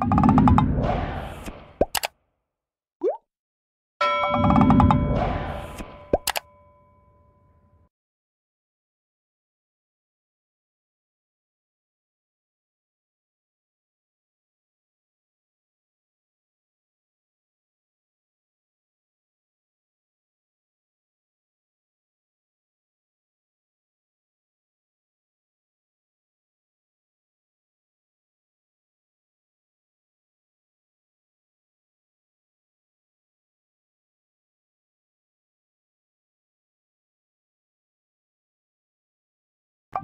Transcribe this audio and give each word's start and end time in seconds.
you 0.00 1.11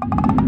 What? 0.01 0.39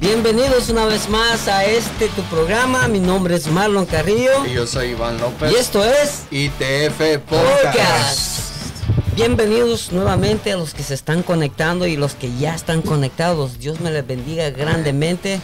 Bienvenidos 0.00 0.68
una 0.68 0.86
vez 0.86 1.08
más 1.08 1.48
a 1.48 1.64
este 1.64 2.08
tu 2.08 2.22
programa. 2.22 2.88
Mi 2.88 2.98
nombre 3.00 3.34
es 3.36 3.46
Marlon 3.46 3.84
Carrillo. 3.84 4.46
Y 4.46 4.54
yo 4.54 4.66
soy 4.66 4.88
Iván 4.88 5.18
López. 5.18 5.52
Y 5.52 5.56
esto 5.56 5.84
es 5.84 6.24
ITF 6.30 7.18
Podcast. 7.28 8.40
Bienvenidos 9.16 9.92
nuevamente 9.92 10.52
a 10.52 10.56
los 10.56 10.72
que 10.72 10.82
se 10.82 10.94
están 10.94 11.22
conectando 11.22 11.86
y 11.86 11.96
los 11.96 12.14
que 12.14 12.34
ya 12.36 12.54
están 12.54 12.82
conectados. 12.82 13.58
Dios 13.58 13.80
me 13.80 13.90
les 13.90 14.06
bendiga 14.06 14.50
grandemente 14.50 15.40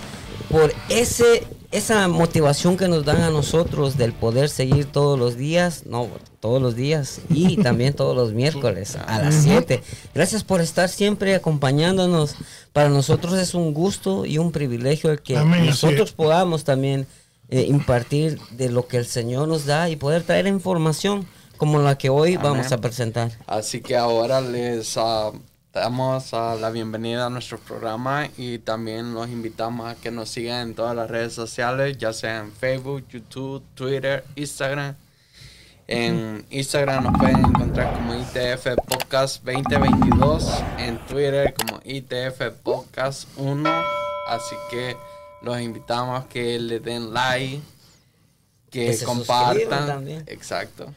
por 0.51 0.73
ese 0.89 1.47
esa 1.71 2.09
motivación 2.09 2.77
que 2.77 2.89
nos 2.89 3.05
dan 3.05 3.23
a 3.23 3.31
nosotros 3.31 3.97
del 3.97 4.13
poder 4.13 4.49
seguir 4.49 4.87
todos 4.87 5.19
los 5.19 5.37
días, 5.37 5.87
no, 5.87 6.09
todos 6.41 6.61
los 6.61 6.75
días 6.75 7.21
y 7.31 7.57
también 7.63 7.95
todos 7.95 8.17
los 8.17 8.33
miércoles 8.33 8.97
a 8.97 9.21
las 9.21 9.35
7. 9.37 9.83
Gracias 10.15 10.43
por 10.43 10.61
estar 10.61 10.89
siempre 10.89 11.35
acompañándonos. 11.35 12.37
Para 12.73 12.89
nosotros 12.89 13.35
es 13.35 13.55
un 13.55 13.73
gusto 13.73 14.27
y 14.27 14.39
un 14.39 14.51
privilegio 14.53 15.11
el 15.11 15.21
que 15.21 15.37
nosotros 15.37 16.13
podamos 16.13 16.65
también 16.65 17.07
eh, 17.49 17.65
impartir 17.69 18.41
de 18.51 18.69
lo 18.69 18.87
que 18.87 18.97
el 18.97 19.07
Señor 19.07 19.49
nos 19.49 19.67
da 19.67 19.89
y 19.89 19.97
poder 19.97 20.23
traer 20.23 20.47
información 20.47 21.27
como 21.57 21.79
la 21.79 21.99
que 21.99 22.09
hoy 22.09 22.37
vamos 22.37 22.73
a 22.73 22.79
presentar. 22.79 23.33
Así 23.47 23.81
que 23.81 23.97
ahora 23.97 24.41
les 24.41 24.97
uh, 24.97 25.39
damos 25.73 26.33
la 26.33 26.71
bienvenida 26.71 27.27
a 27.27 27.31
nuestro 27.31 27.59
programa 27.59 28.29
y 28.37 28.59
también 28.59 29.15
los 29.15 29.29
invitamos 29.29 29.89
a 29.89 29.95
que 29.95 30.11
nos 30.11 30.29
sigan 30.29 30.69
en 30.69 30.75
todas 30.75 30.97
las 30.97 31.09
redes 31.09 31.33
sociales, 31.33 31.97
ya 31.97 32.13
sea 32.13 32.41
en 32.41 32.53
Facebook, 32.53 33.07
YouTube, 33.09 33.63
Twitter, 33.75 34.25
Instagram. 34.35 34.97
En 35.87 36.45
Instagram 36.51 37.05
nos 37.05 37.19
pueden 37.19 37.39
encontrar 37.39 37.95
como 37.95 38.15
ITF 38.15 38.77
Podcast 38.87 39.45
2022, 39.45 40.63
en 40.79 40.99
Twitter 41.07 41.55
como 41.55 41.81
ITF 41.85 42.51
Podcast 42.63 43.29
1. 43.37 43.71
Así 44.29 44.57
que 44.71 44.97
los 45.43 45.61
invitamos 45.61 46.25
a 46.25 46.29
que 46.29 46.59
le 46.59 46.81
den 46.81 47.13
like, 47.13 47.61
que, 48.71 48.99
compartan. 49.05 50.09
Exacto. 50.27 50.93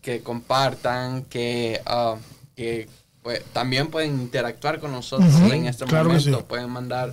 Que 0.00 0.22
compartan, 0.22 1.24
que, 1.24 1.80
uh, 1.86 2.16
que 2.56 2.88
pues, 3.28 3.44
también 3.52 3.88
pueden 3.88 4.22
interactuar 4.22 4.80
con 4.80 4.90
nosotros 4.90 5.34
en 5.52 5.66
este 5.66 5.84
momento. 5.84 6.46
Pueden 6.46 6.70
mandar 6.70 7.12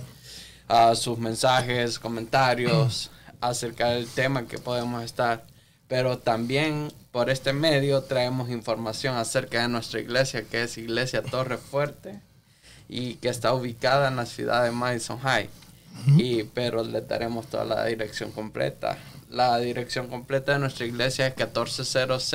uh, 0.70 0.94
sus 0.94 1.18
mensajes, 1.18 1.98
comentarios 1.98 3.10
acerca 3.42 3.88
del 3.88 4.06
tema 4.06 4.46
que 4.46 4.56
podemos 4.56 5.04
estar. 5.04 5.44
Pero 5.88 6.16
también 6.16 6.90
por 7.12 7.28
este 7.28 7.52
medio 7.52 8.00
traemos 8.04 8.48
información 8.48 9.14
acerca 9.14 9.60
de 9.60 9.68
nuestra 9.68 10.00
iglesia, 10.00 10.44
que 10.44 10.62
es 10.62 10.78
Iglesia 10.78 11.22
Torre 11.22 11.58
Fuerte 11.58 12.18
y 12.88 13.16
que 13.16 13.28
está 13.28 13.52
ubicada 13.52 14.08
en 14.08 14.16
la 14.16 14.24
ciudad 14.24 14.64
de 14.64 14.70
Madison 14.70 15.18
High. 15.18 15.50
y, 16.16 16.44
pero 16.44 16.82
le 16.82 17.02
daremos 17.02 17.46
toda 17.48 17.66
la 17.66 17.84
dirección 17.84 18.32
completa. 18.32 18.96
La 19.28 19.58
dirección 19.58 20.08
completa 20.08 20.54
de 20.54 20.60
nuestra 20.60 20.86
iglesia 20.86 21.26
es 21.26 21.36
1400 21.36 22.34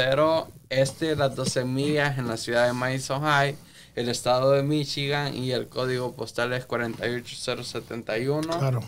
este 0.69 1.05
de 1.07 1.15
las 1.15 1.35
12 1.35 1.65
millas 1.65 2.19
en 2.19 2.27
la 2.27 2.37
ciudad 2.37 2.67
de 2.67 2.73
Madison 2.73 3.23
High 3.23 3.57
el 3.95 4.09
estado 4.09 4.51
de 4.51 4.63
Michigan 4.63 5.35
y 5.35 5.51
el 5.51 5.67
código 5.67 6.13
postal 6.13 6.53
es 6.53 6.65
48071. 6.65 8.59
Claro. 8.59 8.81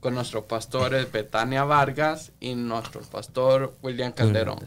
con 0.00 0.14
nuestros 0.14 0.44
pastores 0.44 1.12
Betania 1.12 1.64
Vargas 1.64 2.32
y 2.40 2.54
nuestro 2.54 3.02
pastor 3.02 3.74
William 3.82 4.12
Calderón. 4.12 4.58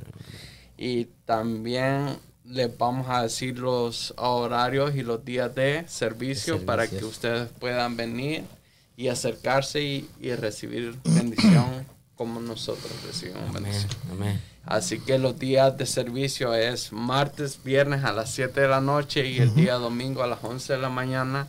Y 0.78 1.06
también 1.26 2.18
les 2.46 2.78
vamos 2.78 3.08
a 3.10 3.24
decir 3.24 3.58
los 3.58 4.14
horarios 4.18 4.96
y 4.96 5.02
los 5.02 5.24
días 5.24 5.54
de 5.56 5.86
servicio, 5.88 6.66
para 6.66 6.88
que 6.88 7.04
ustedes 7.04 7.50
puedan 7.60 7.96
venir 7.96 8.44
y 8.96 9.08
acercarse 9.08 9.82
y, 9.82 10.36
recibir 10.36 10.96
bendición 11.04 11.86
como 12.16 12.40
nosotros 12.40 12.92
recibimos 13.06 13.52
bendición. 13.54 13.92
Así 14.66 15.00
que 15.00 15.18
los 15.18 15.38
días 15.40 15.78
de 15.78 15.86
servicio 15.86 16.54
es 16.54 16.94
martes, 16.94 17.64
viernes 17.64 18.04
a 18.04 18.14
las 18.14 18.32
7 18.32 18.62
de 18.62 18.68
la 18.68 18.82
noche 18.82 19.28
y 19.28 19.40
el 19.40 19.54
día 19.56 19.76
domingo 19.76 20.24
a 20.24 20.28
las 20.28 20.44
11 20.44 20.74
de 20.74 20.80
la 20.80 20.90
mañana. 20.90 21.48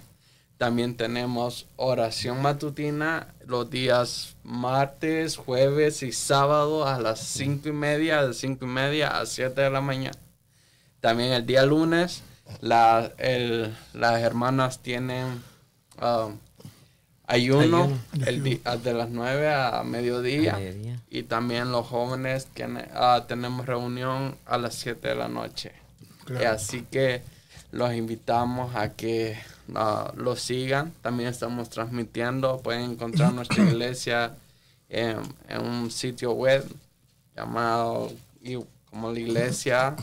También 0.59 0.97
tenemos 0.97 1.67
oración 1.77 2.41
matutina 2.41 3.35
los 3.47 3.71
días 3.71 4.37
martes, 4.43 5.37
jueves 5.37 6.03
y 6.03 6.13
sábado 6.13 6.87
a 6.87 6.99
las 7.01 7.21
5 7.21 7.69
y 7.69 7.73
media, 7.73 8.27
de 8.27 8.35
5 8.35 8.65
y 8.65 8.69
media 8.69 9.19
a 9.19 9.27
7 9.27 9.61
de 9.61 9.71
la 9.71 9.81
mañana. 9.81 10.19
También 11.01 11.33
el 11.33 11.45
día 11.45 11.65
lunes 11.67 12.23
la, 12.61 13.13
las 13.93 14.21
hermanas 14.21 14.81
tienen 14.83 15.43
um, 17.27 17.35
ayuno, 17.35 17.99
El 18.27 18.43
de 18.43 18.95
las 18.95 19.11
9 19.11 19.53
a 19.53 19.83
mediodía, 19.85 20.59
y 21.11 21.23
también 21.25 21.73
los 21.73 21.87
jóvenes 21.87 22.47
tienen, 22.47 22.87
uh, 22.95 23.23
tenemos 23.27 23.67
reunión 23.67 24.37
a 24.47 24.59
las 24.59 24.75
7 24.75 25.09
de 25.09 25.15
la 25.15 25.29
noche. 25.29 25.73
así 26.47 26.83
que 26.91 27.23
los 27.73 27.93
invitamos 27.93 28.75
a 28.77 28.93
que 28.93 29.37
uh, 29.69 30.17
lo 30.17 30.37
sigan. 30.37 30.93
También 31.03 31.29
estamos 31.29 31.71
transmitiendo. 31.71 32.61
Pueden 32.61 32.93
encontrar 32.93 33.33
nuestra 33.35 33.65
iglesia 33.65 34.37
en, 34.89 35.19
un 35.61 35.91
sitio 35.91 36.33
web 36.33 36.65
llamado 37.37 38.13
como 38.91 39.11
la 39.11 39.19
iglesia 39.19 39.97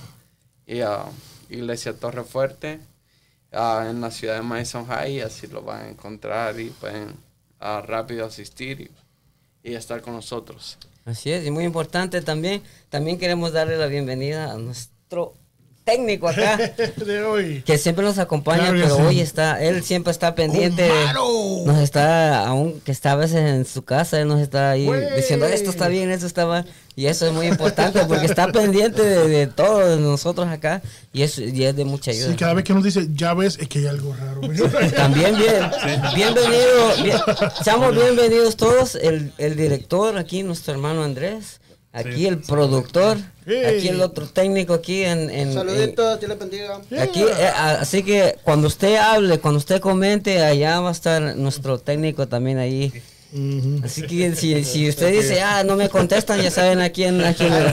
y 0.66 0.82
uh, 0.82 1.06
iglesia 1.50 1.94
Torre 1.94 2.24
Fuerte 2.24 2.82
uh, 3.52 3.90
en 3.90 4.02
la 4.02 4.12
ciudad 4.12 4.36
de 4.36 4.42
Madison 4.42 4.86
High. 4.86 5.22
Así 5.22 5.48
lo 5.48 5.62
van 5.62 5.86
a 5.86 5.90
encontrar 5.90 6.60
y 6.60 6.70
pueden 6.70 7.16
rápido 7.60 8.26
asistir 8.26 8.82
y, 9.64 9.70
y 9.70 9.76
estar 9.76 10.02
con 10.02 10.14
nosotros. 10.14 10.78
Así 11.06 11.32
es, 11.32 11.46
y 11.46 11.52
muy 11.52 11.64
importante 11.64 12.22
también, 12.22 12.62
también 12.90 13.18
queremos 13.18 13.54
darle 13.54 13.78
la 13.78 13.88
bienvenida 13.88 14.52
a 14.52 14.58
nuestro 14.58 15.34
técnico 15.92 16.28
acá. 16.28 16.58
Que 17.66 17.78
siempre 17.78 18.04
nos 18.04 18.18
acompaña, 18.18 18.72
pero 18.72 18.96
hoy 18.98 19.20
está, 19.20 19.62
él 19.62 19.84
siempre 19.84 20.12
está 20.12 20.36
pendiente. 20.36 20.90
Nos 21.66 21.80
está, 21.80 22.46
aún 22.48 22.80
que 22.82 22.92
está 22.92 23.14
a 23.14 23.16
veces 23.16 23.38
en 23.38 23.66
su 23.66 23.84
casa, 23.84 24.20
él 24.20 24.28
nos 24.28 24.40
está 24.42 24.72
ahí 24.72 24.90
diciendo 25.16 25.46
esto 25.46 25.70
está 25.70 25.88
bien, 25.88 26.12
esto 26.12 26.28
está 26.28 26.46
mal. 26.46 26.66
Y 26.96 27.06
eso 27.06 27.26
es 27.26 27.34
muy 27.34 27.48
importante 27.48 28.04
porque 28.06 28.26
está 28.26 28.52
pendiente 28.52 29.02
de, 29.02 29.48
todos 29.48 30.00
nosotros 30.00 30.48
acá 30.48 30.82
y, 31.14 31.24
eso, 31.24 31.42
y 31.42 31.64
es 31.64 31.76
de 31.76 31.86
mucha 31.86 32.12
ayuda. 32.12 32.30
Sí, 32.30 32.36
cada 32.36 32.54
vez 32.54 32.64
que 32.64 32.74
nos 32.74 32.84
dice, 32.84 33.08
ya 33.14 33.34
ves, 33.34 33.58
es 33.60 33.68
que 33.68 33.80
hay 33.80 33.88
algo 33.88 34.14
raro. 34.14 34.42
También 34.96 35.36
bien, 35.38 35.70
bienvenido, 36.16 37.22
seamos 37.64 37.96
bienvenidos 37.96 38.58
todos, 38.58 38.96
el, 38.96 39.32
el 39.38 39.56
director 39.56 40.18
aquí, 40.18 40.44
nuestro 40.44 40.74
hermano 40.74 41.04
Andrés. 41.04 41.61
Aquí 41.94 42.26
el 42.26 42.38
productor, 42.38 43.18
aquí 43.46 43.90
el 43.90 44.02
otro 44.02 44.26
técnico 44.26 44.74
aquí 44.74 45.04
en... 45.04 45.30
en 45.30 45.54
Saluditos, 45.54 46.20
Dios 46.22 46.30
le 46.30 46.36
bendiga. 46.36 46.82
Aquí, 47.00 47.22
eh, 47.22 47.48
así 47.56 48.02
que 48.04 48.38
cuando 48.44 48.68
usted 48.68 48.96
hable, 48.96 49.40
cuando 49.40 49.58
usted 49.58 49.82
comente, 49.82 50.42
allá 50.42 50.80
va 50.80 50.90
a 50.90 50.94
estar 50.94 51.36
nuestro 51.36 51.80
técnico 51.80 52.30
también 52.30 52.60
ahí 52.60 52.94
Así 53.82 54.02
que 54.08 54.36
si, 54.36 54.62
si, 54.66 54.90
usted 54.90 55.10
dice, 55.14 55.42
ah, 55.42 55.64
no 55.64 55.78
me 55.78 55.88
contestan, 55.88 56.42
ya 56.42 56.52
saben 56.52 56.82
a 56.82 56.90
quién. 56.90 57.24
A 57.24 57.34
quién 57.34 57.54
el, 57.54 57.68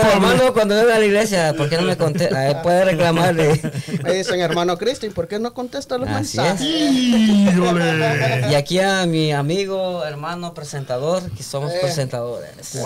hermano 0.00 0.54
cuando 0.54 0.74
venga 0.74 0.96
a 0.96 0.98
la 0.98 1.04
iglesia, 1.04 1.52
¿por 1.54 1.68
qué 1.68 1.76
no 1.76 1.82
me 1.82 1.98
contesta? 1.98 2.62
Puede 2.62 2.86
reclamarle. 2.86 3.60
Me 4.02 4.14
dicen, 4.14 4.40
hermano 4.40 4.78
Cristian, 4.78 5.12
¿por 5.12 5.28
qué 5.28 5.38
no 5.38 5.52
contesta 5.52 5.98
los 5.98 6.08
mensajes? 6.08 6.66
Y 8.50 8.54
aquí 8.54 8.78
a 8.78 9.04
mi 9.04 9.32
amigo, 9.32 10.04
hermano 10.04 10.54
presentador, 10.54 11.30
que 11.32 11.42
somos 11.42 11.70
eh. 11.72 11.78
presentadores. 11.82 12.78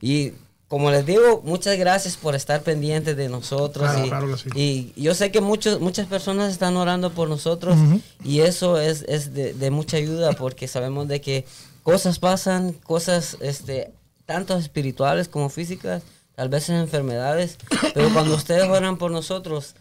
Y 0.00 0.34
como 0.68 0.90
les 0.90 1.06
digo, 1.06 1.40
muchas 1.44 1.78
gracias 1.78 2.18
por 2.18 2.34
estar 2.34 2.60
pendientes 2.62 3.16
de 3.16 3.30
nosotros. 3.30 3.90
y, 4.54 4.92
yo 4.96 5.14
sé 5.14 5.32
que 5.32 5.40
muchos, 5.40 5.80
muchas 5.80 6.06
personas 6.06 6.52
están 6.52 6.76
orando 6.76 7.10
por 7.12 7.28
nosotros 7.28 7.76
y 8.22 8.40
eso 8.40 8.78
es, 8.78 9.02
es 9.08 9.32
de, 9.32 9.70
mucha 9.70 9.96
ayuda 9.96 10.32
porque 10.34 10.68
sabemos 10.68 11.08
de 11.08 11.22
que 11.22 11.46
cosas 11.82 12.18
pasan, 12.18 12.74
cosas 12.74 13.38
este, 13.40 13.92
tanto 14.26 14.58
espirituales 14.58 15.28
como 15.28 15.48
físicas, 15.48 16.02
tal 16.34 16.50
vez 16.50 16.68
en 16.68 16.76
enfermedades, 16.76 17.56
pero 17.94 18.12
cuando 18.12 18.34
ustedes 18.34 18.68
oran 18.68 18.98
por 18.98 19.10
nosotros, 19.10 19.74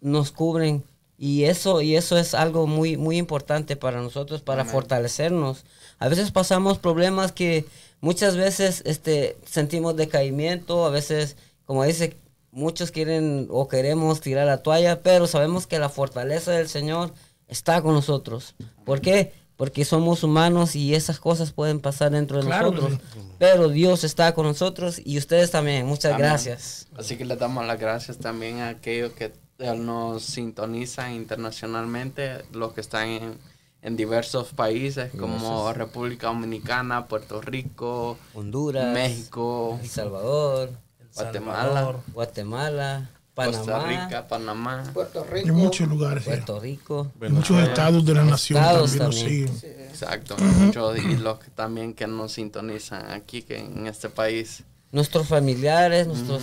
nos 0.00 0.32
cubren 0.32 0.82
y 1.18 1.44
eso, 1.44 1.82
y 1.82 1.94
eso 1.94 2.16
es 2.16 2.32
algo 2.32 2.66
muy, 2.66 2.96
muy 2.96 3.18
importante 3.18 3.76
para 3.76 4.00
nosotros, 4.00 4.40
para 4.40 4.64
fortalecernos. 4.64 5.64
A 5.98 6.08
veces 6.08 6.32
pasamos 6.32 6.78
problemas 6.78 7.30
que 7.32 7.66
muchas 8.02 8.36
veces 8.36 8.82
este, 8.84 9.38
sentimos 9.46 9.96
decaimiento, 9.96 10.84
a 10.84 10.90
veces, 10.90 11.36
como 11.64 11.84
dice, 11.84 12.18
muchos 12.50 12.90
quieren 12.90 13.46
o 13.50 13.68
queremos 13.68 14.20
tirar 14.20 14.46
la 14.46 14.58
toalla, 14.58 15.00
pero 15.00 15.26
sabemos 15.26 15.66
que 15.66 15.78
la 15.78 15.88
fortaleza 15.88 16.50
del 16.52 16.68
Señor 16.68 17.14
está 17.48 17.80
con 17.80 17.94
nosotros. 17.94 18.54
¿Por 18.84 19.00
qué? 19.00 19.32
Porque 19.56 19.84
somos 19.84 20.24
humanos 20.24 20.74
y 20.74 20.94
esas 20.94 21.20
cosas 21.20 21.52
pueden 21.52 21.80
pasar 21.80 22.10
dentro 22.10 22.42
de 22.42 22.48
nosotros. 22.48 22.98
Pero 23.38 23.68
Dios 23.68 24.04
está 24.04 24.34
con 24.34 24.46
nosotros 24.46 25.00
y 25.02 25.16
ustedes 25.18 25.50
también. 25.50 25.86
Muchas 25.86 26.18
gracias. 26.18 26.88
Así 26.96 27.16
que 27.16 27.24
le 27.24 27.36
damos 27.36 27.64
las 27.66 27.78
gracias 27.78 28.18
también 28.18 28.58
a 28.58 28.70
aquellos 28.70 29.12
que 29.12 29.32
nos 29.76 30.24
sintonizan 30.24 31.12
internacionalmente, 31.12 32.44
los 32.52 32.72
que 32.72 32.80
están 32.80 33.08
en 33.08 33.38
en 33.82 33.96
diversos 33.96 34.48
países 34.54 35.10
como 35.18 35.72
República 35.72 36.28
Dominicana, 36.28 37.06
Puerto 37.06 37.40
Rico, 37.40 38.16
Honduras, 38.32 38.94
México, 38.94 39.78
El 39.82 39.88
Salvador, 39.88 40.70
Guatemala, 41.14 41.96
Guatemala, 42.14 43.10
Panamá, 43.34 43.58
Costa 43.58 43.86
Rica, 43.86 44.28
Panamá, 44.28 44.84
Puerto 44.94 45.24
Rico, 45.24 45.48
en 45.48 45.54
muchos 45.54 45.88
lugares, 45.88 46.24
Puerto 46.24 46.60
Rico, 46.60 47.10
muchos 47.28 47.60
estados 47.60 48.04
de 48.04 48.14
la 48.14 48.24
nación 48.24 48.62
también, 48.62 48.98
nos 48.98 49.14
siguen. 49.16 49.60
Exacto, 49.88 50.36
muchos 50.38 50.98
y 50.98 51.16
los 51.16 51.40
que 51.40 51.50
también 51.50 51.92
que 51.92 52.06
nos 52.06 52.32
sintonizan 52.32 53.10
aquí 53.10 53.42
que 53.42 53.58
en 53.58 53.86
este 53.88 54.08
país. 54.08 54.62
Nuestros 54.92 55.26
familiares, 55.26 56.06
nuestros, 56.06 56.42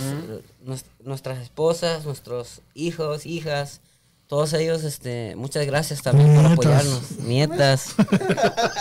nuestras 1.04 1.38
esposas, 1.38 2.04
nuestros 2.04 2.60
hijos, 2.74 3.24
hijas, 3.24 3.80
todos 4.30 4.52
ellos, 4.52 4.84
este, 4.84 5.34
muchas 5.34 5.66
gracias 5.66 6.02
también 6.02 6.32
por 6.36 6.46
apoyarnos. 6.46 7.18
Nietas. 7.18 7.96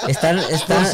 Están, 0.08 0.38
están, 0.38 0.86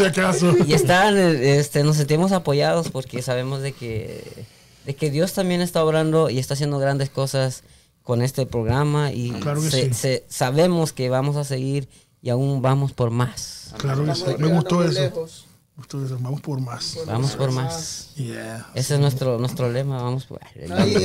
y 0.65 0.73
están, 0.73 1.17
este, 1.17 1.83
nos 1.83 1.97
sentimos 1.97 2.31
apoyados 2.31 2.89
porque 2.89 3.21
sabemos 3.21 3.61
de 3.61 3.73
que, 3.73 4.45
de 4.85 4.95
que 4.95 5.11
Dios 5.11 5.33
también 5.33 5.59
está 5.59 5.83
obrando 5.83 6.29
y 6.29 6.39
está 6.39 6.53
haciendo 6.53 6.79
grandes 6.79 7.09
cosas 7.09 7.63
con 8.01 8.21
este 8.21 8.45
programa 8.45 9.11
y 9.11 9.33
sabemos 10.29 10.93
que 10.93 11.09
vamos 11.09 11.35
a 11.35 11.43
seguir 11.43 11.89
y 12.21 12.29
aún 12.29 12.61
vamos 12.61 12.93
por 12.93 13.11
más. 13.11 13.73
Claro 13.77 14.05
que 14.05 14.15
sí. 14.15 14.23
Me 14.37 14.47
gustó 14.47 14.85
eso. 14.85 15.27
Ustedes, 15.77 16.11
vamos 16.11 16.39
por 16.39 16.61
más. 16.61 16.97
vamos 17.05 17.35
por 17.35 17.51
más. 17.51 18.11
Ese 18.73 18.93
es 18.93 18.99
nuestro 18.99 19.37
nuestro 19.39 19.69
lema, 19.69 20.01
vamos 20.01 20.25
por 20.25 20.39
y, 20.55 20.95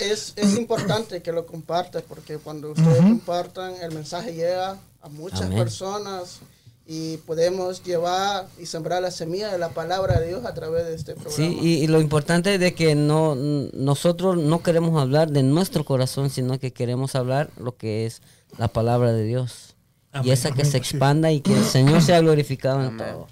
es, 0.00 0.32
es, 0.36 0.56
importante 0.56 1.22
que 1.22 1.32
lo 1.32 1.44
compartas 1.44 2.04
porque 2.04 2.38
cuando 2.38 2.70
ustedes 2.70 2.98
compartan 2.98 3.74
el 3.82 3.92
mensaje 3.92 4.32
llega 4.32 4.78
a 5.00 5.08
muchas 5.08 5.50
personas 5.50 6.40
y 6.86 7.16
podemos 7.18 7.82
llevar 7.82 8.46
y 8.60 8.66
sembrar 8.66 9.02
la 9.02 9.10
semilla 9.10 9.50
de 9.50 9.58
la 9.58 9.70
palabra 9.70 10.20
de 10.20 10.28
Dios 10.28 10.44
a 10.44 10.54
través 10.54 10.86
de 10.86 10.94
este 10.94 11.14
programa. 11.14 11.36
Sí, 11.36 11.58
y, 11.60 11.86
lo 11.88 12.00
importante 12.00 12.54
es 12.54 12.60
de 12.60 12.74
que 12.74 12.94
no 12.94 13.34
nosotros 13.34 14.36
no 14.36 14.62
queremos 14.62 15.00
hablar 15.00 15.30
de 15.30 15.42
nuestro 15.42 15.84
corazón, 15.84 16.30
sino 16.30 16.58
que 16.60 16.72
queremos 16.72 17.16
hablar 17.16 17.50
lo 17.56 17.76
que 17.76 18.06
es 18.06 18.22
la 18.56 18.68
palabra 18.68 19.12
de 19.12 19.24
Dios. 19.24 19.74
y 20.22 20.30
esa 20.30 20.52
que 20.52 20.64
se 20.64 20.76
expanda 20.76 21.32
y 21.32 21.40
que 21.40 21.56
el 21.56 21.64
Señor 21.64 22.02
sea 22.02 22.20
glorificado 22.20 22.84
en 22.84 22.96
todo. 22.96 23.26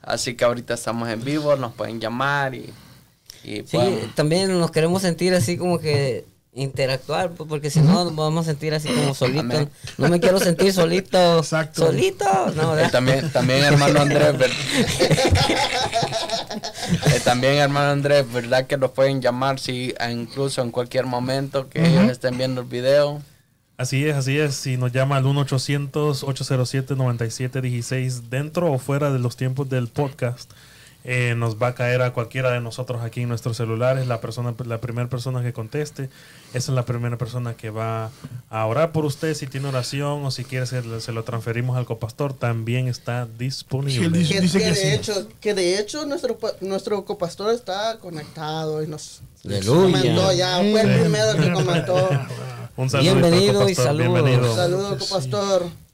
Así 0.02 0.34
que 0.34 0.44
ahorita 0.44 0.74
estamos 0.74 1.08
en 1.08 1.24
vivo, 1.24 1.56
nos 1.56 1.72
pueden 1.72 2.00
llamar 2.00 2.54
y... 2.54 2.70
sí, 3.42 3.78
también 4.14 4.58
nos 4.58 4.70
queremos 4.70 5.00
sentir 5.02 5.34
así 5.34 5.56
como 5.56 5.78
que 5.78 6.26
interactuar, 6.56 7.30
pues, 7.32 7.48
porque 7.48 7.70
si 7.70 7.80
no 7.80 8.10
vamos 8.12 8.46
a 8.46 8.50
sentir 8.50 8.74
así 8.74 8.88
como 8.88 9.14
solito. 9.14 9.68
No 9.98 10.08
me 10.08 10.18
quiero 10.18 10.40
sentir 10.40 10.72
solito. 10.72 11.38
Exacto. 11.38 11.86
Solito. 11.86 12.24
No, 12.56 12.76
Eh, 12.78 12.88
también, 12.90 13.30
también 13.30 13.62
hermano 13.62 14.00
Andrés, 14.00 14.34
Eh, 17.06 17.20
también 17.24 17.54
hermano 17.54 17.90
Andrés, 17.90 18.24
¿verdad 18.32 18.66
que 18.66 18.76
nos 18.76 18.90
pueden 18.92 19.20
llamar 19.20 19.58
si 19.60 19.92
incluso 20.10 20.62
en 20.62 20.70
cualquier 20.70 21.04
momento 21.06 21.68
que 21.68 21.84
ellos 21.86 22.10
estén 22.10 22.38
viendo 22.38 22.60
el 22.62 22.66
video? 22.66 23.20
Así 23.76 24.06
es, 24.06 24.16
así 24.16 24.38
es. 24.38 24.54
Si 24.54 24.76
nos 24.78 24.92
llama 24.92 25.16
al 25.18 25.24
1-800-807-9716 25.24 28.22
dentro 28.30 28.72
o 28.72 28.78
fuera 28.78 29.10
de 29.12 29.18
los 29.18 29.36
tiempos 29.36 29.68
del 29.68 29.88
podcast, 29.88 30.50
eh, 31.08 31.34
nos 31.36 31.54
va 31.54 31.68
a 31.68 31.74
caer 31.76 32.02
a 32.02 32.12
cualquiera 32.12 32.50
de 32.50 32.60
nosotros 32.60 33.00
aquí 33.02 33.20
en 33.22 33.28
nuestros 33.28 33.56
celulares. 33.56 34.08
La 34.08 34.20
persona, 34.20 34.54
la 34.66 34.80
primera 34.80 35.08
persona 35.08 35.40
que 35.40 35.52
conteste, 35.52 36.10
esa 36.52 36.72
es 36.72 36.74
la 36.74 36.84
primera 36.84 37.16
persona 37.16 37.54
que 37.54 37.70
va 37.70 38.10
a 38.50 38.66
orar 38.66 38.90
por 38.90 39.04
usted. 39.04 39.32
Si 39.34 39.46
tiene 39.46 39.68
oración 39.68 40.24
o 40.24 40.30
si 40.32 40.42
quiere 40.44 40.66
se, 40.66 41.00
se 41.00 41.12
lo 41.12 41.22
transferimos 41.22 41.76
al 41.76 41.86
copastor, 41.86 42.32
también 42.34 42.88
está 42.88 43.26
disponible. 43.38 44.08
dice- 44.18 44.34
Que, 44.34 44.40
Dice 44.40 44.58
que 44.58 44.64
que 44.64 44.70
de 44.70 44.76
sí. 44.76 44.88
hecho, 44.88 45.28
que 45.40 45.54
de 45.54 45.78
hecho 45.78 46.04
nuestro, 46.06 46.36
nuestro 46.60 47.04
copastor 47.04 47.54
está 47.54 47.98
conectado 48.00 48.82
y 48.82 48.88
nos 48.88 49.20
Aleluya. 49.44 50.00
comentó 50.00 50.32
ya, 50.32 50.56
fue 50.58 50.80
el 50.80 51.00
primero 51.00 51.36
que 51.40 51.52
comentó. 51.52 52.08
Un 52.76 52.90
saludo 52.90 53.12
Bienvenido 53.14 53.68
y 53.68 53.74
saludos. 53.76 54.12
Bienvenido. 54.12 54.56
Saludos, 54.56 54.98
copastor. 55.08 55.85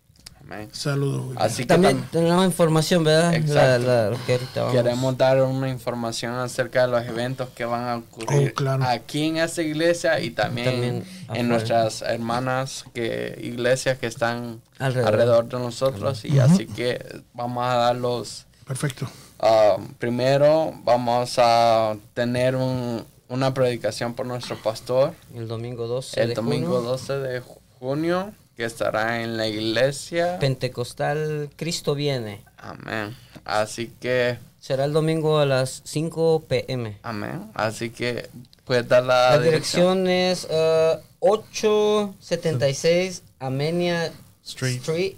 Saludos. 0.72 1.26
güey. 1.26 1.36
Así 1.40 1.62
que 1.62 1.66
También 1.68 1.98
tam- 2.02 2.10
tenemos 2.10 2.44
información, 2.44 3.04
¿verdad? 3.04 3.30
La, 3.32 3.36
Exacto. 3.36 3.86
la- 3.86 4.16
que 4.26 4.38
queremos 4.72 5.16
dar 5.18 5.42
una 5.42 5.68
información 5.68 6.34
acerca 6.34 6.82
de 6.86 6.88
los 6.92 7.04
eventos 7.06 7.48
que 7.50 7.64
van 7.64 7.88
a 7.88 7.96
ocurrir 7.96 8.50
Oh, 8.52 8.54
claro. 8.54 8.84
aquí 8.84 9.26
en 9.28 9.36
esta 9.38 9.62
iglesia 9.62 10.20
y 10.20 10.30
también, 10.30 10.66
También 10.70 11.04
afuera. 11.24 11.40
en 11.40 11.48
nuestras 11.48 12.02
hermanas 12.02 12.84
que 12.94 13.38
iglesias 13.42 13.98
que 13.98 14.06
están 14.06 14.60
Alrededor. 14.78 15.08
alrededor, 15.14 15.48
de 15.48 15.58
nosotros 15.58 16.24
y 16.24 16.38
así 16.38 16.66
que 16.66 17.22
vamos 17.34 17.64
a 17.64 17.74
dar 17.74 17.96
los 17.96 18.46
Perfecto. 18.66 19.06
Ah, 19.40 19.76
primero 19.98 20.72
vamos 20.84 21.34
a 21.38 21.96
tener 22.14 22.54
un- 22.56 23.04
una 23.28 23.52
predicación 23.54 24.14
por 24.14 24.26
nuestro 24.26 24.56
pastor 24.62 25.14
El 25.34 25.48
domingo 25.48 25.86
12 25.86 26.20
el 26.20 26.28
de 26.30 26.34
domingo 26.34 26.76
junio, 26.76 26.90
12 26.90 27.18
de 27.18 27.42
junio 27.80 28.32
que 28.56 28.64
estará 28.64 29.22
en 29.22 29.36
la 29.36 29.46
iglesia. 29.46 30.38
Pentecostal 30.38 31.50
Cristo 31.56 31.94
viene. 31.94 32.42
Amén. 32.58 33.14
Así 33.44 33.92
que, 34.00 34.38
Será 34.60 34.84
el 34.84 34.92
domingo 34.92 35.38
a 35.40 35.46
las 35.46 35.82
5 35.84 36.44
pm. 36.48 36.98
amén. 37.02 37.50
Así 37.54 37.90
que 37.90 38.28
puedes 38.64 38.86
dar 38.86 39.02
la, 39.04 39.30
La 39.36 39.42
dirección. 39.42 40.04
dirección 40.04 40.08
es 40.08 40.44
uh, 40.48 40.98
876 41.18 43.22
Amenia 43.40 44.12
Street. 44.44 44.76
Street, 44.78 45.14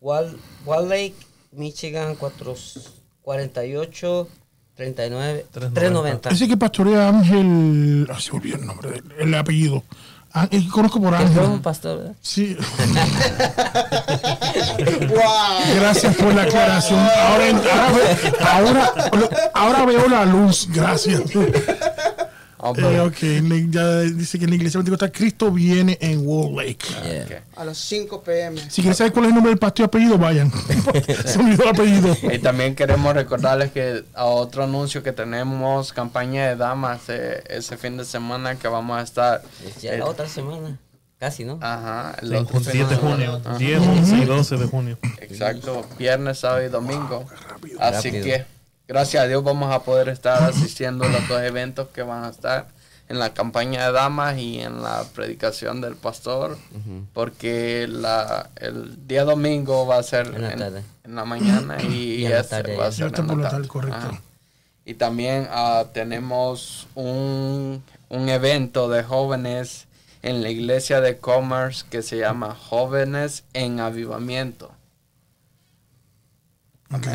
Wall, 0.00 0.36
Wall 0.66 0.88
Lake, 0.88 1.14
Michigan 1.52 2.16
448 2.16 4.28
39 4.74 5.46
390. 5.52 6.30
Ese 6.30 6.48
que 6.48 6.56
pastorea 6.56 7.08
Ángel. 7.08 8.06
ah, 8.10 8.18
se 8.20 8.32
olvidó 8.32 8.56
el 8.56 8.66
nombre, 8.66 9.00
el 9.18 9.34
apellido. 9.34 9.84
Ah, 10.36 10.48
es 10.50 10.64
que 10.64 10.68
conozco 10.68 11.00
por 11.00 11.16
Que 11.16 11.26
fue 11.28 11.42
un 11.44 11.46
Ángel. 11.46 11.60
pastor, 11.60 11.98
¿verdad? 11.98 12.14
Sí. 12.20 12.56
¡Wow! 15.08 15.76
Gracias 15.76 16.16
por 16.16 16.34
la 16.34 16.42
aclaración. 16.42 16.98
Ahora, 16.98 17.44
ahora, 18.50 18.92
ahora, 19.12 19.30
ahora 19.54 19.84
veo 19.86 20.08
la 20.08 20.24
luz. 20.24 20.66
Gracias. 20.70 21.22
Ah, 22.66 22.72
Eh, 22.76 23.00
ok, 23.00 23.70
ya 23.70 24.00
dice 24.00 24.38
que 24.38 24.44
en 24.44 24.50
la 24.50 24.56
iglesia 24.56 24.78
pentecostal 24.78 25.12
Cristo 25.12 25.50
viene 25.50 25.98
en 26.00 26.26
Wall 26.26 26.56
Lake. 26.56 26.78
Yeah. 27.04 27.24
ok. 27.24 27.58
A 27.58 27.64
las 27.66 27.76
5 27.78 28.22
pm. 28.22 28.58
Si 28.70 28.80
quieren 28.80 28.94
saber 28.94 29.12
cuál 29.12 29.26
es 29.26 29.28
el 29.28 29.34
nombre 29.34 29.50
del 29.50 29.58
pastor 29.58 29.84
y 29.84 29.86
apellido, 29.86 30.16
vayan. 30.18 30.50
Se 31.26 31.38
olvidó 31.38 31.64
el 31.64 31.68
apellido. 31.68 32.16
Y 32.32 32.38
también 32.38 32.74
queremos 32.74 33.12
recordarles 33.14 33.70
que 33.72 34.04
a 34.14 34.24
otro 34.24 34.64
anuncio 34.64 35.02
que 35.02 35.12
tenemos 35.12 35.92
campaña 35.92 36.48
de 36.48 36.56
damas 36.56 37.02
eh, 37.08 37.42
ese 37.48 37.76
fin 37.76 37.98
de 37.98 38.04
semana 38.06 38.54
que 38.56 38.66
vamos 38.68 38.98
a 38.98 39.02
estar. 39.02 39.42
Es 39.66 39.82
ya 39.82 39.92
eh, 39.92 39.98
la 39.98 40.06
otra 40.06 40.26
semana. 40.26 40.78
Casi, 41.18 41.44
¿no? 41.44 41.58
Ajá, 41.62 42.16
el 42.22 42.28
Sí, 42.30 42.34
otro 42.34 42.60
fin 42.60 42.72
10 42.72 42.88
de 42.90 42.96
junio. 42.96 43.40
Ajá. 43.44 43.56
10, 43.58 43.78
11 43.80 44.16
y 44.16 44.24
12 44.24 44.56
de 44.56 44.66
junio. 44.66 44.98
Exacto, 45.20 45.86
viernes, 45.98 46.38
sábado 46.38 46.64
y 46.64 46.68
domingo. 46.68 47.24
Así 47.78 48.08
Rápido. 48.08 48.24
que, 48.24 48.46
gracias 48.86 49.24
a 49.24 49.26
Dios, 49.26 49.42
vamos 49.44 49.72
a 49.72 49.82
poder 49.82 50.08
estar 50.08 50.42
asistiendo 50.42 51.04
a 51.04 51.08
los 51.08 51.26
dos 51.28 51.40
eventos 51.42 51.88
que 51.88 52.02
van 52.02 52.24
a 52.24 52.28
estar 52.30 52.68
en 53.08 53.18
la 53.18 53.34
campaña 53.34 53.86
de 53.86 53.92
damas 53.92 54.38
y 54.38 54.60
en 54.60 54.82
la 54.82 55.04
predicación 55.14 55.80
del 55.82 55.94
pastor, 55.94 56.56
porque 57.12 57.86
la, 57.88 58.48
el 58.56 59.06
día 59.06 59.24
domingo 59.24 59.86
va 59.86 59.98
a 59.98 60.02
ser 60.02 60.28
En 60.28 60.42
la 60.42 60.56
tarde. 60.56 60.82
en 61.04 61.14
la 61.14 61.24
mañana 61.26 61.82
y, 61.82 61.86
Y 62.20 62.24
en 62.24 62.32
la 62.32 62.40
este 62.40 62.56
tarde 62.56 62.76
va 62.76 62.86
a 62.86 62.92
ser 62.92 63.06
en 63.06 63.12
la 63.12 63.26
tarde. 63.26 63.42
tarde, 63.42 63.68
correcto. 63.68 63.96
Ajá. 63.98 64.20
Y 64.86 64.94
también 64.94 65.48
ah, 65.50 65.86
tenemos 65.92 66.86
un, 66.94 67.82
un 68.08 68.28
evento 68.28 68.88
de 68.88 69.02
jóvenes 69.02 69.86
en 70.22 70.42
la 70.42 70.48
iglesia 70.50 71.00
de 71.02 71.18
Commerce 71.18 71.84
que 71.90 72.00
se 72.02 72.16
llama 72.18 72.54
Jóvenes 72.54 73.44
en 73.52 73.80
Avivamiento. 73.80 74.72
Ok. 76.90 77.06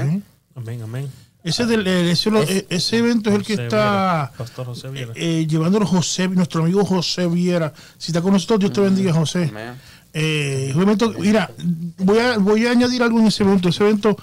Amén, 0.56 0.82
amén. 0.84 1.12
Ese, 1.44 1.66
del, 1.66 1.88
eh, 1.88 2.12
ese, 2.12 2.30
lo- 2.32 2.42
eh, 2.44 2.66
ese 2.70 2.98
evento 2.98 3.30
es 3.30 3.36
el 3.38 3.44
que 3.44 3.54
José 3.54 3.64
está 3.64 3.78
Viera, 3.78 4.32
Pastor 4.38 4.66
José 4.66 4.90
Viera. 4.90 5.14
eh, 5.16 5.48
llevándolo 5.48 5.86
José, 5.86 6.28
nuestro 6.28 6.64
amigo 6.64 6.84
José 6.84 7.28
Viera. 7.28 7.74
Si 7.98 8.12
está 8.12 8.22
con 8.22 8.34
nosotros, 8.34 8.60
Dios 8.60 8.74
te 8.74 8.82
bendiga, 8.82 9.14
José. 9.14 9.46
Amén. 9.50 9.76
Eh, 10.14 10.74
un 10.76 10.82
evento, 10.82 11.14
mira, 11.18 11.50
voy 11.98 12.18
a, 12.20 12.38
voy 12.40 12.66
a 12.68 12.72
añadir 12.72 13.02
algo 13.04 13.20
en 13.20 13.28
ese 13.28 13.44
evento. 13.44 13.70
Ese 13.70 13.84
evento, 13.86 14.18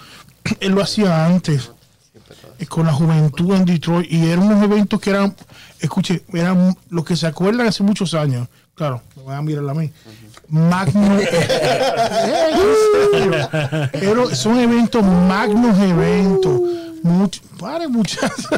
él 0.61 0.73
lo 0.73 0.83
hacía 0.83 1.25
antes, 1.27 1.71
eh, 2.59 2.67
con 2.67 2.85
la 2.87 2.93
juventud 2.93 3.55
en 3.55 3.65
Detroit, 3.65 4.13
y 4.13 4.27
eran 4.27 4.45
unos 4.45 4.63
eventos 4.65 5.01
que 5.01 5.11
eran, 5.11 5.35
escuche, 5.81 6.23
eran 6.35 6.77
los 6.91 7.05
que 7.05 7.17
se 7.17 7.27
acuerdan 7.27 7.67
hace 7.67 7.83
muchos 7.83 8.13
años. 8.15 8.47
Claro, 8.75 9.01
me 9.17 9.23
van 9.23 9.37
a 9.39 9.43
mirar 9.43 9.67
a 9.71 9.73
mí. 9.75 9.91
Magno. 10.49 11.19
Eh. 13.19 13.89
Pero 13.93 14.35
son 14.35 14.59
eventos, 14.59 15.03
magnos 15.03 15.79
eventos. 15.79 16.61
Much, 17.03 17.39
pare, 17.59 17.89
muchachos. 17.89 18.47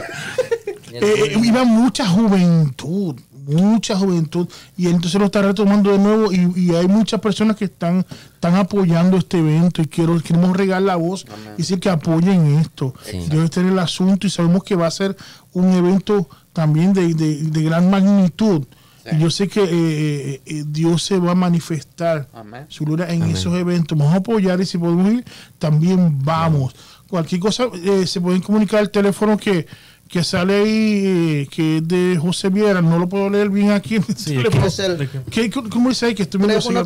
Eh, 0.90 1.00
eh, 1.02 1.38
iba 1.44 1.64
mucha 1.64 2.08
juventud, 2.08 3.14
mucha 3.46 3.94
juventud, 3.94 4.48
y 4.74 4.86
entonces 4.88 5.20
lo 5.20 5.26
está 5.26 5.42
retomando 5.42 5.92
de 5.92 5.98
nuevo 5.98 6.32
y, 6.32 6.50
y 6.56 6.74
hay 6.74 6.88
muchas 6.88 7.20
personas 7.20 7.56
que 7.56 7.66
están, 7.66 8.06
están 8.32 8.54
apoyando 8.56 9.18
este 9.18 9.38
evento 9.38 9.82
y 9.82 9.86
quiero, 9.86 10.18
queremos 10.22 10.56
regar 10.56 10.80
la 10.80 10.96
voz 10.96 11.26
y 11.56 11.58
decir 11.58 11.78
que 11.78 11.90
apoyen 11.90 12.56
esto. 12.58 12.94
Sí. 13.04 13.18
Dios 13.28 13.44
está 13.44 13.60
en 13.60 13.68
el 13.68 13.78
asunto 13.78 14.26
y 14.26 14.30
sabemos 14.30 14.64
que 14.64 14.76
va 14.76 14.86
a 14.86 14.90
ser 14.90 15.14
un 15.52 15.70
evento 15.74 16.26
también 16.54 16.94
de, 16.94 17.12
de- 17.12 17.42
de 17.42 17.62
gran 17.62 17.90
magnitud. 17.90 18.64
Y 19.12 19.18
yo 19.18 19.30
sé 19.30 19.48
que 19.48 19.62
eh, 19.64 20.40
eh, 20.44 20.64
Dios 20.66 21.02
se 21.02 21.18
va 21.18 21.32
a 21.32 21.34
manifestar 21.34 22.28
Amén. 22.34 22.66
su 22.68 22.84
gloria 22.84 23.08
en 23.08 23.22
esos 23.24 23.54
eventos. 23.54 23.96
Vamos 23.96 24.12
a 24.14 24.18
apoyar 24.18 24.60
y 24.60 24.66
si 24.66 24.76
podemos 24.76 25.10
ir, 25.12 25.24
también 25.58 26.18
vamos. 26.24 26.74
Cualquier 27.08 27.40
cosa, 27.40 27.68
eh, 27.74 28.06
se 28.06 28.20
pueden 28.20 28.42
comunicar 28.42 28.80
el 28.82 28.90
teléfono 28.90 29.36
que, 29.38 29.66
que 30.08 30.22
sale 30.22 30.56
ahí, 30.62 31.02
eh, 31.06 31.48
que 31.50 31.78
es 31.78 31.88
de 31.88 32.18
José 32.20 32.48
Viera. 32.50 32.82
No 32.82 32.98
lo 32.98 33.08
puedo 33.08 33.30
leer 33.30 33.48
bien 33.50 33.70
aquí. 33.70 33.98
Sí, 34.16 34.36
teléfono. 34.36 34.66
Es 34.66 34.78
el 34.78 35.08
¿Qué- 35.30 35.50
¿Cómo 35.50 35.88
dice 35.88 36.06
ahí? 36.06 36.14
Que 36.14 36.22
estoy 36.24 36.40
medio 36.40 36.60
ciego. 36.60 36.84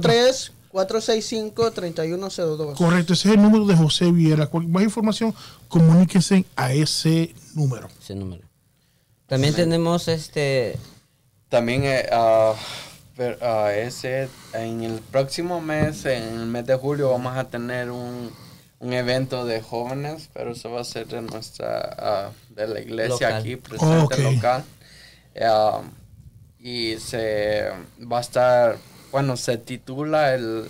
313-465-3102. 1.52 2.74
Correcto, 2.76 3.12
ese 3.12 3.28
es 3.28 3.34
el 3.34 3.42
número 3.42 3.66
de 3.66 3.76
José 3.76 4.10
Viera. 4.12 4.46
Cualquier 4.46 4.72
más 4.72 4.82
información, 4.84 5.34
comuníquense 5.68 6.44
a 6.56 6.72
ese 6.72 7.34
número. 7.54 7.88
Ese 8.00 8.14
número. 8.14 8.42
También 9.26 9.54
tenemos 9.54 10.08
este 10.08 10.78
También 11.48 11.82
eh, 11.84 12.06
ah, 12.12 12.54
ver- 13.16 13.38
ah, 13.42 13.72
ese, 13.74 14.28
en 14.54 14.82
el 14.82 15.00
próximo 15.00 15.60
mes, 15.60 16.04
en 16.06 16.22
el 16.40 16.46
mes 16.46 16.66
de 16.66 16.74
julio, 16.76 17.10
vamos 17.10 17.36
a 17.36 17.44
tener 17.48 17.90
un, 17.90 18.30
un 18.82 18.92
evento 18.92 19.44
de 19.46 19.62
jóvenes, 19.62 20.28
pero 20.34 20.52
eso 20.52 20.70
va 20.70 20.80
a 20.80 20.84
ser 20.84 21.06
de 21.06 21.22
nuestra, 21.22 21.78
ah, 21.98 22.30
de 22.50 22.66
la 22.66 22.80
iglesia 22.80 23.28
Local. 23.28 23.40
aquí, 23.40 23.56
presente 23.56 24.18
local. 24.22 24.64
Y 26.58 26.96
se 26.98 27.70
va 28.00 28.18
a 28.18 28.20
estar, 28.20 28.76
bueno, 29.10 29.36
se 29.36 29.56
titula 29.58 30.34
el, 30.34 30.66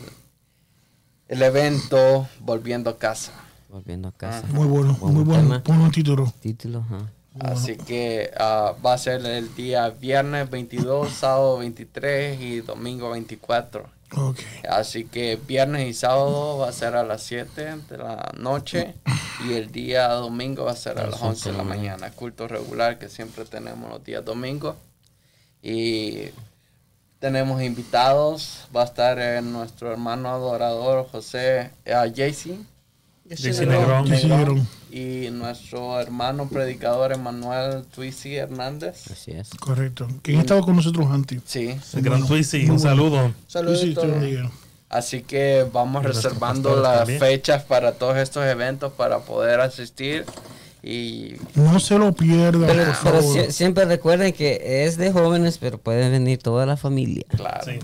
el 1.29 1.43
evento 1.43 2.27
Volviendo 2.41 2.91
a 2.91 2.99
casa. 2.99 3.33
volviendo 3.69 4.09
a 4.09 4.13
casa. 4.13 4.47
Muy 4.49 4.67
bueno, 4.67 4.95
Buen 5.01 5.15
muy 5.15 5.25
bueno. 5.25 5.61
tema. 5.63 5.79
Buen 5.79 5.91
título. 5.91 6.33
Título, 6.41 6.81
ajá. 6.81 7.11
Así 7.41 7.77
que 7.77 8.31
ah, 8.39 8.75
va 8.85 8.93
a 8.95 8.99
ser 8.99 9.25
el 9.25 9.55
día 9.55 9.89
viernes 9.91 10.51
22, 10.51 11.11
sábado 11.11 11.59
23 11.59 12.39
y 12.41 12.61
domingo 12.61 13.11
24. 13.11 13.89
Ok. 14.17 14.39
Así 14.69 15.05
que 15.05 15.37
viernes 15.37 15.89
y 15.89 15.95
sábado 15.95 16.59
va 16.59 16.69
a 16.69 16.73
ser 16.73 16.97
a 16.97 17.05
las 17.05 17.23
7 17.23 17.77
de 17.89 17.99
la 17.99 18.33
noche 18.37 18.95
y 19.47 19.55
el 19.55 19.73
día 19.73 20.09
domingo 20.09 20.65
va 20.65 20.73
a 20.73 20.77
ser 20.77 20.99
a 20.99 21.07
las 21.07 21.21
11 21.21 21.53
de 21.53 21.57
la 21.57 21.65
mañana. 21.65 22.11
Culto 22.11 22.49
regular 22.49 22.99
que 22.99 23.09
siempre 23.09 23.45
tenemos 23.45 23.91
los 23.91 24.05
días 24.05 24.25
domingos. 24.25 24.77
Y 25.63 26.31
tenemos 27.19 27.63
invitados. 27.63 28.69
Va 28.75 28.83
a 28.83 28.87
estar 28.87 29.19
eh, 29.19 29.41
nuestro 29.43 29.91
hermano 29.93 30.29
adorador 30.29 31.09
José 31.11 31.71
uh, 31.87 32.07
JC. 32.07 32.59
Negrón. 33.41 34.05
Que. 34.91 35.27
Y 35.27 35.31
nuestro 35.31 35.99
hermano 36.01 36.49
predicador 36.49 37.13
Emanuel 37.13 37.85
Twisi 37.95 38.37
Hernández. 38.37 39.11
Así 39.11 39.31
es. 39.33 39.51
Correcto. 39.59 40.07
¿Quién 40.23 40.39
ha 40.39 40.41
estado 40.43 40.63
con 40.63 40.77
nosotros 40.77 41.07
antes? 41.11 41.41
Sí. 41.47 41.75
El 41.95 42.03
gran 42.03 42.27
Twisi, 42.27 42.69
un 42.69 42.79
saludo. 42.79 43.33
Saludos. 43.47 43.83
Así 44.91 45.23
que 45.23 45.65
vamos 45.73 46.05
reservando 46.05 46.77
las 46.77 46.99
también. 46.99 47.19
fechas 47.19 47.63
para 47.63 47.93
todos 47.93 48.19
estos 48.19 48.45
eventos 48.45 48.93
para 48.93 49.21
poder 49.21 49.61
asistir. 49.61 50.27
Y 50.85 51.37
No 51.55 51.79
se 51.79 51.97
lo 51.97 52.13
pierdan, 52.13 52.67
Pero, 52.67 52.85
por 52.87 52.97
pero 53.05 53.23
favor. 53.23 53.37
sie- 53.37 53.51
siempre 53.53 53.85
recuerden 53.85 54.33
que 54.33 54.85
es 54.85 54.97
de 54.97 55.13
jóvenes, 55.13 55.57
pero 55.59 55.79
puede 55.79 56.11
venir 56.11 56.39
toda 56.43 56.67
la 56.67 56.77
familia. 56.77 57.25
claro, 57.35 57.65
Sí. 57.65 57.79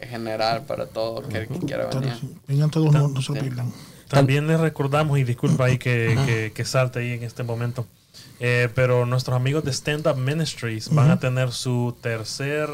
en 0.00 0.08
general 0.08 0.62
para 0.62 0.86
todo 0.86 1.18
aquel 1.18 1.48
que 1.48 1.58
quiera 1.58 1.86
venir. 1.86 2.10
Todos, 2.14 2.22
Vengan 2.46 2.70
todos, 2.70 2.92
no, 2.92 3.08
no 3.08 3.20
se 3.20 3.34
lo 3.34 3.40
pierdan. 3.40 3.72
También 4.14 4.46
les 4.46 4.58
recordamos, 4.60 5.18
y 5.18 5.24
disculpa 5.24 5.66
ahí 5.66 5.78
que, 5.78 6.16
que, 6.26 6.52
que 6.54 6.64
salte 6.64 7.00
ahí 7.00 7.12
en 7.12 7.22
este 7.24 7.42
momento, 7.42 7.86
eh, 8.40 8.68
pero 8.74 9.06
nuestros 9.06 9.36
amigos 9.36 9.64
de 9.64 9.72
Stand 9.72 10.06
Up 10.06 10.16
Ministries 10.16 10.88
van 10.94 11.10
a 11.10 11.18
tener 11.18 11.52
su 11.52 11.96
tercer 12.00 12.68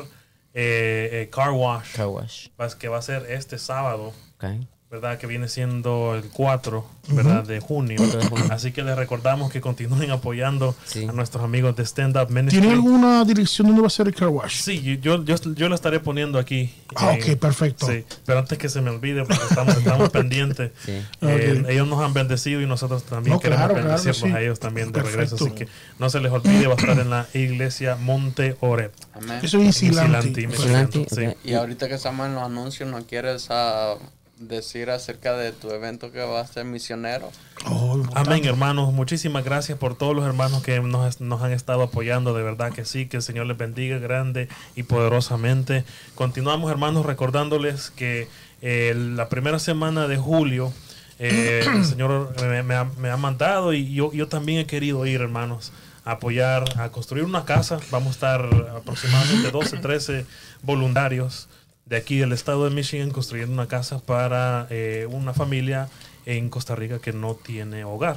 eh, 0.55 1.09
eh, 1.13 1.29
car 1.31 1.51
wash, 1.53 1.95
Car 1.95 2.07
wash. 2.09 2.49
vas- 2.59 2.75
que 2.75 2.89
va 2.89 2.99
a 2.99 3.03
ser 3.03 3.27
este 3.31 3.59
sábado, 3.59 4.13
ok. 4.37 4.45
¿Verdad? 4.91 5.19
Que 5.19 5.29
viene 5.29 5.47
siendo 5.49 6.17
el 6.17 6.25
4, 6.31 6.85
¿verdad? 7.11 7.45
De 7.45 7.61
junio. 7.61 8.05
de 8.05 8.27
junio. 8.27 8.47
Así 8.51 8.73
que 8.73 8.83
les 8.83 8.97
recordamos 8.97 9.53
que 9.53 9.61
continúen 9.61 10.11
apoyando 10.11 10.75
Sí. 10.85 11.05
a 11.05 11.13
nuestros 11.13 11.45
amigos 11.45 11.77
de 11.77 11.85
Stand 11.85 12.17
Up 12.17 12.29
Ministries. 12.31 12.61
¿Tiene 12.61 12.73
alguna 12.75 13.25
dirección 13.25 13.69
donde 13.69 13.83
va 13.83 13.87
a 13.87 13.91
ser 13.91 14.09
el 14.09 14.17
car 14.17 14.29
wash? 14.31 14.61
Sí, 14.63 14.99
yo, 15.01 15.23
yo, 15.25 15.37
yo 15.55 15.69
lo 15.69 15.77
estaré 15.77 16.01
poniendo 16.01 16.41
aquí. 16.41 16.75
Ah, 16.97 17.15
Eh, 17.15 17.21
ok, 17.35 17.39
perfecto. 17.39 17.87
Sí, 17.87 18.05
pero 18.27 18.41
antes 18.41 18.59
que 18.59 18.69
se 18.69 18.81
me 18.81 18.91
olvide, 18.91 19.25
porque 19.25 19.45
estamos, 19.49 19.77
estamos 19.77 20.11
pendientes. 20.11 20.73
Sí. 20.85 20.93
Eh, 21.21 21.61
Ok. 21.63 21.69
ellos 21.71 21.87
nos 21.87 22.03
han 22.03 22.13
bendecido 22.13 22.61
y 22.61 22.67
nosotros 22.67 23.05
también 23.05 23.35
No, 23.35 23.41
queremos 23.41 23.67
claro, 23.67 23.75
claro 23.75 23.87
que 23.91 23.95
bendecirlos 24.03 24.31
sí. 24.33 24.37
a 24.37 24.41
ellos 24.43 24.59
también 24.59 24.89
de 24.89 25.03
Perfecto. 25.03 25.19
regreso. 25.21 25.45
Así 25.47 25.55
que 25.55 25.69
no 26.01 26.11
se 26.11 26.19
les 26.19 26.33
olvide, 26.33 26.67
va 26.67 26.75
a 26.75 26.77
estar 26.77 26.99
en 26.99 27.11
la 27.11 27.27
iglesia 27.33 27.95
Monte 27.95 28.57
Oret. 28.59 28.93
Amén. 29.15 29.39
Eso 29.41 29.59
es 29.61 29.79
presento, 29.79 31.01
ok. 31.03 31.09
sí. 31.11 31.27
Y 31.45 31.55
ahorita 31.55 31.87
que 31.87 31.95
estamos 31.95 32.27
en 32.27 32.35
los 32.35 32.43
anuncios, 32.43 32.91
¿no 32.91 33.05
quieres 33.07 33.47
ah, 33.51 33.95
decir 34.41 34.91
acerca 34.91 35.37
de 35.37 35.53
tu 35.53 35.71
evento 35.71 36.11
que 36.11 36.21
va 36.21 36.41
a 36.41 36.47
ser 36.47 36.65
misionero? 36.65 37.31
Oh. 37.67 38.03
Amén, 38.15 38.45
hermanos. 38.47 38.93
Muchísimas 38.93 39.45
gracias 39.45 39.79
por 39.79 39.97
todos 39.97 40.17
los 40.17 40.27
hermanos 40.27 40.63
que 40.63 40.81
nos, 40.81 41.21
nos 41.21 41.43
han 41.43 41.53
estado 41.53 41.83
apoyando. 41.83 42.35
De 42.35 42.43
verdad 42.43 42.73
que 42.73 42.85
sí, 42.85 43.07
que 43.07 43.19
el 43.19 43.23
Señor 43.23 43.47
les 43.47 43.57
bendiga 43.57 43.99
grande 43.99 44.49
y 44.75 44.83
poderosamente. 44.83 45.85
Continuamos, 46.15 46.71
hermanos, 46.71 47.05
recordándoles 47.05 47.91
que 47.91 48.29
eh, 48.63 48.95
la 48.97 49.29
primera 49.29 49.59
semana 49.59 50.09
de 50.09 50.17
julio 50.17 50.73
eh, 51.19 51.63
el 51.67 51.85
Señor 51.85 52.35
me, 52.43 52.63
me 52.63 52.75
ha, 52.75 52.85
me 52.85 53.11
ha 53.11 53.17
mandado 53.19 53.75
y 53.75 53.93
yo, 53.93 54.11
yo 54.13 54.27
también 54.27 54.61
he 54.61 54.67
querido 54.67 55.05
ir, 55.05 55.21
hermanos, 55.21 55.71
a 56.07 56.13
apoyar, 56.13 56.65
a 56.81 56.89
construir 56.89 57.25
una 57.25 57.45
casa. 57.45 57.79
Vamos 57.91 58.09
a 58.09 58.11
estar 58.13 58.45
aproximadamente 58.75 59.51
12, 59.51 59.77
13 59.77 60.27
voluntarios 60.63 61.50
de 61.91 61.97
aquí 61.97 62.19
del 62.19 62.33
estado 62.33 62.65
de 62.65 62.71
Michigan 62.71 63.11
construyendo 63.11 63.53
una 63.53 63.67
casa 63.67 63.99
para 63.99 64.69
eh, 64.71 65.07
una 65.11 65.35
familia 65.35 65.89
en 66.25 66.49
Costa 66.49 66.77
Rica 66.77 67.01
que 67.01 67.13
no 67.13 67.35
tiene 67.35 67.85
hogar. 67.85 68.17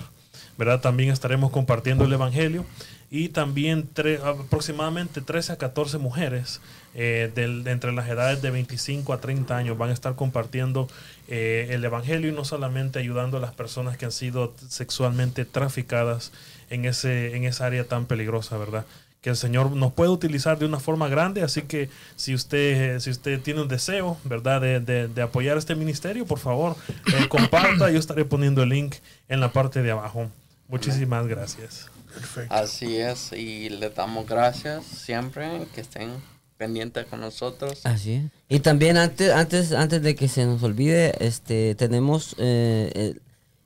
¿verdad? 0.58 0.80
También 0.80 1.10
estaremos 1.10 1.52
compartiendo 1.52 2.06
el 2.06 2.14
Evangelio 2.14 2.66
y 3.10 3.30
también 3.30 3.90
aproximadamente 4.24 5.22
13 5.22 5.54
a 5.54 5.58
14 5.58 5.98
mujeres 5.98 6.62
eh, 6.96 7.32
de 7.34 7.72
entre 7.72 7.92
las 7.92 8.08
edades 8.08 8.42
de 8.42 8.52
25 8.52 9.14
a 9.14 9.22
30 9.22 9.56
años 9.58 9.78
van 9.78 9.90
a 9.90 9.94
estar 9.94 10.16
compartiendo 10.16 10.88
eh, 11.28 11.70
el 11.72 11.84
Evangelio 11.84 12.30
y 12.30 12.34
no 12.34 12.46
solamente 12.46 13.00
ayudando 13.00 13.38
a 13.38 13.40
las 13.40 13.54
personas 13.54 13.98
que 13.98 14.06
han 14.06 14.12
sido 14.12 14.54
sexualmente 14.68 15.46
traficadas 15.46 16.32
en, 16.70 16.86
ese, 16.86 17.36
en 17.36 17.44
esa 17.46 17.66
área 17.66 17.84
tan 17.86 18.06
peligrosa, 18.06 18.58
¿verdad? 18.58 18.86
Que 19.24 19.32
el 19.32 19.36
Señor 19.38 19.72
nos 19.72 19.92
puede 19.94 20.12
utilizar 20.12 20.60
de 20.60 20.66
una 20.66 20.80
forma 20.80 21.08
grande, 21.08 21.42
así 21.42 21.64
que 21.64 21.90
si 22.16 22.36
usted, 22.36 23.00
si 23.00 23.10
usted 23.10 23.40
tiene 23.42 23.62
un 23.62 23.68
deseo, 23.68 24.18
¿verdad?, 24.26 24.62
de, 24.62 24.80
de- 24.82 25.08
de 25.08 25.22
apoyar 25.24 25.58
este 25.58 25.74
ministerio, 25.76 26.26
por 26.28 26.38
favor, 26.40 26.76
eh, 27.08 27.28
comparta, 27.30 27.90
yo 27.90 27.98
estaré 27.98 28.26
poniendo 28.26 28.62
el 28.64 28.70
link 28.70 28.96
en 29.30 29.40
la 29.40 29.52
parte 29.52 29.82
de 29.82 29.90
abajo. 29.92 30.30
Muchísimas 30.68 31.26
gracias. 31.26 31.88
Perfecto. 32.14 32.54
Así 32.54 32.98
es, 32.98 33.32
y 33.34 33.70
le 33.70 33.90
damos 33.90 34.28
gracias 34.28 34.86
siempre 34.86 35.68
que 35.74 35.82
estén 35.82 36.12
pendientes 36.58 37.06
con 37.08 37.22
nosotros. 37.22 37.82
Así 37.86 38.14
es. 38.14 38.24
Y 38.50 38.60
también 38.60 38.98
antes, 38.98 39.32
antes, 39.32 39.72
antes 39.72 40.02
de 40.04 40.16
que 40.16 40.28
se 40.28 40.46
nos 40.46 40.62
olvide, 40.64 41.14
este, 41.26 41.76
tenemos 41.76 42.36
eh, 42.40 42.92
el- 42.94 43.22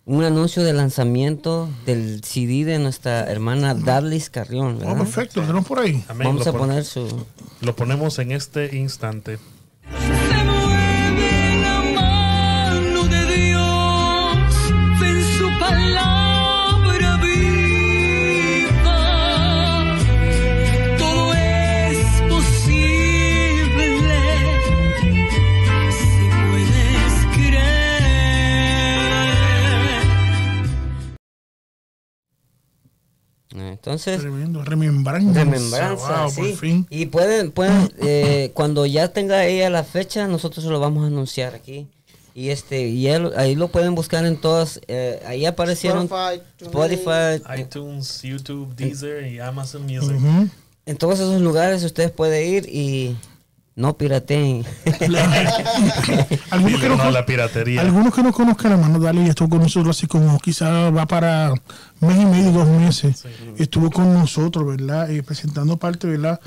un 0.07 0.23
anuncio 0.23 0.63
de 0.63 0.71
lanzamiento 0.73 1.69
del 1.85 2.23
CD 2.23 2.63
de 2.65 2.79
nuestra 2.79 3.29
hermana 3.29 3.75
Darlis 3.75 4.29
Carrión. 4.29 4.79
Oh, 4.85 4.95
perfecto, 4.95 5.41
tenemos 5.41 5.65
por 5.67 5.79
ahí. 5.79 6.03
Amén. 6.07 6.27
Vamos 6.29 6.45
lo, 6.45 6.49
a 6.49 6.53
pon- 6.53 6.61
poner 6.69 6.85
su... 6.85 7.25
lo 7.61 7.75
ponemos 7.75 8.17
en 8.19 8.31
este 8.31 8.75
instante. 8.77 9.37
Entonces, 33.87 34.19
Tremendo, 34.19 34.63
remembranza. 34.63 35.39
remembranza, 35.39 36.21
Wow, 36.23 36.29
sí. 36.31 36.41
por 36.41 36.55
fin. 36.57 36.87
Y 36.89 37.05
pueden, 37.07 37.51
pueden 37.51 37.91
eh, 38.01 38.51
cuando 38.53 38.85
ya 38.85 39.13
tenga 39.13 39.45
ella 39.45 39.69
la 39.69 39.83
fecha, 39.85 40.27
nosotros 40.27 40.65
lo 40.65 40.79
vamos 40.79 41.03
a 41.05 41.07
anunciar 41.07 41.55
aquí. 41.55 41.87
Y 42.35 42.49
este, 42.49 42.87
y 42.87 43.07
él- 43.07 43.31
ahí 43.37 43.55
lo 43.55 43.69
pueden 43.69 43.95
buscar 43.95 44.25
en 44.25 44.35
todas, 44.37 44.79
eh, 44.87 45.21
ahí 45.25 45.45
aparecieron 45.45 46.03
Spotify. 46.03 46.41
Spotify, 46.61 47.61
iTunes, 47.61 48.21
YouTube, 48.21 48.75
Deezer 48.75 49.25
y 49.25 49.39
Amazon 49.39 49.83
Music. 49.83 50.15
Ujú. 50.17 50.49
en 50.85 50.95
todos 50.97 51.15
esos 51.19 51.41
lugares 51.41 51.83
ustedes 51.83 52.11
pueden 52.11 52.53
ir 52.53 52.69
y 52.69 53.17
no 53.77 53.95
pirateen. 53.95 54.65
Algunos, 56.51 56.81
que 56.81 56.89
no, 56.89 56.95
no 56.95 57.01
a 57.01 57.05
con- 57.05 57.13
la 57.13 57.25
piratería. 57.25 57.81
algunos 57.81 58.13
que 58.13 58.23
no 58.23 58.33
conozcan, 58.33 58.71
hermano, 58.73 58.99
Dale, 58.99 59.23
y 59.23 59.29
estuvo 59.29 59.49
con 59.49 59.59
nosotros 59.61 59.95
así 59.97 60.07
como 60.07 60.37
quizá 60.39 60.89
va 60.89 61.05
para 61.05 61.53
mes 62.01 62.17
y 62.21 62.25
medio, 62.25 62.51
dos 62.51 62.67
meses. 62.67 63.23
Estuvo 63.57 63.89
con 63.91 64.13
nosotros, 64.13 64.65
¿verdad? 64.65 65.09
Eh, 65.11 65.21
presentando 65.23 65.77
parte, 65.77 66.07
¿verdad? 66.07 66.39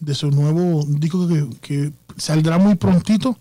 De 0.00 0.14
su 0.14 0.30
nuevo 0.30 0.84
disco 0.88 1.28
que, 1.28 1.46
que 1.60 1.92
saldrá 2.16 2.58
muy 2.58 2.74
prontito, 2.76 3.36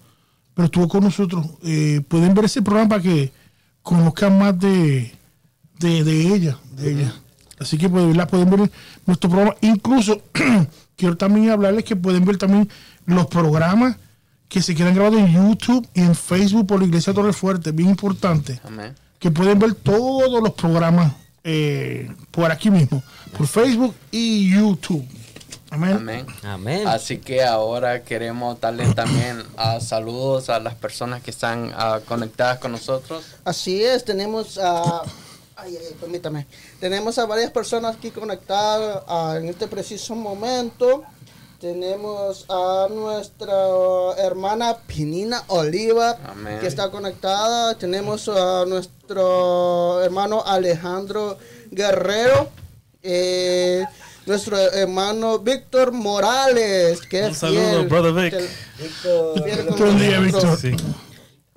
pero 0.53 0.65
estuvo 0.65 0.87
con 0.87 1.03
nosotros. 1.05 1.45
Eh, 1.63 2.01
pueden 2.07 2.33
ver 2.33 2.45
ese 2.45 2.61
programa 2.61 2.89
para 2.89 3.01
que 3.01 3.31
conozcan 3.81 4.37
más 4.37 4.59
de, 4.59 5.13
de, 5.79 6.03
de 6.03 6.35
ella, 6.35 6.57
de 6.75 6.91
ella. 6.91 7.13
Así 7.59 7.77
que 7.77 7.87
pues, 7.89 8.05
¿verdad? 8.07 8.29
pueden 8.29 8.49
ver 8.49 8.69
nuestro 9.05 9.29
programa. 9.29 9.55
Incluso 9.61 10.21
quiero 10.97 11.15
también 11.15 11.49
hablarles 11.49 11.85
que 11.85 11.95
pueden 11.95 12.25
ver 12.25 12.37
también 12.37 12.67
los 13.07 13.25
programas 13.27 13.95
que 14.47 14.61
se 14.61 14.75
quedan 14.75 14.93
grabados 14.93 15.19
en 15.19 15.33
YouTube 15.33 15.87
y 15.93 16.01
en 16.01 16.13
Facebook 16.13 16.67
por 16.67 16.79
la 16.79 16.85
Iglesia 16.85 17.13
Torre 17.13 17.33
Fuerte, 17.33 17.71
bien 17.71 17.89
importante, 17.89 18.61
Amén. 18.63 18.95
que 19.19 19.31
pueden 19.31 19.57
ver 19.57 19.73
todos 19.73 20.41
los 20.41 20.53
programas 20.53 21.13
eh, 21.43 22.11
por 22.31 22.51
aquí 22.51 22.69
mismo, 22.69 23.01
por 23.35 23.47
Facebook 23.47 23.95
y 24.11 24.51
YouTube. 24.51 25.07
Amén. 25.69 25.93
Amén. 25.93 26.25
Amén. 26.43 26.87
Así 26.87 27.17
que 27.17 27.43
ahora 27.43 28.03
queremos 28.03 28.59
darle 28.59 28.85
también 28.93 29.43
ah, 29.57 29.79
saludos 29.79 30.49
a 30.49 30.59
las 30.59 30.75
personas 30.75 31.21
que 31.21 31.31
están 31.31 31.73
ah, 31.75 31.99
conectadas 32.05 32.59
con 32.59 32.71
nosotros. 32.71 33.25
Así 33.43 33.83
es, 33.83 34.03
tenemos 34.03 34.57
a... 34.57 35.01
Ay, 35.59 35.75
ay, 35.75 35.85
ay, 35.89 35.95
permítame. 35.99 36.45
Tenemos 36.79 37.17
a 37.17 37.25
varias 37.25 37.51
personas 37.51 37.95
aquí 37.95 38.11
conectadas 38.11 39.03
ah, 39.07 39.35
en 39.37 39.49
este 39.49 39.67
preciso 39.67 40.15
momento. 40.15 41.03
Tenemos 41.59 42.45
a 42.49 42.87
nuestra 42.91 43.55
hermana 44.19 44.77
Pinina 44.85 45.43
Oliva, 45.47 46.15
Amén. 46.27 46.59
que 46.59 46.67
está 46.67 46.91
conectada. 46.91 47.75
Tenemos 47.75 48.29
a 48.29 48.63
nuestro 48.67 50.03
hermano 50.03 50.43
Alejandro 50.45 51.37
Guerrero. 51.71 52.49
eh, 53.09 53.85
nuestro 54.25 54.57
hermano 54.57 55.39
Víctor 55.39 55.93
Morales, 55.93 56.99
que 57.01 57.23
Un 57.23 57.31
es 57.31 57.37
saludo, 57.37 57.61
fiel- 57.83 57.87
brother 57.87 58.13
Vic. 58.13 58.33
con 59.69 59.77
Buen 59.79 59.99
día. 59.99 60.19
Víctor. 60.19 60.57
Sí. 60.59 60.71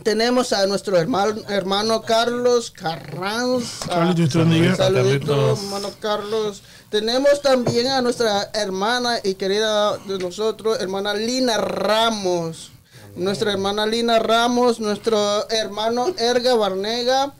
Tenemos 0.04 0.52
a 0.52 0.66
nuestro 0.66 0.96
hermano, 0.96 1.42
hermano 1.48 2.02
Carlos 2.02 2.70
Carranza. 2.70 3.98
Bendiga. 4.04 4.76
Saludito, 4.76 4.78
Carlitos. 4.78 5.58
hermano 5.64 5.90
Carlos. 6.00 6.62
Tenemos 6.90 7.40
también 7.40 7.86
a 7.86 8.02
nuestra 8.02 8.50
hermana 8.52 9.20
y 9.22 9.34
querida 9.34 9.96
de 9.98 10.18
nosotros, 10.18 10.80
hermana 10.80 11.14
Lina 11.14 11.56
Ramos. 11.58 12.72
Nuestra 13.14 13.52
hermana 13.52 13.86
Lina 13.86 14.18
Ramos, 14.18 14.80
nuestro 14.80 15.48
hermano 15.50 16.06
Erga 16.18 16.54
Barnega, 16.54 17.32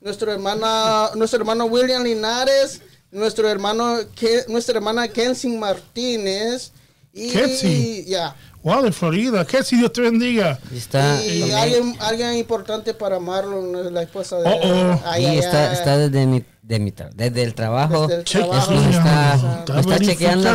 nuestro 0.00 0.30
hermana, 0.32 1.10
nuestro 1.14 1.38
hermano 1.40 1.64
William 1.66 2.02
Linares, 2.02 2.82
nuestro 3.10 3.48
hermano, 3.48 3.98
Ke- 4.14 4.46
nuestra 4.48 4.76
hermana 4.76 5.08
Kensin 5.08 5.58
Martínez. 5.58 6.72
Y 7.12 8.04
ya. 8.04 8.36
Wow, 8.62 8.82
de 8.82 8.92
Florida. 8.92 9.46
Si 9.64 9.76
Dios 9.76 9.92
te 9.92 10.02
bendiga. 10.02 10.58
Y 10.70 10.76
está, 10.78 11.24
Y 11.24 11.40
también- 11.40 11.56
alguien, 11.56 11.96
alguien 12.00 12.34
importante 12.34 12.92
para 12.92 13.18
Marlon, 13.18 13.92
la 13.94 14.02
esposa 14.02 14.36
de 14.36 14.48
Oh, 14.48 14.60
oh. 14.62 15.00
Ay, 15.06 15.22
y 15.22 15.26
ay, 15.26 15.38
está, 15.38 15.70
ay. 15.70 15.76
está 15.76 15.96
desde, 15.98 16.26
mi, 16.26 16.44
de 16.68 16.78
mi 16.78 16.92
tra- 16.92 17.08
desde 17.14 17.42
el 17.44 17.54
trabajo. 17.54 18.06
Desde 18.06 18.20
el 18.20 18.24
trabajo. 18.24 18.72
Nos 18.72 18.86
está, 18.94 19.34
Está 19.34 19.72
nos 19.72 19.86
está 19.86 19.98
chequeando. 20.04 20.50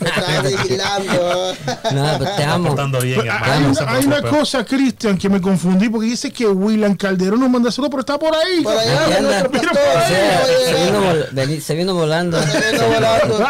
Está 0.00 0.42
vigilando. 0.42 1.54
No, 1.92 2.18
pero 2.18 2.30
te 2.36 2.44
amo. 2.44 2.74
Bien, 3.02 3.20
Pero 3.20 3.32
hay, 3.32 3.64
una- 3.64 3.90
hay 3.92 4.04
una 4.04 4.16
preocupe. 4.18 4.38
cosa, 4.38 4.64
Cristian, 4.64 5.18
que 5.18 5.28
me 5.28 5.40
confundí 5.40 5.88
porque 5.88 6.06
dice 6.06 6.30
que 6.30 6.46
William 6.46 6.94
Calderón 6.96 7.40
nos 7.40 7.50
manda 7.50 7.72
saludos, 7.72 7.90
pero 7.90 8.00
está 8.02 8.18
por 8.20 8.36
ahí. 8.36 8.62
Por 8.62 8.76
allá, 8.78 9.02
Aquí 9.04 9.12
anda. 9.14 9.20
nuestro 9.42 9.50
pastor. 9.50 9.70
O 9.72 10.08
sea, 10.08 10.44
oye, 10.46 10.64
se, 10.78 10.84
vino 10.84 11.00
vol- 11.02 11.28
veni- 11.32 11.60
se 11.60 11.74
vino 11.74 11.94
volando. 11.94 12.40
se 12.42 12.72
vino 12.72 12.86
volando. 12.88 13.46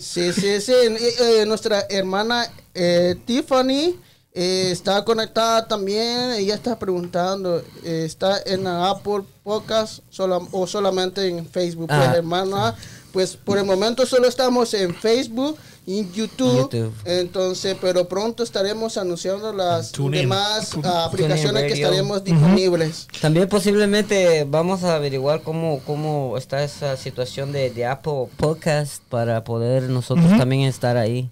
Sí, 0.00 0.32
sí, 0.32 0.60
sí. 0.60 0.72
Y, 0.72 1.22
eh, 1.22 1.46
nuestra 1.46 1.84
hermana 1.88 2.46
eh, 2.74 3.14
Tiffany 3.24 3.94
eh, 4.34 4.68
está 4.72 5.04
conectada 5.04 5.66
también. 5.66 6.32
Ella 6.32 6.54
está 6.56 6.78
preguntando, 6.78 7.62
eh, 7.84 8.02
¿está 8.04 8.40
en 8.44 8.66
Apple 8.66 9.22
Podcast 9.42 10.00
sola- 10.10 10.40
o 10.52 10.66
solamente 10.66 11.28
en 11.28 11.46
Facebook? 11.46 11.86
Pues, 11.88 12.00
Ah. 12.00 12.14
hermana, 12.16 12.74
pues 13.12 13.36
por 13.36 13.58
el 13.58 13.64
momento 13.64 14.04
solo 14.06 14.26
estamos 14.26 14.74
en 14.74 14.92
Facebook 14.94 15.56
y 15.86 16.00
en 16.00 16.12
YouTube. 16.12 16.62
YouTube. 16.62 16.92
Entonces, 17.04 17.76
pero 17.80 18.08
pronto 18.08 18.42
estaremos 18.42 18.96
anunciando 18.96 19.52
las 19.52 19.92
demás 19.92 20.72
ah, 20.82 21.04
aplicaciones 21.04 21.64
que 21.72 21.74
estaremos 21.80 22.24
disponibles. 22.24 23.06
También 23.20 23.48
posiblemente 23.48 24.44
vamos 24.48 24.82
a 24.82 24.96
averiguar 24.96 25.42
cómo, 25.42 25.80
cómo 25.86 26.36
está 26.38 26.64
esa 26.64 26.96
situación 26.96 27.52
de, 27.52 27.70
de 27.70 27.86
Apple 27.86 28.26
Podcast 28.36 29.00
para 29.10 29.44
poder 29.44 29.84
nosotros 29.84 30.26
también 30.36 30.62
estar 30.62 30.96
ahí. 30.96 31.30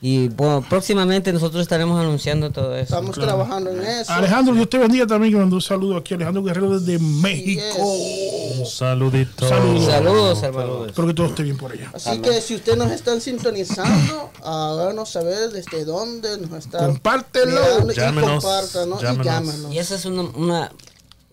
Y 0.00 0.28
bueno, 0.28 0.64
próximamente 0.68 1.32
nosotros 1.32 1.60
estaremos 1.62 1.98
anunciando 2.00 2.50
todo 2.52 2.72
eso. 2.76 2.84
Estamos 2.94 3.16
trabajando 3.16 3.70
en 3.70 3.82
eso. 3.82 4.12
Alejandro, 4.12 4.54
Dios 4.54 4.70
te 4.70 4.78
bendiga 4.78 5.06
también, 5.08 5.32
que 5.32 5.40
mandó 5.40 5.56
un 5.56 5.62
saludo 5.62 5.96
aquí. 5.96 6.14
Alejandro 6.14 6.44
Guerrero 6.44 6.78
desde 6.78 7.00
México. 7.00 7.62
Un 8.58 8.64
saludito. 8.66 9.48
Saludos. 9.48 9.86
Saludos, 9.86 10.42
hermano. 10.44 10.86
Espero 10.86 11.08
que 11.08 11.14
todo 11.14 11.26
esté 11.26 11.42
bien 11.42 11.56
por 11.56 11.72
allá. 11.72 11.90
Así 11.92 12.18
que 12.20 12.40
si 12.40 12.54
ustedes 12.54 12.78
nos 12.78 12.92
están 12.92 13.20
sintonizando, 13.20 14.30
háganos 14.44 15.10
saber 15.10 15.50
desde 15.50 15.84
dónde 15.84 16.38
nos 16.38 16.52
están 16.64 16.86
Compártelo. 16.92 17.60
mirando 17.60 17.92
y 17.92 17.96
Llámenos, 17.96 18.44
compártanos 18.44 19.00
y 19.00 19.02
llámenos. 19.02 19.26
llámenos. 19.26 19.72
Y 19.74 19.78
esa 19.78 19.94
es 19.96 20.04
una, 20.04 20.22
una 20.22 20.72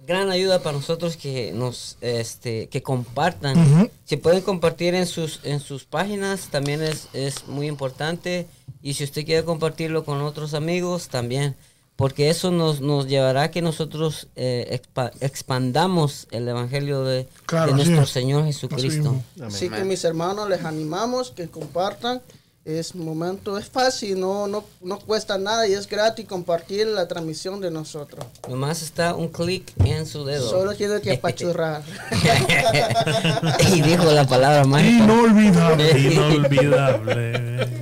gran 0.05 0.29
ayuda 0.29 0.61
para 0.61 0.77
nosotros 0.77 1.17
que 1.17 1.51
nos 1.53 1.97
este 2.01 2.67
que 2.69 2.81
compartan. 2.83 3.89
Si 4.05 4.17
pueden 4.17 4.41
compartir 4.41 4.93
en 4.95 5.07
sus 5.07 5.39
en 5.43 5.59
sus 5.59 5.85
páginas 5.85 6.47
también 6.51 6.81
es, 6.81 7.07
es 7.13 7.47
muy 7.47 7.67
importante 7.67 8.47
y 8.81 8.93
si 8.93 9.03
usted 9.03 9.25
quiere 9.25 9.43
compartirlo 9.43 10.03
con 10.05 10.21
otros 10.21 10.53
amigos 10.53 11.07
también 11.09 11.55
porque 11.95 12.29
eso 12.29 12.51
nos, 12.51 12.81
nos 12.81 13.07
llevará 13.07 13.43
a 13.43 13.51
que 13.51 13.61
nosotros 13.61 14.27
eh, 14.35 14.81
expa- 14.93 15.11
expandamos 15.21 16.27
el 16.31 16.45
evangelio 16.47 17.03
de, 17.05 17.25
Claro, 17.45 17.67
de 17.73 17.81
así 17.81 17.89
nuestro 17.89 18.03
es. 18.03 18.09
Señor 18.09 18.43
Así 18.43 18.51
Jesucristo. 18.53 19.13
mismo. 19.13 19.23
Así 19.47 19.69
que 19.69 19.83
mis 19.85 20.03
hermanos 20.03 20.49
les 20.49 20.63
animamos 20.65 21.31
que 21.31 21.47
compartan. 21.47 22.21
Es 22.65 22.95
momento, 22.95 23.59
es 23.59 23.69
fácil, 23.69 24.19
no, 24.19 24.47
no, 24.47 24.63
no 24.81 24.97
cuesta 24.97 25.37
nada 25.37 25.67
y 25.67 25.73
es 25.73 25.87
gratis 25.87 26.25
compartir 26.25 26.87
la 26.87 27.07
transmisión 27.07 27.61
de 27.61 27.69
nosotros. 27.69 28.25
Nomás 28.49 28.81
está 28.81 29.13
un 29.13 29.27
clic 29.27 29.71
en 29.85 30.07
su 30.07 30.25
dedo. 30.25 30.49
Solo 30.49 30.73
tiene 30.73 30.99
que 30.99 31.13
apachurrar. 31.13 31.83
y 33.71 33.81
dijo 33.83 34.05
la 34.05 34.25
palabra 34.25 34.65
mágica. 34.65 35.03
Inolvidable. 35.03 35.99
Inolvidable. 36.11 37.75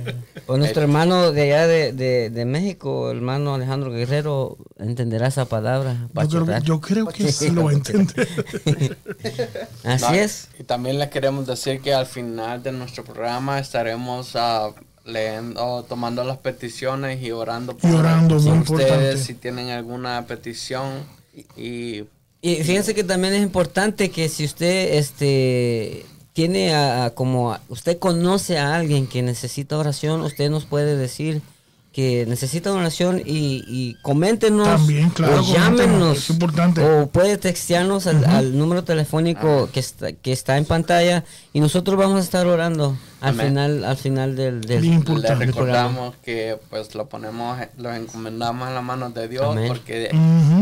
Pues 0.46 0.58
nuestro 0.58 0.82
hermano 0.82 1.32
de 1.32 1.42
allá 1.42 1.66
de, 1.66 1.92
de, 1.94 2.28
de 2.28 2.44
México, 2.44 3.10
el 3.10 3.16
hermano 3.18 3.54
Alejandro 3.54 3.90
Guerrero, 3.90 4.58
entenderá 4.78 5.28
esa 5.28 5.46
palabra. 5.46 6.08
Yo 6.28 6.44
creo, 6.44 6.58
yo 6.60 6.80
creo 6.80 7.06
que 7.06 7.32
sí 7.32 7.48
lo 7.48 7.70
entender. 7.70 8.28
Así 9.84 10.04
No, 10.04 10.12
es. 10.12 10.48
Y 10.58 10.64
también 10.64 10.98
les 10.98 11.08
queremos 11.08 11.46
decir 11.46 11.80
que 11.80 11.94
al 11.94 12.04
final 12.04 12.62
de 12.62 12.72
nuestro 12.72 13.04
programa 13.04 13.58
estaremos 13.58 14.32
ah, 14.34 14.73
leyendo, 15.04 15.84
tomando 15.88 16.24
las 16.24 16.38
peticiones 16.38 17.22
y 17.22 17.30
orando 17.30 17.76
Y 17.82 17.86
orando, 17.92 18.36
muy 18.40 18.58
ustedes 18.58 18.70
importante. 18.90 19.16
si 19.18 19.34
tienen 19.34 19.68
alguna 19.70 20.24
petición. 20.26 21.04
Y 21.56 22.04
Y 22.42 22.56
fíjense 22.62 22.94
que 22.94 23.04
también 23.04 23.34
es 23.34 23.42
importante 23.42 24.10
que 24.10 24.28
si 24.28 24.44
usted 24.44 24.94
este 24.94 26.06
tiene 26.32 26.74
a, 26.74 27.04
a- 27.06 27.10
como 27.10 27.52
a- 27.52 27.60
usted 27.68 27.98
conoce 27.98 28.58
a 28.58 28.74
alguien 28.76 29.06
que 29.06 29.22
necesita 29.22 29.78
oración, 29.78 30.20
usted 30.22 30.50
nos 30.50 30.64
puede 30.64 30.96
decir 30.96 31.42
que 31.94 32.26
necesita 32.26 32.72
oración 32.72 33.20
y, 33.24 33.62
y 33.68 33.94
coméntenos 34.02 34.66
También, 34.66 35.10
claro, 35.10 35.40
o 35.40 35.54
llámenos 35.54 36.18
es 36.18 36.30
importante. 36.30 36.82
o 36.84 37.06
puede 37.06 37.38
textearnos 37.38 38.08
al, 38.08 38.24
al 38.24 38.58
número 38.58 38.82
telefónico 38.82 39.68
que 39.72 39.78
está 39.78 40.12
que 40.12 40.32
está 40.32 40.56
en 40.58 40.64
pantalla 40.64 41.24
y 41.52 41.60
nosotros 41.60 41.96
vamos 41.96 42.16
a 42.16 42.20
estar 42.20 42.48
orando 42.48 42.96
al 43.20 43.28
Amén. 43.30 43.46
final 43.46 43.84
al 43.84 43.96
final 43.96 44.34
del, 44.34 44.60
del- 44.62 44.84
importante. 44.84 45.46
recordamos 45.46 46.16
que 46.24 46.58
pues 46.68 46.96
lo 46.96 47.06
ponemos, 47.06 47.58
lo 47.78 47.94
encomendamos 47.94 48.66
en 48.68 48.74
las 48.74 48.82
manos 48.84 49.14
de 49.14 49.28
Dios 49.28 49.46
Amén. 49.46 49.68
porque. 49.68 50.10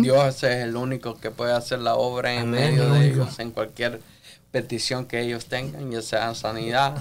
Dios 0.03 0.43
es 0.45 0.65
el 0.65 0.77
único 0.77 1.19
que 1.19 1.31
puede 1.31 1.55
hacer 1.55 1.79
la 1.79 1.95
obra 1.95 2.35
en 2.35 2.41
Amén. 2.49 2.73
medio 2.77 2.93
de 2.93 3.07
ellos 3.09 3.39
en 3.39 3.53
cualquier 3.53 4.01
petición 4.51 5.07
que 5.07 5.23
ellos 5.23 5.47
tengan, 5.47 5.91
ya 5.91 6.03
sea 6.03 6.35
sanidad 6.35 6.95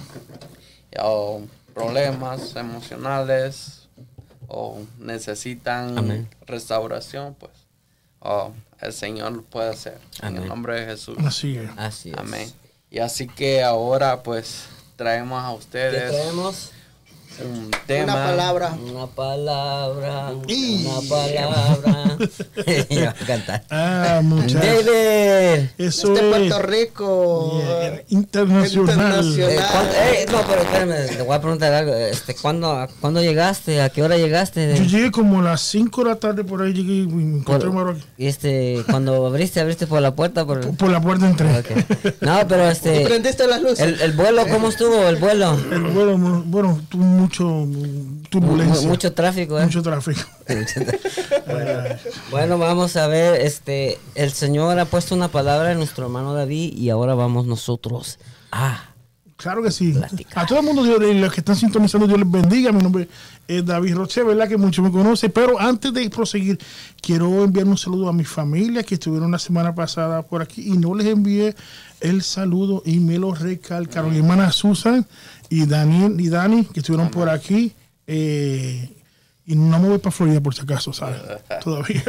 o 1.03 1.41
problemas 1.73 2.55
emocionales 2.55 3.80
o 4.53 4.85
necesitan 4.99 5.97
Amén. 5.97 6.27
restauración, 6.45 7.35
pues 7.35 7.53
oh, 8.19 8.51
el 8.81 8.91
Señor 8.91 9.31
lo 9.31 9.43
puede 9.43 9.69
hacer 9.69 9.97
en 10.21 10.35
el 10.35 10.47
nombre 10.47 10.81
de 10.81 10.85
Jesús. 10.87 11.17
Así 11.23 11.57
es. 11.57 11.69
así 11.77 12.09
es. 12.09 12.17
Amén. 12.17 12.51
Y 12.89 12.99
así 12.99 13.27
que 13.27 13.63
ahora 13.63 14.23
pues 14.23 14.65
traemos 14.97 15.41
a 15.41 15.51
¿Qué 15.51 15.55
ustedes 15.55 16.11
traemos? 16.11 16.71
Un 17.43 17.71
tema. 17.87 18.03
Una 18.13 18.25
palabra. 18.25 18.73
Una 18.91 19.07
palabra, 19.07 20.33
Y- 20.47 20.85
una 20.85 21.09
palabra. 21.09 22.17
A 23.09 23.25
cantar. 23.25 23.63
Ah, 23.69 24.19
muchachos. 24.23 24.61
David. 24.85 25.65
Eso 25.77 26.13
Este 26.13 26.25
es 26.25 26.35
Puerto 26.35 26.61
Rico. 26.61 27.61
yeah, 27.63 28.01
internacional. 28.09 29.23
Internacional. 29.25 29.51
Eh, 29.51 29.59
¿cuándo- 29.71 29.93
eh, 29.93 30.25
no, 30.31 30.41
pero 30.47 30.61
espérame, 30.61 31.17
te 31.17 31.21
voy 31.23 31.35
a 31.35 31.41
preguntar 31.41 31.73
algo. 31.73 31.93
Este, 31.95 32.35
¿cuándo, 32.35 32.87
¿Cuándo 32.99 33.21
llegaste? 33.21 33.81
¿A 33.81 33.89
qué 33.89 34.03
hora 34.03 34.17
llegaste? 34.17 34.75
Yo 34.77 34.83
llegué 34.83 35.11
como 35.11 35.39
a 35.39 35.43
las 35.43 35.61
5 35.61 36.03
de 36.03 36.09
la 36.09 36.15
tarde 36.17 36.43
por 36.43 36.61
ahí, 36.61 36.73
llegué 36.73 36.93
y 36.93 37.07
me 37.07 37.39
encontré 37.39 37.69
aquí. 37.69 38.03
y 38.17 38.27
este, 38.27 38.83
cuando 38.89 39.25
abriste, 39.25 39.59
abriste 39.59 39.87
por 39.87 40.01
la 40.01 40.13
puerta. 40.15 40.45
Por, 40.45 40.61
Por, 40.61 40.77
por 40.77 40.89
la 40.89 41.01
puerta 41.01 41.27
entré. 41.27 41.47
No, 42.21 42.47
pero 42.47 42.67
¿Y 42.67 42.71
este, 42.71 43.01
prendiste 43.05 43.47
las 43.47 43.61
luces? 43.61 43.79
el, 43.79 44.01
el 44.01 44.11
vuelo, 44.13 44.45
¿cómo 44.47 44.69
estuvo 44.69 45.07
el 45.07 45.15
vuelo? 45.17 45.57
El 45.71 45.81
vuelo, 45.83 46.17
bueno, 46.17 46.79
tuvo 46.89 47.03
mucho 47.31 47.43
Mu- 47.45 48.23
turbulencia. 48.29 48.87
mucho 48.87 49.13
tráfico, 49.13 49.57
¿eh? 49.59 49.63
mucho 49.65 49.81
tráfico. 49.81 50.19
Bueno, 52.29 52.57
vamos 52.57 52.95
a 52.97 53.07
ver, 53.07 53.39
este, 53.41 53.97
el 54.15 54.31
Señor 54.31 54.77
ha 54.79 54.85
puesto 54.85 55.15
una 55.15 55.29
palabra 55.29 55.71
en 55.71 55.77
nuestro 55.77 56.05
hermano 56.05 56.33
David 56.33 56.73
y 56.77 56.89
ahora 56.89 57.13
vamos 57.15 57.45
nosotros 57.45 58.19
a 58.51 58.90
Claro 59.41 59.63
que 59.63 59.71
sí. 59.71 59.93
A 60.35 60.45
todo 60.45 60.59
el 60.59 60.65
mundo, 60.65 60.83
Dios, 60.83 60.99
los 60.99 61.33
que 61.33 61.41
están 61.41 61.55
sintonizando, 61.55 62.05
Dios 62.05 62.19
les 62.19 62.29
bendiga. 62.29 62.71
Mi 62.71 62.83
nombre 62.83 63.07
es 63.47 63.65
David 63.65 63.95
Roche, 63.95 64.21
¿verdad? 64.21 64.47
Que 64.47 64.55
muchos 64.55 64.85
me 64.85 64.91
conocen. 64.91 65.31
Pero 65.31 65.59
antes 65.59 65.91
de 65.93 66.07
proseguir, 66.11 66.59
quiero 67.01 67.43
enviar 67.43 67.65
un 67.65 67.77
saludo 67.77 68.07
a 68.07 68.13
mi 68.13 68.23
familia 68.23 68.83
que 68.83 68.95
estuvieron 68.95 69.31
la 69.31 69.39
semana 69.39 69.73
pasada 69.73 70.21
por 70.21 70.43
aquí 70.43 70.61
y 70.67 70.77
no 70.77 70.93
les 70.93 71.07
envié 71.07 71.55
el 72.01 72.21
saludo 72.21 72.83
y 72.85 72.99
me 72.99 73.17
lo 73.17 73.33
recalcaron. 73.33 74.11
Mi 74.11 74.17
hermana 74.17 74.51
Susan 74.51 75.07
y 75.49 75.65
Daniel 75.65 76.21
y 76.21 76.29
Dani 76.29 76.65
que 76.65 76.81
estuvieron 76.81 77.09
por 77.09 77.27
aquí. 77.27 77.73
eh, 78.05 78.89
y 79.43 79.55
no 79.55 79.79
me 79.79 79.89
voy 79.89 79.97
para 79.97 80.11
Florida 80.11 80.39
por 80.39 80.53
si 80.53 80.61
acaso, 80.61 80.93
¿sabes? 80.93 81.19
Todavía. 81.63 82.03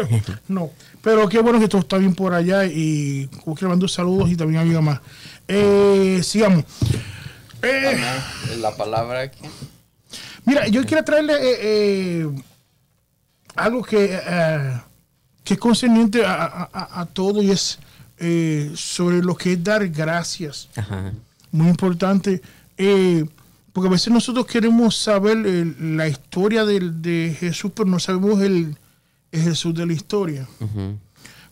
No. 0.48 0.70
Pero 1.00 1.28
qué 1.28 1.40
bueno 1.40 1.58
que 1.58 1.66
todo 1.66 1.80
está 1.80 1.96
bien 1.96 2.14
por 2.14 2.34
allá 2.34 2.66
y 2.66 3.26
que 3.28 3.62
le 3.62 3.68
mando 3.68 3.88
saludos 3.88 4.30
y 4.30 4.36
también 4.36 4.60
amiga 4.60 4.80
más. 4.80 5.00
Eh, 5.48 6.20
sigamos. 6.22 6.64
Eh. 7.62 8.00
La 8.58 8.76
palabra 8.76 9.20
aquí. 9.20 9.40
Mira, 10.44 10.66
yo 10.68 10.84
quiero 10.84 11.04
traerle 11.04 11.34
eh, 11.34 11.58
eh, 12.22 12.42
algo 13.54 13.82
que, 13.82 14.18
que 15.44 15.54
es 15.54 15.60
concerniente 15.60 16.24
a, 16.24 16.44
a- 16.72 17.00
a- 17.02 17.06
todo 17.06 17.40
y 17.42 17.50
es 17.50 17.78
sobre 18.76 19.22
lo 19.22 19.34
que 19.36 19.52
es 19.54 19.62
dar 19.64 19.88
gracias. 19.88 20.68
Ajá. 20.76 21.12
Muy 21.50 21.68
importante, 21.68 22.40
porque 23.72 23.88
a 23.88 23.90
veces 23.92 24.12
nosotros 24.12 24.46
queremos 24.46 24.96
saber 24.96 25.36
la 25.80 26.08
historia 26.08 26.64
del- 26.64 27.00
de, 27.02 27.36
Jesús, 27.38 27.72
pero 27.74 27.88
no 27.88 27.98
sabemos 27.98 28.40
el, 28.40 28.76
el 29.32 29.42
Jesús 29.42 29.74
de 29.74 29.86
la 29.86 29.92
historia. 29.92 30.48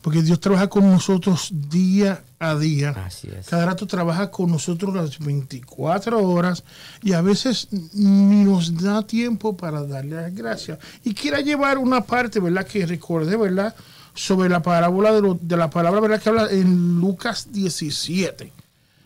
Porque 0.02 0.22
Dios 0.22 0.40
trabaja 0.40 0.68
con 0.68 0.90
nosotros 0.90 1.50
día 1.52 2.22
a 2.40 2.56
día. 2.56 2.90
Así 3.06 3.28
es. 3.38 3.46
Cada 3.46 3.66
rato 3.66 3.86
trabaja 3.86 4.30
con 4.30 4.50
nosotros 4.50 4.94
las 4.94 5.18
24 5.18 6.26
horas 6.26 6.64
y 7.02 7.12
a 7.12 7.20
veces 7.20 7.68
ni 7.92 8.44
nos 8.44 8.74
da 8.82 9.06
tiempo 9.06 9.56
para 9.56 9.82
darle 9.84 10.16
las 10.16 10.34
gracias. 10.34 10.78
Y 11.04 11.12
quiera 11.14 11.40
llevar 11.40 11.76
una 11.78 12.00
parte, 12.00 12.40
¿verdad? 12.40 12.66
Que 12.66 12.86
recordé, 12.86 13.36
¿verdad? 13.36 13.74
Sobre 14.14 14.48
la 14.48 14.62
parábola 14.62 15.12
de, 15.12 15.20
lo- 15.20 15.38
de 15.40 15.56
la 15.56 15.68
palabra, 15.70 16.00
¿verdad? 16.00 16.20
Que 16.20 16.28
habla 16.30 16.50
en 16.50 16.98
Lucas 16.98 17.48
17. 17.52 18.52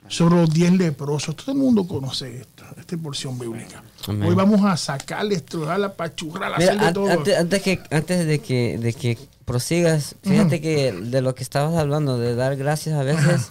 Sobre 0.07 0.37
los 0.37 0.51
10 0.51 0.73
leprosos. 0.75 1.35
Todo 1.35 1.53
el 1.53 1.59
mundo 1.59 1.89
conoce 1.89 2.41
esto, 2.43 2.63
esta 2.79 2.97
porción 2.99 3.37
bíblica. 3.39 3.83
Amén. 4.07 4.29
Hoy 4.29 4.35
vamos 4.35 4.63
a 4.65 4.77
sacarle, 4.77 5.35
estrujarla, 5.35 5.93
pachurrarla, 5.95 6.59
Mira, 6.59 6.71
hacer 6.73 6.81
de 6.81 6.87
an- 6.87 6.95
todo. 6.95 7.11
antes, 7.11 7.37
antes 7.39 7.63
que, 7.63 7.81
antes 7.91 8.27
de 8.27 8.39
que, 8.39 8.79
de 8.79 8.93
que 8.93 9.19
prosigas, 9.45 10.17
fíjate 10.23 10.61
que 10.61 10.93
de 10.93 11.21
lo 11.23 11.35
que 11.35 11.43
estabas 11.43 11.75
hablando, 11.77 12.19
de 12.19 12.35
dar 12.35 12.57
gracias 12.57 12.99
a 12.99 13.03
veces, 13.03 13.49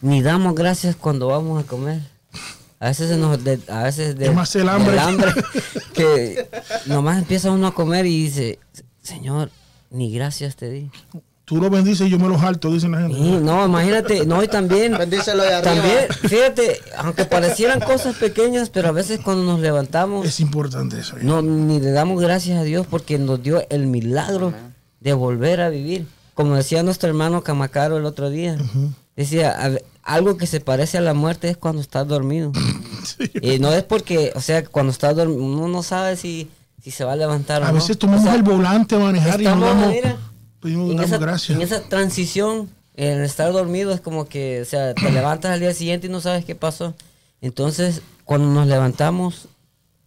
ni 0.00 0.22
damos 0.22 0.54
gracias 0.54 0.96
cuando 0.96 1.26
vamos 1.28 1.62
a 1.62 1.66
comer. 1.66 2.00
A 2.78 2.88
veces, 2.88 3.10
se 3.10 3.16
nos 3.18 3.42
de- 3.44 3.60
a 3.68 3.82
veces 3.82 4.16
de, 4.16 4.26
Es 4.26 4.34
más 4.34 4.54
el 4.56 4.68
hambre. 4.68 4.92
del 4.92 4.98
hambre 5.00 5.32
que 5.94 6.48
nomás 6.86 7.18
empieza 7.18 7.50
uno 7.50 7.66
a 7.66 7.74
comer 7.74 8.06
y 8.06 8.24
dice, 8.24 8.58
Señor, 9.02 9.50
ni 9.90 10.10
gracias 10.12 10.56
te 10.56 10.70
di. 10.70 10.90
Tú 11.44 11.56
lo 11.56 11.68
bendices 11.68 12.06
y 12.06 12.10
yo 12.10 12.18
me 12.18 12.28
lo 12.28 12.38
jalto, 12.38 12.70
dicen 12.70 12.92
la 12.92 13.00
gente. 13.00 13.16
Sí, 13.16 13.38
no, 13.42 13.66
imagínate, 13.66 14.24
no, 14.24 14.40
y 14.42 14.46
también, 14.48 14.96
Bendícelo 14.96 15.42
de 15.42 15.52
arriba. 15.52 15.74
también, 15.74 16.06
fíjate, 16.28 16.78
aunque 16.96 17.24
parecieran 17.24 17.80
cosas 17.80 18.14
pequeñas, 18.16 18.70
pero 18.70 18.88
a 18.88 18.92
veces 18.92 19.18
cuando 19.18 19.42
nos 19.42 19.58
levantamos, 19.60 20.24
Es 20.26 20.38
importante 20.40 21.00
eso. 21.00 21.16
¿eh? 21.16 21.20
no, 21.22 21.42
ni 21.42 21.80
le 21.80 21.90
damos 21.90 22.20
gracias 22.22 22.56
a 22.58 22.62
Dios 22.62 22.86
porque 22.88 23.18
nos 23.18 23.42
dio 23.42 23.66
el 23.68 23.88
milagro 23.88 24.54
de 25.00 25.12
volver 25.12 25.60
a 25.60 25.68
vivir. 25.68 26.06
Como 26.34 26.54
decía 26.56 26.82
nuestro 26.82 27.08
hermano 27.08 27.42
Camacaro 27.42 27.96
el 27.98 28.04
otro 28.04 28.30
día, 28.30 28.56
decía, 29.16 29.54
"A 29.58 29.70
algo 30.14 30.36
que 30.36 30.46
se 30.46 30.60
parece 30.60 30.98
a 30.98 31.00
la 31.02 31.12
muerte 31.14 31.48
es 31.50 31.56
cuando 31.56 31.80
estás 31.82 32.06
dormido. 32.06 32.52
Sí. 33.02 33.30
Y 33.40 33.58
no 33.60 33.72
es 33.72 33.82
porque, 33.82 34.30
o 34.34 34.42
sea, 34.42 34.62
cuando 34.62 34.92
estás 34.92 35.16
dormido, 35.16 35.42
uno 35.42 35.68
no 35.68 35.82
sabe 35.82 36.16
si, 36.18 36.50
si 36.82 36.90
se 36.90 37.02
va 37.02 37.12
a 37.12 37.16
levantar 37.16 37.62
o 37.62 37.64
A 37.64 37.68
no. 37.68 37.74
veces 37.76 37.98
tomamos 37.98 38.20
O 38.22 38.24
sea, 38.26 38.34
el 38.34 38.42
volante 38.42 38.94
a 38.94 38.98
manejar 38.98 39.40
y 39.40 39.44
damos, 39.44 39.74
mira, 39.88 40.18
pedimos 40.60 40.90
en 40.90 40.96
damos 40.96 41.10
esa, 41.10 41.18
gracias. 41.18 41.56
en 41.56 41.62
esa 41.62 41.80
transición, 41.80 42.68
en 42.96 43.22
estar 43.22 43.50
dormido 43.52 43.92
es 43.92 44.02
como 44.02 44.26
que, 44.28 44.60
o 44.60 44.64
sea, 44.66 44.92
te 44.94 45.10
levantas 45.10 45.50
al 45.52 45.60
día 45.60 45.72
siguiente 45.72 46.08
y 46.08 46.10
no 46.10 46.20
sabes 46.20 46.44
qué 46.44 46.54
pasó. 46.54 46.94
Entonces, 47.40 48.02
cuando 48.26 48.48
nos 48.52 48.66
levantamos, 48.66 49.48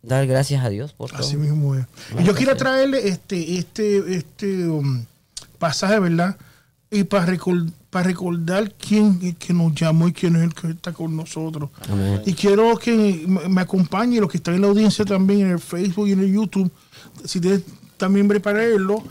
dar 0.04 0.28
gracias 0.28 0.64
a 0.64 0.70
Dios 0.70 0.94
por 0.94 1.10
todo. 1.10 1.20
Así 1.22 1.36
mismo 1.38 1.76
es. 1.76 1.86
Y 2.20 2.24
yo 2.24 2.36
quiero 2.36 2.56
traerle 2.56 3.08
este, 3.08 3.58
este, 3.58 4.16
este 4.16 4.68
um, 4.68 5.04
pasaje, 5.58 6.00
¿verdad? 6.00 6.38
Y 6.92 7.06
para 7.06 7.26
para 7.90 8.06
recordar 8.08 8.72
quién 8.74 9.20
es 9.24 9.36
que 9.38 9.52
nos 9.54 9.74
llamó 9.74 10.08
y 10.08 10.14
quién 10.14 10.36
es 10.36 10.44
el 10.44 10.54
que 10.54 10.68
está 10.68 10.94
con 10.94 11.16
nosotros. 11.16 11.72
Amén. 11.90 12.22
Y 12.26 12.34
quiero 12.34 12.78
que 12.78 13.26
me 13.28 13.62
acompañe 13.62 14.20
los 14.20 14.30
que 14.30 14.38
están 14.38 14.54
en 14.54 14.62
la 14.62 14.68
audiencia 14.68 15.04
también 15.04 15.42
en 15.42 15.52
el 15.54 15.60
Facebook 15.60 16.08
y 16.08 16.12
en 16.12 16.20
el 16.20 16.32
YouTube. 16.32 16.72
Si 17.26 17.40
ustedes 17.40 17.64
también 17.98 18.28
prepararlo. 18.28 19.02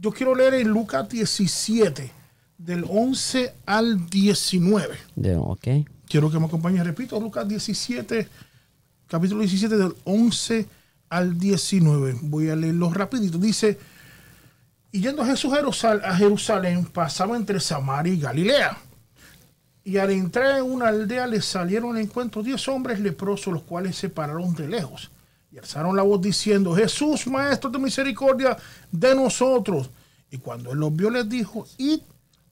Yo 0.00 0.12
quiero 0.12 0.34
leer 0.34 0.54
en 0.54 0.68
Lucas 0.68 1.06
17, 1.08 2.10
del 2.56 2.84
11 2.88 3.52
al 3.66 4.08
19. 4.08 4.96
De- 5.14 5.36
ok. 5.36 5.68
Quiero 6.08 6.30
que 6.30 6.38
me 6.38 6.46
acompañe, 6.46 6.82
repito, 6.82 7.20
Lucas 7.20 7.46
17, 7.46 8.26
capítulo 9.10 9.40
17 9.40 9.76
del 9.76 9.94
11 10.04 10.68
al 11.08 11.36
19. 11.36 12.18
Voy 12.22 12.48
a 12.48 12.54
leerlo 12.54 12.92
rapidito. 12.92 13.38
Dice, 13.38 13.76
y 14.92 15.00
yendo 15.00 15.24
Jesús 15.24 15.52
a 15.52 15.56
Jerusal- 15.56 16.02
a 16.04 16.14
Jerusalén, 16.16 16.84
pasaba 16.86 17.36
entre 17.36 17.58
Samaria 17.58 18.14
y 18.14 18.20
Galilea. 18.20 18.78
Y 19.82 19.96
al 19.96 20.10
entrar 20.10 20.58
en 20.58 20.70
una 20.70 20.88
aldea 20.88 21.26
le 21.26 21.42
salieron 21.42 21.96
al 21.96 22.02
encuentro 22.02 22.42
diez 22.42 22.68
hombres 22.68 23.00
leprosos, 23.00 23.52
los 23.52 23.62
cuales 23.64 23.96
se 23.96 24.08
pararon 24.08 24.54
de 24.54 24.68
lejos. 24.68 25.10
Y 25.50 25.58
alzaron 25.58 25.96
la 25.96 26.02
voz 26.02 26.20
diciendo, 26.20 26.76
Jesús, 26.76 27.26
Maestro 27.26 27.70
de 27.70 27.80
misericordia, 27.80 28.56
de 28.92 29.14
nosotros. 29.16 29.90
Y 30.30 30.38
cuando 30.38 30.70
él 30.70 30.78
los 30.78 30.94
vio, 30.94 31.10
les 31.10 31.28
dijo, 31.28 31.66
id, 31.78 32.00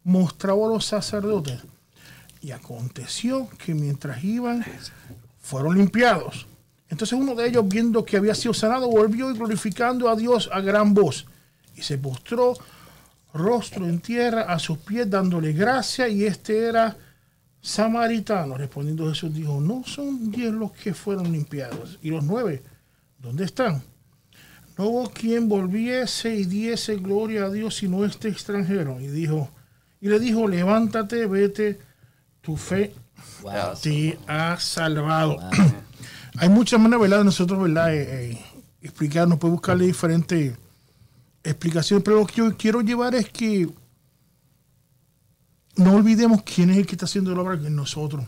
mostraba 0.02 0.66
a 0.66 0.70
los 0.70 0.84
sacerdotes. 0.86 1.60
Y 2.40 2.50
aconteció 2.50 3.48
que 3.64 3.74
mientras 3.74 4.24
iban, 4.24 4.64
fueron 5.40 5.78
limpiados. 5.78 6.47
Entonces 6.90 7.18
uno 7.18 7.35
de 7.35 7.48
ellos, 7.48 7.68
viendo 7.68 8.05
que 8.05 8.16
había 8.16 8.35
sido 8.35 8.55
sanado, 8.55 8.88
volvió 8.88 9.31
y 9.31 9.35
glorificando 9.35 10.09
a 10.09 10.16
Dios 10.16 10.48
a 10.53 10.61
gran 10.61 10.94
voz. 10.94 11.27
Y 11.77 11.83
se 11.83 11.98
postró 11.98 12.55
rostro 13.35 13.87
en 13.87 14.01
tierra 14.01 14.42
a 14.42 14.59
sus 14.59 14.79
pies, 14.79 15.09
dándole 15.09 15.53
gracia. 15.53 16.09
Y 16.09 16.24
este 16.24 16.64
era 16.64 16.96
samaritano. 17.61 18.57
Respondiendo 18.57 19.09
Jesús 19.09 19.35
dijo, 19.35 19.61
no 19.61 19.85
son 19.85 20.31
diez 20.31 20.53
los 20.53 20.72
que 20.72 20.94
fueron 20.94 21.31
limpiados. 21.31 21.98
Y 22.03 22.11
los 22.11 22.24
nueve, 22.24 22.62
¿dónde 23.18 23.44
están? 23.44 23.83
No 24.79 24.87
hubo 24.87 25.11
quien 25.11 25.48
volviese 25.48 26.35
y 26.35 26.44
diese 26.44 26.96
gloria 26.96 27.46
a 27.46 27.51
Dios 27.51 27.77
sino 27.77 28.05
este 28.05 28.29
extranjero. 28.29 29.01
Y 29.01 29.09
dijo, 29.09 29.51
y 30.01 30.09
le 30.09 30.18
dijo, 30.20 30.46
levántate, 30.46 31.27
vete, 31.27 31.81
tu 32.40 32.57
fe 32.57 32.94
te 33.83 34.18
ha 34.27 34.57
salvado. 34.59 35.38
Hay 36.40 36.48
muchas 36.48 36.79
maneras, 36.81 37.01
¿verdad? 37.01 37.24
Nosotros, 37.24 37.61
¿verdad? 37.62 37.94
Eh, 37.94 38.31
eh, 38.33 38.44
explicar, 38.83 39.27
nos 39.29 39.38
puede 39.38 39.53
buscarle 39.53 39.87
diferentes 39.87 40.57
explicaciones, 41.42 42.05
pero 42.05 42.18
lo 42.20 42.27
que 42.27 42.35
yo 42.37 42.57
quiero 42.57 42.81
llevar 42.81 43.14
es 43.14 43.29
que 43.31 43.68
no 45.77 45.94
olvidemos 45.94 46.42
quién 46.42 46.70
es 46.70 46.77
el 46.79 46.87
que 46.87 46.92
está 46.92 47.05
haciendo 47.07 47.35
la 47.35 47.42
obra 47.42 47.59
que 47.59 47.66
es 47.66 47.70
nosotros. 47.72 48.24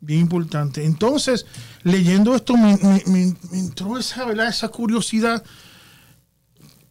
Bien 0.00 0.20
importante. 0.20 0.84
Entonces, 0.84 1.46
leyendo 1.82 2.34
esto, 2.34 2.56
me, 2.56 2.76
me- 2.78 3.02
me- 3.06 3.36
me 3.50 3.58
entró 3.58 3.98
esa, 3.98 4.24
¿verdad? 4.24 4.48
esa 4.48 4.68
curiosidad 4.68 5.42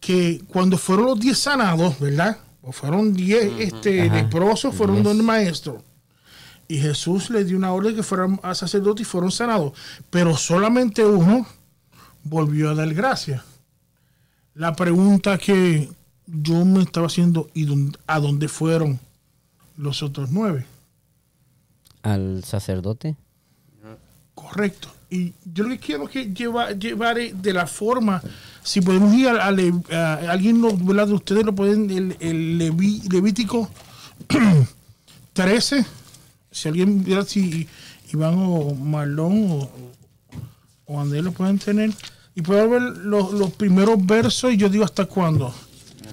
que 0.00 0.42
cuando 0.48 0.78
fueron 0.78 1.06
los 1.06 1.20
10 1.20 1.38
sanados, 1.38 1.98
¿verdad? 2.00 2.38
O 2.62 2.72
fueron 2.72 3.12
10 3.14 3.52
este, 3.58 4.02
Ajá. 4.02 4.14
leprosos, 4.14 4.74
fueron 4.74 4.96
Diez. 4.96 5.04
donde 5.04 5.20
el 5.20 5.26
maestro. 5.26 5.82
Y 6.70 6.78
Jesús 6.78 7.30
les 7.30 7.48
dio 7.48 7.56
una 7.56 7.72
orden 7.72 7.96
que 7.96 8.02
fueran 8.04 8.38
a 8.44 8.54
sacerdote 8.54 9.02
y 9.02 9.04
fueron 9.04 9.32
sanados. 9.32 9.72
Pero 10.08 10.36
solamente 10.36 11.04
uno 11.04 11.44
volvió 12.22 12.70
a 12.70 12.74
dar 12.76 12.94
gracias. 12.94 13.42
La 14.54 14.76
pregunta 14.76 15.36
que 15.36 15.90
yo 16.26 16.64
me 16.64 16.82
estaba 16.82 17.08
haciendo, 17.08 17.50
¿y 17.54 17.64
dónde- 17.64 17.98
a 18.06 18.20
dónde 18.20 18.46
fueron 18.46 19.00
los 19.76 20.02
otros 20.04 20.30
nueve? 20.30 20.64
Al 22.02 22.44
sacerdote. 22.44 23.16
Correcto. 24.36 24.88
Y 25.10 25.32
yo 25.44 25.64
lo 25.64 25.70
que 25.70 25.78
quiero 25.80 26.06
que 26.06 26.26
lleva, 26.32 26.70
llevar 26.70 27.16
de 27.18 27.52
la 27.52 27.66
forma, 27.66 28.22
si 28.62 28.80
podemos 28.80 29.12
ir 29.14 29.26
a, 29.28 29.44
a 29.46 29.50
Le- 29.50 29.72
a- 29.92 30.30
alguien 30.30 30.62
lo- 30.62 30.76
¿verdad? 30.76 31.08
de 31.08 31.14
ustedes 31.14 31.44
lo 31.44 31.52
pueden, 31.54 31.90
el, 31.90 32.16
el 32.20 32.58
Leví- 32.60 33.02
Levítico 33.12 33.68
13, 35.32 35.84
si 36.50 36.68
alguien, 36.68 37.04
¿verdad? 37.04 37.26
si 37.26 37.68
Iván 38.12 38.34
o 38.36 38.74
Marlon 38.74 39.50
o, 39.50 39.70
o 40.86 41.00
Andrés 41.00 41.22
lo 41.22 41.32
pueden 41.32 41.58
tener, 41.58 41.90
y 42.34 42.42
pueden 42.42 42.70
ver 42.70 42.82
los, 42.82 43.32
los 43.32 43.52
primeros 43.52 44.04
versos 44.04 44.52
y 44.52 44.56
yo 44.56 44.68
digo 44.68 44.84
hasta 44.84 45.06
cuándo. 45.06 45.54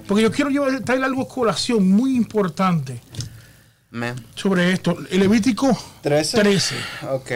Porque 0.06 0.22
yo 0.22 0.32
quiero 0.32 0.50
llevar, 0.50 0.80
traer 0.80 1.04
algo 1.04 1.22
a 1.22 1.28
colación 1.28 1.88
muy 1.88 2.16
importante 2.16 3.00
sobre 4.34 4.72
esto. 4.72 4.96
El 5.10 5.20
Levítico 5.20 5.76
13. 6.02 6.38
13. 6.38 6.76
Ok. 7.10 7.30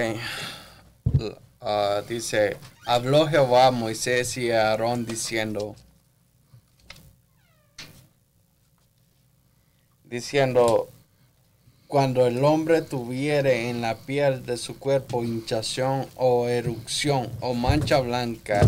Ah, 1.60 2.02
dice, 2.08 2.56
habló 2.86 3.28
Jehová 3.28 3.68
a 3.68 3.70
Moisés 3.70 4.36
y 4.36 4.50
a 4.50 4.70
Aarón 4.70 5.06
diciendo, 5.06 5.76
diciendo, 10.04 10.88
cuando 11.92 12.26
el 12.26 12.42
hombre 12.42 12.80
tuviere 12.80 13.68
en 13.68 13.82
la 13.82 13.98
piel 13.98 14.46
de 14.46 14.56
su 14.56 14.78
cuerpo 14.78 15.24
hinchación 15.24 16.06
o 16.16 16.48
erupción 16.48 17.28
o 17.42 17.52
mancha 17.52 18.00
blanca 18.00 18.64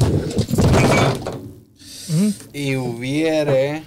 y 2.53 2.77
hubiere 2.77 3.83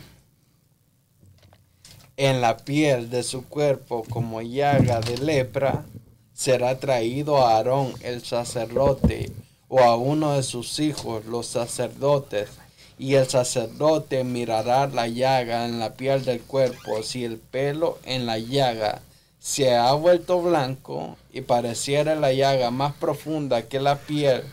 en 2.17 2.41
la 2.41 2.58
piel 2.58 3.12
de 3.12 3.21
su 3.21 3.47
cuerpo 3.47 4.04
como 4.10 4.41
llaga 4.41 5.02
de 5.02 5.19
lepra, 5.19 5.86
será 6.34 6.80
traído 6.80 7.38
a 7.38 7.58
Aarón 7.58 7.93
el 8.02 8.23
sacerdote 8.23 9.32
o 9.67 9.82
a 9.82 9.97
uno 9.97 10.34
de 10.34 10.41
sus 10.41 10.80
hijos 10.80 11.26
los 11.26 11.45
sacerdotes 11.45 12.50
Y 12.97 13.13
el 13.13 13.28
sacerdote 13.28 14.23
mirará 14.23 14.88
la 14.88 15.08
llaga 15.08 15.67
en 15.67 15.78
la 15.78 15.93
piel 15.93 16.26
del 16.26 16.41
cuerpo. 16.41 17.04
Si 17.04 17.23
el 17.23 17.38
pelo 17.38 18.00
en 18.04 18.26
la 18.26 18.39
llaga 18.39 19.04
se 19.47 19.73
ha 19.73 19.93
vuelto 19.93 20.41
blanco 20.41 21.15
y 21.31 21.39
pareciera 21.39 22.15
la 22.15 22.33
llaga 22.33 22.69
más 22.69 22.93
profunda 22.95 23.62
que 23.62 23.79
la 23.79 23.95
piel 23.97 24.43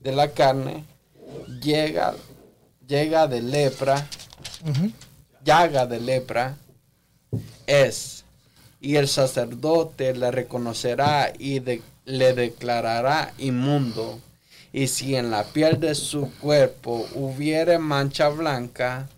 de 0.00 0.10
la 0.10 0.32
carne, 0.32 0.84
llega, 1.62 2.14
llega 2.88 3.28
de 3.28 3.42
lepra, 3.42 4.08
llaga 5.44 5.86
de 5.86 6.00
lepra, 6.00 6.56
es. 7.68 8.24
Y 8.80 8.96
el 8.96 9.06
sacerdote 9.06 10.14
le 10.14 10.32
reconocerá 10.32 11.32
y 11.38 11.60
de- 11.60 11.82
le 12.04 12.32
declarará 12.34 13.32
inmundo. 13.38 14.18
Y 14.72 14.88
si 14.88 15.14
en 15.14 15.30
la 15.30 15.44
piel 15.44 15.78
de 15.78 15.94
su 15.94 16.28
cuerpo 16.40 17.06
hubiere 17.14 17.78
mancha 17.78 18.28
blanca, 18.30 19.08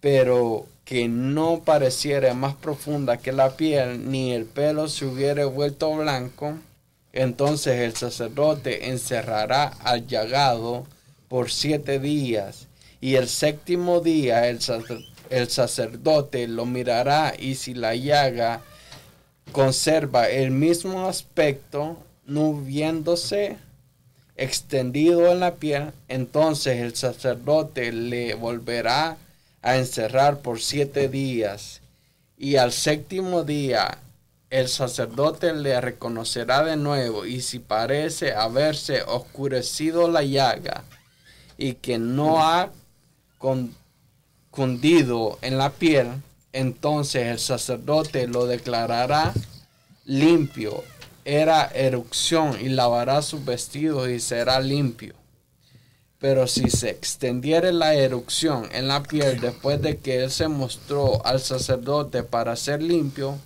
pero 0.00 0.66
que 0.90 1.06
no 1.06 1.62
pareciera 1.64 2.34
más 2.34 2.56
profunda 2.56 3.18
que 3.18 3.30
la 3.30 3.50
piel, 3.50 4.10
ni 4.10 4.32
el 4.32 4.44
pelo 4.44 4.88
se 4.88 5.06
hubiere 5.06 5.44
vuelto 5.44 5.94
blanco, 5.94 6.54
entonces 7.12 7.78
el 7.82 7.94
sacerdote 7.94 8.88
encerrará 8.88 9.66
al 9.84 10.08
llagado 10.08 10.88
por 11.28 11.52
siete 11.52 12.00
días, 12.00 12.66
y 13.00 13.14
el 13.14 13.28
séptimo 13.28 14.00
día 14.00 14.48
el, 14.48 14.58
sacer- 14.58 15.06
el 15.30 15.48
sacerdote 15.48 16.48
lo 16.48 16.66
mirará, 16.66 17.34
y 17.38 17.54
si 17.54 17.72
la 17.72 17.94
llaga 17.94 18.60
conserva 19.52 20.28
el 20.28 20.50
mismo 20.50 21.06
aspecto, 21.06 21.98
no 22.26 22.52
viéndose 22.52 23.58
extendido 24.36 25.30
en 25.30 25.38
la 25.38 25.54
piel, 25.54 25.92
entonces 26.08 26.78
el 26.80 26.96
sacerdote 26.96 27.92
le 27.92 28.34
volverá 28.34 29.10
a 29.10 29.16
encerrar 29.62 30.40
por 30.40 30.60
siete 30.60 31.08
días. 31.08 31.80
Y 32.36 32.56
al 32.56 32.72
séptimo 32.72 33.44
día 33.44 33.98
el 34.50 34.68
sacerdote 34.68 35.54
le 35.54 35.80
reconocerá 35.80 36.64
de 36.64 36.76
nuevo 36.76 37.24
y 37.24 37.40
si 37.40 37.60
parece 37.60 38.34
haberse 38.34 39.02
oscurecido 39.02 40.10
la 40.10 40.24
llaga 40.24 40.82
y 41.56 41.74
que 41.74 41.98
no 41.98 42.42
ha 42.42 42.70
cundido 44.50 45.38
en 45.40 45.56
la 45.56 45.70
piel, 45.70 46.08
entonces 46.52 47.26
el 47.26 47.38
sacerdote 47.38 48.26
lo 48.26 48.46
declarará 48.46 49.32
limpio. 50.04 50.82
Era 51.24 51.70
erupción 51.72 52.58
y 52.60 52.70
lavará 52.70 53.22
sus 53.22 53.44
vestidos 53.44 54.08
y 54.08 54.18
será 54.18 54.58
limpio. 54.58 55.19
Pero 56.20 56.46
si 56.46 56.68
se 56.68 56.90
extendiere 56.90 57.72
la 57.72 57.94
erupción 57.94 58.68
en 58.72 58.88
la 58.88 59.02
piel 59.02 59.40
después 59.40 59.80
de 59.80 59.96
que 59.96 60.22
él 60.22 60.30
se 60.30 60.48
mostró 60.48 61.24
al 61.24 61.40
sacerdote 61.40 62.22
para 62.22 62.56
ser 62.56 62.82
limpio, 62.82 63.38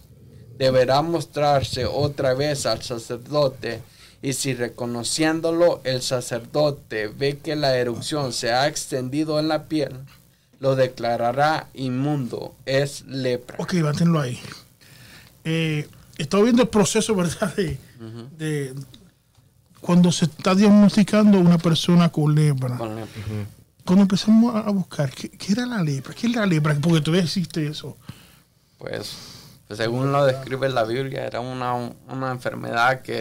deberá 0.59 1.01
mostrarse 1.03 1.87
otra 1.87 2.35
vez 2.35 2.67
al 2.67 2.83
sacerdote. 2.83 3.81
Y 4.23 4.33
si 4.33 4.55
reconociéndolo 4.55 5.83
el 5.85 6.03
sacerdote 6.03 7.09
ve 7.09 7.39
que 7.39 7.55
la 7.55 7.77
erupción 7.77 8.33
se 8.33 8.53
ha 8.53 8.67
extendido 8.67 9.39
en 9.39 9.49
la 9.49 9.67
piel, 9.67 9.93
lo 10.59 10.75
declarará 10.75 11.69
inmundo, 11.75 12.57
es 12.67 13.05
lepra. 13.07 13.57
Ok, 13.61 13.75
bátenlo 13.83 14.21
ahí. 14.21 14.41
Eh, 15.45 15.87
estaba 16.19 16.43
viendo 16.43 16.63
el 16.63 16.69
proceso, 16.69 17.15
¿verdad? 17.15 17.55
De, 17.55 17.79
de 18.39 18.75
cuando 19.85 20.11
se 20.11 20.25
está 20.25 20.55
diagnosticando 20.55 21.39
una 21.39 21.59
persona 21.59 22.09
con 22.11 22.35
lepra. 22.35 22.79
Con 22.79 22.97
lepra. 22.97 23.23
Cuando 23.85 24.03
empezamos 24.05 24.57
a 24.57 24.71
buscar, 24.71 25.11
¿qué, 25.11 25.29
qué 25.29 25.53
era 25.53 25.67
la 25.67 25.83
lepra? 25.83 26.15
¿Qué 26.15 26.27
es 26.27 26.35
la 26.35 26.47
lepra? 26.47 26.75
Porque 26.81 27.03
todavía 27.03 27.25
existe 27.25 27.67
eso. 27.67 27.95
Pues, 28.79 29.15
pues, 29.69 29.77
según 29.77 30.11
lo 30.11 30.25
describe 30.25 30.71
la 30.71 30.85
Biblia, 30.85 31.27
era 31.27 31.41
una, 31.41 31.75
una 31.75 32.31
enfermedad 32.31 33.03
que, 33.03 33.21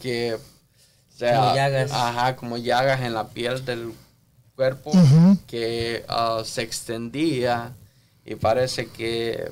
que 0.00 0.34
o 0.34 1.18
sea, 1.18 1.40
Como 1.40 1.54
llagas. 1.56 1.90
Ajá, 1.90 2.36
como 2.36 2.58
llagas 2.58 3.00
en 3.00 3.12
la 3.12 3.30
piel 3.30 3.64
del 3.64 3.92
cuerpo 4.54 4.90
Ujú. 4.90 5.38
que 5.48 6.04
ah, 6.08 6.42
se 6.44 6.62
extendía 6.62 7.72
y 8.24 8.36
parece 8.36 8.86
que 8.86 9.50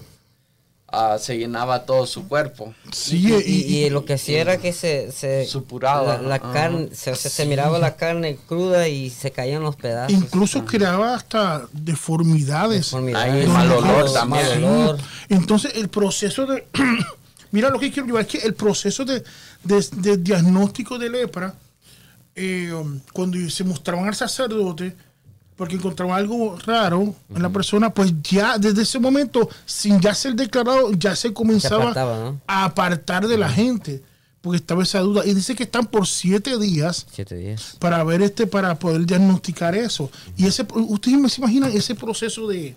ah, 0.92 1.16
se 1.18 1.36
llenaba 1.38 1.84
todo 1.84 2.06
su 2.06 2.28
cuerpo. 2.28 2.74
Sí, 2.92 3.16
y, 3.26 3.32
y, 3.32 3.62
y- 3.80 3.84
y 3.86 3.90
lo 3.90 4.04
que 4.04 4.12
hacía 4.14 4.40
era 4.42 4.58
que 4.58 4.72
se, 4.72 5.10
se 5.10 5.46
Supuraba, 5.46 6.18
la, 6.18 6.38
carne 6.38 6.88
se, 6.92 7.14
se- 7.16 7.30
se 7.30 7.46
miraba 7.46 7.78
la 7.78 7.96
carne 7.96 8.36
cruda 8.46 8.86
y 8.88 9.10
se 9.10 9.30
caían 9.30 9.62
los 9.62 9.74
pedazos 9.76 10.12
incluso 10.16 10.64
creaba 10.64 11.14
hasta 11.14 11.66
deformidades. 11.72 12.92
Mal 12.92 13.72
olor 13.72 14.04
mal 14.04 14.12
también. 14.12 14.64
olor. 14.64 14.98
Entonces, 15.28 15.72
el 15.76 15.88
proceso 15.88 16.46
de. 16.46 16.66
Mira 17.52 17.68
lo 17.68 17.78
que 17.78 17.90
quiero 17.92 18.06
llevar, 18.06 18.22
es 18.22 18.28
que 18.28 18.38
el 18.38 18.54
proceso 18.54 19.04
de, 19.04 19.22
de- 19.64 19.86
de 19.96 20.16
diagnóstico 20.16 20.98
de 20.98 21.10
lepra, 21.10 21.54
eh, 22.34 22.72
um, 22.72 22.98
cuando 23.12 23.36
se 23.50 23.62
mostraban 23.62 24.06
al 24.08 24.14
sacerdote, 24.14 24.94
porque 25.62 25.76
encontraban 25.76 26.16
algo 26.16 26.58
raro 26.66 27.14
en 27.32 27.40
la 27.40 27.48
persona, 27.48 27.94
pues 27.94 28.12
ya 28.20 28.58
desde 28.58 28.82
ese 28.82 28.98
momento, 28.98 29.48
sin 29.64 30.00
ya 30.00 30.12
ser 30.12 30.34
declarado, 30.34 30.90
ya 30.90 31.14
se 31.14 31.32
comenzaba 31.32 31.84
apartaba, 31.84 32.18
¿no? 32.18 32.40
a 32.48 32.64
apartar 32.64 33.28
de 33.28 33.38
la 33.38 33.48
gente, 33.48 34.02
porque 34.40 34.56
estaba 34.56 34.82
esa 34.82 34.98
duda. 34.98 35.24
Y 35.24 35.34
dice 35.34 35.54
que 35.54 35.62
están 35.62 35.86
por 35.86 36.08
siete 36.08 36.58
días 36.58 37.06
siete 37.12 37.36
días 37.36 37.76
para 37.78 38.02
ver 38.02 38.22
este, 38.22 38.48
para 38.48 38.76
poder 38.76 39.06
diagnosticar 39.06 39.76
eso. 39.76 40.10
Y 40.36 40.46
ese, 40.46 40.66
ustedes 40.74 41.32
se 41.32 41.40
imaginan 41.40 41.70
ese 41.70 41.94
proceso 41.94 42.48
de, 42.48 42.74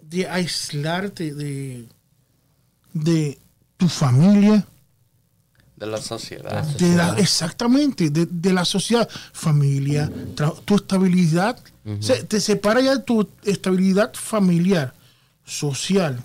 de 0.00 0.26
aislarte 0.30 1.34
de, 1.34 1.84
de 2.94 3.38
tu 3.76 3.86
familia, 3.86 4.66
De 5.80 5.86
la 5.86 5.96
sociedad. 6.00 6.62
de 6.62 6.94
la, 6.94 7.14
exactamente, 7.18 8.10
de, 8.10 8.28
de 8.30 8.52
la 8.52 8.64
sociedad, 8.66 9.08
familia, 9.32 10.08
tra- 10.36 10.54
tu 10.64 10.76
estabilidad, 10.76 11.58
se- 12.00 12.22
te 12.24 12.38
separa 12.38 12.80
ya 12.82 12.96
de 12.96 13.02
tu 13.02 13.26
estabilidad 13.44 14.12
familiar, 14.14 14.92
social, 15.44 16.22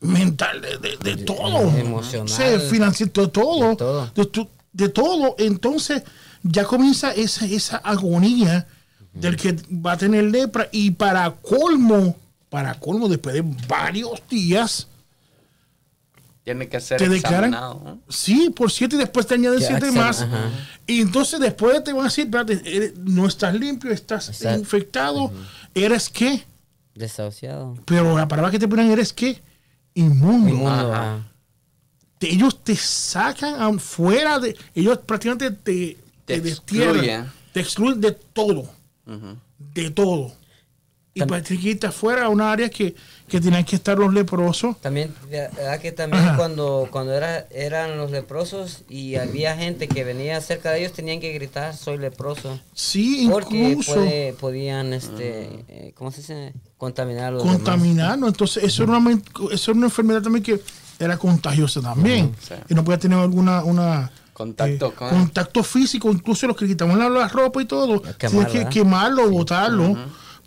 mental, 0.00 0.60
de, 0.60 0.78
de- 0.78 0.96
de 1.16 1.24
todo, 1.24 1.68
emocional. 1.76 2.28
Sí, 2.28 2.42
financiero, 2.68 3.12
de 3.22 3.28
todo, 3.28 3.70
De 3.70 3.76
todo. 3.76 4.10
de, 4.14 4.26
tu- 4.26 4.48
de 4.72 4.88
todo. 4.88 5.34
Entonces 5.38 6.02
ya 6.42 6.64
comienza 6.64 7.12
esa, 7.12 7.44
esa 7.46 7.76
agonía 7.76 8.66
del 9.12 9.36
que 9.36 9.52
va 9.72 9.92
a 9.92 9.96
tener 9.96 10.24
lepra 10.24 10.68
y 10.72 10.90
para 10.92 11.30
colmo, 11.32 12.16
para 12.48 12.74
colmo, 12.74 13.08
después 13.08 13.34
de 13.34 13.42
varios 13.68 14.20
días, 14.28 14.88
Tiene 16.42 16.68
que 16.68 16.80
ser 16.80 16.98
te 16.98 17.08
declaran, 17.08 18.00
sí, 18.08 18.50
por 18.50 18.70
siete 18.70 18.96
y 18.96 18.98
después 18.98 19.26
te 19.26 19.34
añaden 19.34 19.58
siete 19.60 19.74
acceden, 19.86 19.94
más. 19.94 20.22
ajá. 20.22 20.50
Y 20.86 21.00
entonces 21.02 21.38
después 21.38 21.84
te 21.84 21.92
van 21.92 22.00
a 22.00 22.04
decir, 22.04 22.24
espérate, 22.24 22.62
eres- 22.64 22.96
no 22.98 23.26
estás 23.26 23.54
limpio, 23.54 23.90
estás 23.92 24.28
Exacto. 24.30 24.58
infectado, 24.58 25.32
eres 25.74 26.08
qué, 26.08 26.44
desahuciado 26.94 27.76
pero 27.84 28.16
la 28.16 28.26
palabra 28.26 28.50
que 28.50 28.58
te 28.58 28.66
ponen 28.68 28.90
eres 28.90 29.12
qué, 29.12 29.40
inmundo. 29.94 30.48
Inmundo, 30.48 30.70
Ajá. 30.92 31.12
ajá. 31.14 31.26
Te- 32.18 32.32
ellos 32.32 32.62
te 32.64 32.74
sacan 32.74 33.60
afuera 33.60 34.38
de, 34.38 34.56
ellos 34.74 34.98
prácticamente 35.06 35.50
te, 35.50 35.98
Te 36.24 36.34
te 36.36 36.40
destierran, 36.40 37.30
te 37.52 37.60
excluyen 37.60 38.00
de 38.00 38.12
todo, 38.12 38.68
de 39.58 39.90
todo. 39.90 40.32
Y 41.12 41.22
para 41.24 41.42
te 41.42 41.58
quitas 41.58 41.90
afuera 41.90 42.24
a 42.26 42.28
una 42.28 42.50
área 42.52 42.68
que, 42.70 42.94
que 43.30 43.40
tenían 43.40 43.64
que 43.64 43.76
estar 43.76 43.98
los 43.98 44.12
leprosos. 44.12 44.78
También, 44.80 45.14
¿verdad 45.30 45.78
que 45.80 45.92
también 45.92 46.22
Ajá. 46.22 46.36
cuando, 46.36 46.88
cuando 46.90 47.14
era, 47.14 47.46
eran 47.50 47.96
los 47.96 48.10
leprosos 48.10 48.82
y 48.90 49.14
había 49.16 49.56
gente 49.56 49.88
que 49.88 50.04
venía 50.04 50.40
cerca 50.40 50.72
de 50.72 50.80
ellos, 50.80 50.92
tenían 50.92 51.20
que 51.20 51.32
gritar, 51.32 51.74
soy 51.74 51.96
leproso. 51.96 52.60
Sí, 52.74 53.28
Porque 53.32 53.70
incluso 53.70 53.94
puede- 53.94 54.32
podían, 54.34 54.92
este, 54.92 55.64
eh, 55.68 55.92
¿cómo 55.96 56.10
se 56.10 56.18
dice? 56.20 56.52
Contaminar 56.76 57.26
a 57.26 57.30
los 57.30 57.42
demás. 57.44 57.56
contaminarnos. 57.56 58.28
Entonces, 58.28 58.64
eso 58.64 58.82
era, 58.82 58.98
una, 58.98 59.18
eso 59.52 59.70
era 59.70 59.78
una 59.78 59.86
enfermedad 59.86 60.20
también 60.22 60.42
que 60.42 60.60
era 60.98 61.16
contagiosa 61.16 61.80
también. 61.80 62.34
sí. 62.46 62.54
Y 62.68 62.74
no 62.74 62.84
podía 62.84 62.98
tener 62.98 63.18
alguna 63.18 63.62
una, 63.64 64.10
Contacto 64.32 64.86
eh, 64.88 64.92
con- 64.96 65.08
contacto 65.10 65.62
físico, 65.62 66.10
incluso 66.10 66.46
los 66.46 66.56
que 66.56 66.66
quitaban 66.66 66.98
la, 66.98 67.08
la 67.10 67.28
ropa 67.28 67.60
y 67.62 67.66
todo, 67.66 68.00
Quemarlo, 68.00 68.16
tenían 68.18 68.46
que 68.46 68.58
¿verdad? 68.58 68.70
quemarlo, 68.70 69.30
botarlo, 69.30 69.98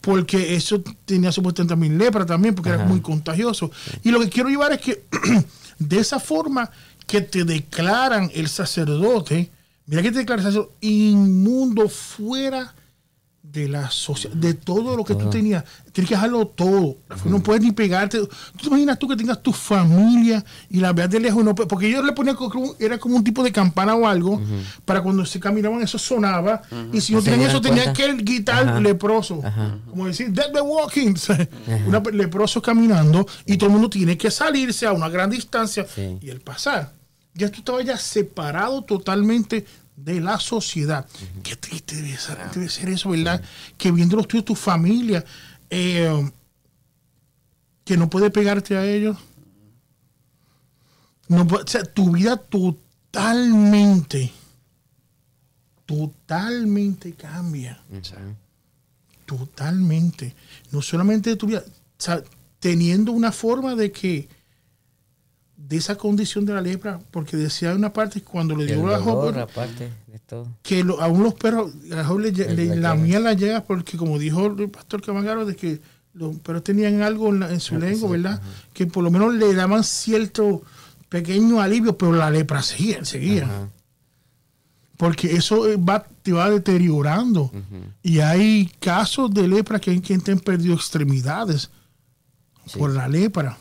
porque 0.03 0.53
eso 0.53 0.83
tenía 1.05 1.31
supuestamente 1.31 1.71
también 1.71 1.97
lepra 1.97 2.25
también, 2.25 2.53
porque 2.53 2.71
era 2.71 2.83
muy 2.83 2.99
contagioso. 2.99 3.71
Y 4.03 4.11
lo 4.11 4.19
que 4.19 4.27
quiero 4.27 4.49
llevar 4.49 4.73
es 4.73 4.81
que 4.81 5.05
de 5.79 5.97
esa 5.97 6.19
forma 6.19 6.69
que 7.07 7.21
te 7.21 7.45
declaran 7.45 8.29
el 8.33 8.49
sacerdote, 8.49 9.49
mira 9.85 10.01
que 10.01 10.11
te 10.11 10.17
declara 10.17 10.41
el 10.41 10.47
sacerdote, 10.47 10.75
inmundo 10.81 11.87
fuera 11.87 12.75
de 13.53 13.67
la 13.69 13.91
sociedad, 13.91 14.35
de 14.35 14.55
todo 14.55 14.97
lo 14.97 15.03
que 15.03 15.13
tú 15.13 15.29
tenías. 15.29 15.63
Tienes 15.91 16.09
que 16.09 16.15
dejarlo 16.15 16.47
todo. 16.47 16.97
No 17.25 17.43
puedes 17.43 17.61
ni 17.61 17.71
pegarte. 17.71 18.17
¿Tú 18.19 18.27
te 18.63 18.67
imaginas 18.67 18.97
tú 18.97 19.07
que 19.07 19.15
tengas 19.15 19.43
tu 19.43 19.53
familia 19.53 20.43
y 20.71 20.79
la 20.79 20.91
veas 20.91 21.09
de 21.11 21.19
lejos? 21.19 21.41
y 21.43 21.45
No, 21.45 21.53
puedes- 21.53 21.69
porque 21.69 21.87
ellos 21.87 22.03
le 22.03 22.13
ponían 22.13 22.35
como, 22.35 22.75
era 22.79 22.97
como 22.97 23.15
un 23.15 23.23
tipo 23.23 23.43
de 23.43 23.51
campana 23.51 23.93
o 23.95 24.07
algo 24.07 24.41
para 24.85 25.01
cuando 25.03 25.23
se 25.25 25.39
caminaban 25.39 25.81
eso 25.83 25.99
sonaba. 25.99 26.63
Y 26.91 26.99
si 26.99 27.13
no 27.13 27.21
tenían 27.21 27.49
eso, 27.49 27.61
tenían 27.61 27.93
que 27.93 28.05
el 28.05 28.25
guitar 28.25 28.67
Ajá. 28.67 28.79
leproso. 28.79 29.39
Ajá. 29.43 29.77
Como 29.87 30.07
decir, 30.07 30.31
dead 30.31 30.51
the 30.51 30.61
walking. 30.61 31.13
Una 31.87 31.99
leproso 32.11 32.59
caminando 32.61 33.25
y 33.45 33.57
todo 33.57 33.67
el 33.67 33.73
mundo 33.73 33.89
tiene 33.89 34.17
que 34.17 34.31
salirse 34.31 34.87
a 34.87 34.93
una 34.93 35.09
gran 35.09 35.29
distancia 35.29 35.85
Sí. 35.93 36.17
y 36.21 36.29
el 36.29 36.41
pasar. 36.41 36.91
Ya 37.35 37.49
tú 37.49 37.59
estabas 37.59 37.85
ya 37.85 37.97
separado 37.97 38.83
totalmente 38.83 39.65
de 40.03 40.19
la 40.19 40.39
sociedad. 40.39 41.07
Qué 41.43 41.55
triste 41.55 41.95
debe 41.95 42.17
ser, 42.17 42.37
debe 42.53 42.69
ser 42.69 42.89
eso, 42.89 43.09
¿verdad? 43.09 43.41
Que 43.77 43.91
viendo 43.91 44.15
los 44.15 44.27
tuyos, 44.27 44.45
tu 44.45 44.55
familia, 44.55 45.23
eh, 45.69 46.29
que 47.85 47.97
no 47.97 48.09
puede 48.09 48.29
pegarte 48.29 48.75
a 48.77 48.85
ellos. 48.85 49.17
No, 51.27 51.43
o 51.43 51.67
sea, 51.67 51.83
tu 51.83 52.11
vida 52.11 52.37
totalmente, 52.37 54.31
totalmente 55.85 57.13
cambia. 57.13 57.81
Totalmente. 59.25 60.35
No 60.71 60.81
solamente 60.81 61.35
tu 61.37 61.47
vida, 61.47 61.63
o 61.65 61.71
sea, 61.97 62.21
teniendo 62.59 63.13
una 63.13 63.31
forma 63.31 63.75
de 63.75 63.91
que 63.91 64.27
de 65.67 65.77
esa 65.77 65.95
condición 65.95 66.45
de 66.45 66.53
la 66.53 66.61
lepra, 66.61 66.99
porque 67.11 67.37
decía 67.37 67.73
una 67.73 67.93
parte 67.93 68.21
cuando 68.21 68.55
le 68.55 68.65
dio 68.65 68.85
la 68.87 68.97
de 70.07 70.19
todo. 70.19 70.47
que 70.61 70.83
lo- 70.83 71.01
aún 71.01 71.23
los 71.23 71.33
perros, 71.35 71.71
a 71.91 71.95
la 71.95 72.05
joven 72.05 72.23
le, 72.35 72.53
le 72.53 72.67
de 72.67 72.75
lamían 72.75 73.23
las 73.23 73.37
llagas 73.37 73.63
porque 73.65 73.97
como 73.97 74.19
dijo 74.19 74.45
el 74.47 74.69
pastor 74.69 75.01
Camagaro, 75.01 75.45
de 75.45 75.55
que 75.55 75.79
los 76.13 76.35
perros 76.37 76.63
tenían 76.63 77.01
algo 77.01 77.29
en, 77.29 77.39
la- 77.39 77.51
en 77.51 77.59
su 77.59 77.77
lengua, 77.77 78.09
¿verdad? 78.11 78.41
Que 78.73 78.85
por 78.87 79.03
lo 79.03 79.09
menos 79.11 79.33
le 79.33 79.53
daban 79.53 79.83
cierto 79.83 80.61
pequeño 81.09 81.61
alivio, 81.61 81.97
pero 81.97 82.11
la 82.11 82.29
lepra 82.29 82.61
seguía, 82.61 83.03
seguía. 83.05 83.45
Ajá. 83.45 83.69
Porque 84.97 85.33
eso 85.35 85.67
eh, 85.67 85.77
va, 85.77 86.05
te 86.21 86.31
va 86.33 86.49
deteriorando. 86.49 87.51
Y 88.03 88.19
hay 88.19 88.71
casos 88.79 89.33
de 89.33 89.47
lepra 89.47 89.79
que 89.79 89.91
hay 89.91 90.01
quien 90.01 90.21
han 90.27 90.39
perdido 90.39 90.75
extremidades 90.75 91.69
Sí. 92.65 92.79
por 92.79 92.91
la 92.93 93.07
lepra. 93.09 93.57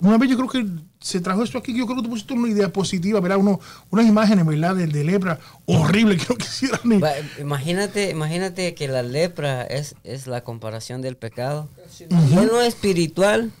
Una 0.00 0.18
vez 0.18 0.28
yo 0.28 0.36
creo 0.36 0.48
que 0.48 0.66
se 1.00 1.20
trajo 1.20 1.44
esto 1.44 1.58
aquí, 1.58 1.76
yo 1.76 1.86
creo 1.86 1.98
que 1.98 2.02
tú 2.02 2.10
pusiste 2.10 2.34
una 2.34 2.48
idea 2.48 2.72
positiva, 2.72 3.20
¿verdad? 3.20 3.38
Uno, 3.38 3.60
unas 3.90 4.06
imágenes, 4.06 4.44
¿verdad? 4.44 4.74
De, 4.74 4.86
de 4.86 5.04
lepra 5.04 5.38
horrible 5.66 6.16
que 6.18 6.26
no 6.28 6.36
quisiera 6.36 6.80
ni... 6.82 7.00
Imagínate, 7.38 8.10
imagínate 8.10 8.74
que 8.74 8.88
la 8.88 9.02
lepra 9.02 9.62
es, 9.62 9.94
es 10.02 10.26
la 10.26 10.42
comparación 10.42 11.00
del 11.00 11.16
pecado. 11.16 11.68
En 12.10 12.46
lo 12.46 12.60
espiritual, 12.60 13.52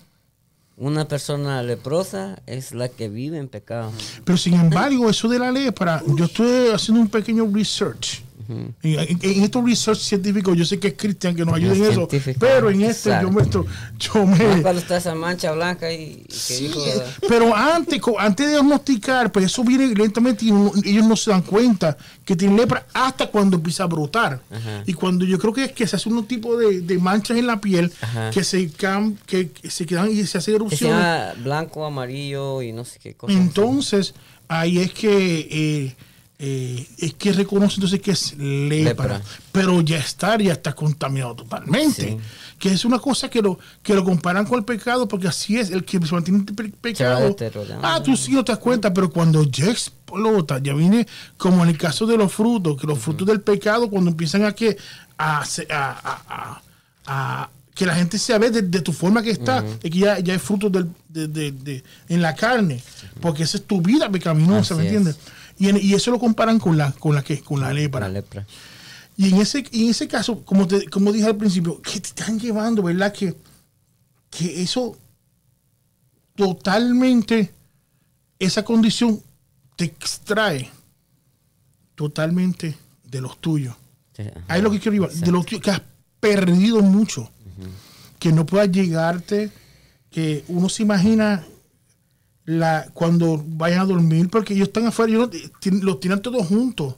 una 0.76 1.06
persona 1.06 1.62
leprosa 1.62 2.42
es 2.46 2.74
la 2.74 2.88
que 2.88 3.08
vive 3.08 3.38
en 3.38 3.48
pecado. 3.48 3.92
Pero 4.24 4.36
sin 4.36 4.54
embargo, 4.54 5.08
eso 5.08 5.28
de 5.28 5.38
la 5.38 5.52
lepra, 5.52 6.02
yo 6.16 6.24
estoy 6.24 6.70
haciendo 6.74 7.00
un 7.00 7.08
pequeño 7.08 7.48
research. 7.52 8.23
En, 8.48 8.74
en- 8.82 9.18
en 9.22 9.42
estos 9.42 9.64
research 9.64 9.98
científicos, 9.98 10.56
yo 10.56 10.64
sé 10.64 10.78
que 10.78 10.88
es 10.88 10.94
Cristian 10.96 11.34
que 11.34 11.44
nos 11.44 11.54
ayuda 11.54 11.74
en 11.74 11.84
eso, 11.84 12.08
pero 12.38 12.70
en 12.70 12.82
este 12.82 13.10
yo 13.20 13.30
me, 13.30 13.40
Exacto. 13.42 13.66
yo 13.98 14.26
me, 14.26 14.62
cuando 14.62 14.80
está 14.80 14.96
esa 14.96 15.14
mancha 15.14 15.52
blanca 15.52 15.92
y, 15.92 16.02
y 16.02 16.24
que 16.28 16.34
Sí, 16.34 16.64
dijo, 16.68 16.80
eh, 16.84 17.02
pero 17.28 17.54
antes, 17.54 18.00
antes 18.18 18.46
de 18.46 18.52
diagnosticar, 18.52 19.32
pues 19.32 19.46
eso 19.46 19.64
viene 19.64 19.88
lentamente 19.94 20.44
y 20.44 20.50
uno- 20.50 20.72
ellos 20.84 21.06
no 21.06 21.16
se 21.16 21.30
dan 21.30 21.42
cuenta 21.42 21.96
que 22.24 22.36
tienen 22.36 22.56
lepra 22.56 22.86
hasta 22.92 23.26
cuando 23.26 23.56
empieza 23.56 23.84
a 23.84 23.86
brotar. 23.86 24.40
Y 24.86 24.92
cuando 24.94 25.24
yo 25.24 25.38
creo 25.38 25.52
que 25.52 25.64
es 25.64 25.72
que 25.72 25.86
se 25.86 25.96
hace 25.96 26.08
un 26.08 26.24
tipo 26.26 26.56
de, 26.56 26.80
de 26.80 26.98
manchas 26.98 27.36
en 27.36 27.46
la 27.46 27.60
piel 27.60 27.92
que 28.32 28.42
se 28.44 28.70
cam- 28.72 29.16
que, 29.26 29.50
que 29.50 29.70
se 29.70 29.84
quedan 29.86 30.10
y 30.10 30.24
se 30.26 30.38
hace 30.38 30.54
erupción. 30.54 30.90
llama 30.90 31.32
blanco, 31.42 31.84
amarillo 31.84 32.62
y 32.62 32.72
no 32.72 32.84
sé 32.84 32.98
qué 33.02 33.14
cosa. 33.14 33.32
Entonces, 33.34 34.14
ahí 34.48 34.78
es 34.78 34.92
que 34.92 35.48
eh, 35.50 35.96
eh, 36.38 36.86
es 36.98 37.14
que 37.14 37.32
reconoce 37.32 37.76
entonces 37.76 38.00
que 38.00 38.10
es 38.10 38.36
lepra, 38.36 39.18
Lepra. 39.18 39.22
pero 39.52 39.80
ya 39.82 39.98
está, 39.98 40.36
ya 40.38 40.52
está 40.52 40.74
contaminado 40.74 41.34
totalmente. 41.36 42.02
Sí. 42.10 42.18
Que 42.58 42.72
es 42.72 42.84
una 42.84 42.98
cosa 42.98 43.28
que 43.28 43.40
lo, 43.42 43.58
que 43.82 43.94
lo 43.94 44.04
comparan 44.04 44.44
con 44.46 44.58
el 44.58 44.64
pecado, 44.64 45.06
porque 45.06 45.28
así 45.28 45.56
es, 45.58 45.70
el 45.70 45.84
que 45.84 46.04
se 46.04 46.12
mantiene 46.14 46.40
en 46.40 46.46
pe- 46.46 46.72
pecado. 46.80 47.28
Ah, 47.82 48.02
tú 48.02 48.16
sí 48.16 48.32
no 48.32 48.44
te 48.44 48.52
das 48.52 48.58
cuenta, 48.58 48.92
pero 48.92 49.10
cuando 49.10 49.44
ya 49.44 49.66
explota, 49.70 50.58
ya 50.58 50.74
viene 50.74 51.06
como 51.36 51.62
en 51.62 51.70
el 51.70 51.78
caso 51.78 52.06
de 52.06 52.16
los 52.16 52.32
frutos, 52.32 52.80
que 52.80 52.86
los 52.86 52.98
frutos 52.98 53.26
del 53.26 53.40
pecado, 53.40 53.88
cuando 53.90 54.10
empiezan 54.10 54.44
a 54.44 54.52
que 54.52 54.76
a, 55.18 55.44
a- 55.70 56.62
a- 57.06 57.50
que 57.74 57.86
la 57.86 57.94
gente 57.96 58.18
se 58.18 58.38
ve 58.38 58.50
de, 58.50 58.62
de 58.62 58.80
tu 58.82 58.92
forma 58.92 59.20
que 59.22 59.30
está, 59.30 59.64
es 59.82 59.90
que 59.90 59.98
ya, 59.98 60.20
ya 60.20 60.34
es 60.34 60.42
fruto 60.42 60.70
del, 60.70 60.88
de, 61.08 61.26
de- 61.26 61.50
de- 61.52 61.84
en 62.08 62.22
la 62.22 62.34
carne, 62.34 62.80
porque 63.20 63.42
esa 63.42 63.56
es 63.56 63.64
tu 63.64 63.80
vida 63.82 64.08
pecaminosa, 64.08 64.74
¿me 64.76 64.84
es. 65.10 65.16
Y, 65.58 65.68
en- 65.68 65.78
y 65.80 65.94
eso 65.94 66.10
lo 66.10 66.18
comparan 66.18 66.58
con 66.58 66.76
la, 66.76 66.92
con 66.92 67.14
la 67.14 67.22
que, 67.22 67.40
con 67.40 67.60
la 67.60 67.72
lepra. 67.72 68.00
La 68.00 68.08
lepra. 68.08 68.46
Y 69.16 69.28
en 69.32 69.40
ese, 69.40 69.64
y 69.70 69.84
en 69.84 69.90
ese 69.90 70.08
caso, 70.08 70.44
como, 70.44 70.66
te, 70.66 70.88
como 70.88 71.12
dije 71.12 71.26
al 71.26 71.36
principio, 71.36 71.80
que 71.80 72.00
te 72.00 72.08
están 72.08 72.38
llevando, 72.40 72.82
¿verdad? 72.82 73.12
Que, 73.12 73.36
que 74.30 74.60
eso 74.62 74.96
totalmente, 76.34 77.52
esa 78.38 78.64
condición 78.64 79.20
te 79.76 79.84
extrae 79.84 80.70
totalmente 81.94 82.76
de 83.04 83.20
los 83.20 83.38
tuyos. 83.40 83.76
Sí. 84.16 84.24
Ahí 84.48 84.58
es 84.58 84.64
lo 84.64 84.70
que 84.70 84.78
quiero 84.80 84.92
llevar, 84.94 85.12
de 85.12 85.30
los 85.32 85.46
tuyos, 85.46 85.62
que 85.62 85.70
has 85.70 85.82
perdido 86.20 86.80
mucho, 86.82 87.30
que 88.18 88.32
no 88.32 88.46
puedas 88.46 88.70
llegarte, 88.70 89.50
que 90.10 90.44
uno 90.48 90.68
se 90.68 90.82
imagina 90.82 91.44
la, 92.44 92.86
cuando 92.92 93.42
vayan 93.46 93.80
a 93.80 93.84
dormir, 93.84 94.28
porque 94.30 94.54
ellos 94.54 94.68
están 94.68 94.86
afuera, 94.86 95.12
ellos 95.12 95.30
los 95.82 96.00
tienen 96.00 96.20
todos 96.20 96.46
juntos. 96.46 96.96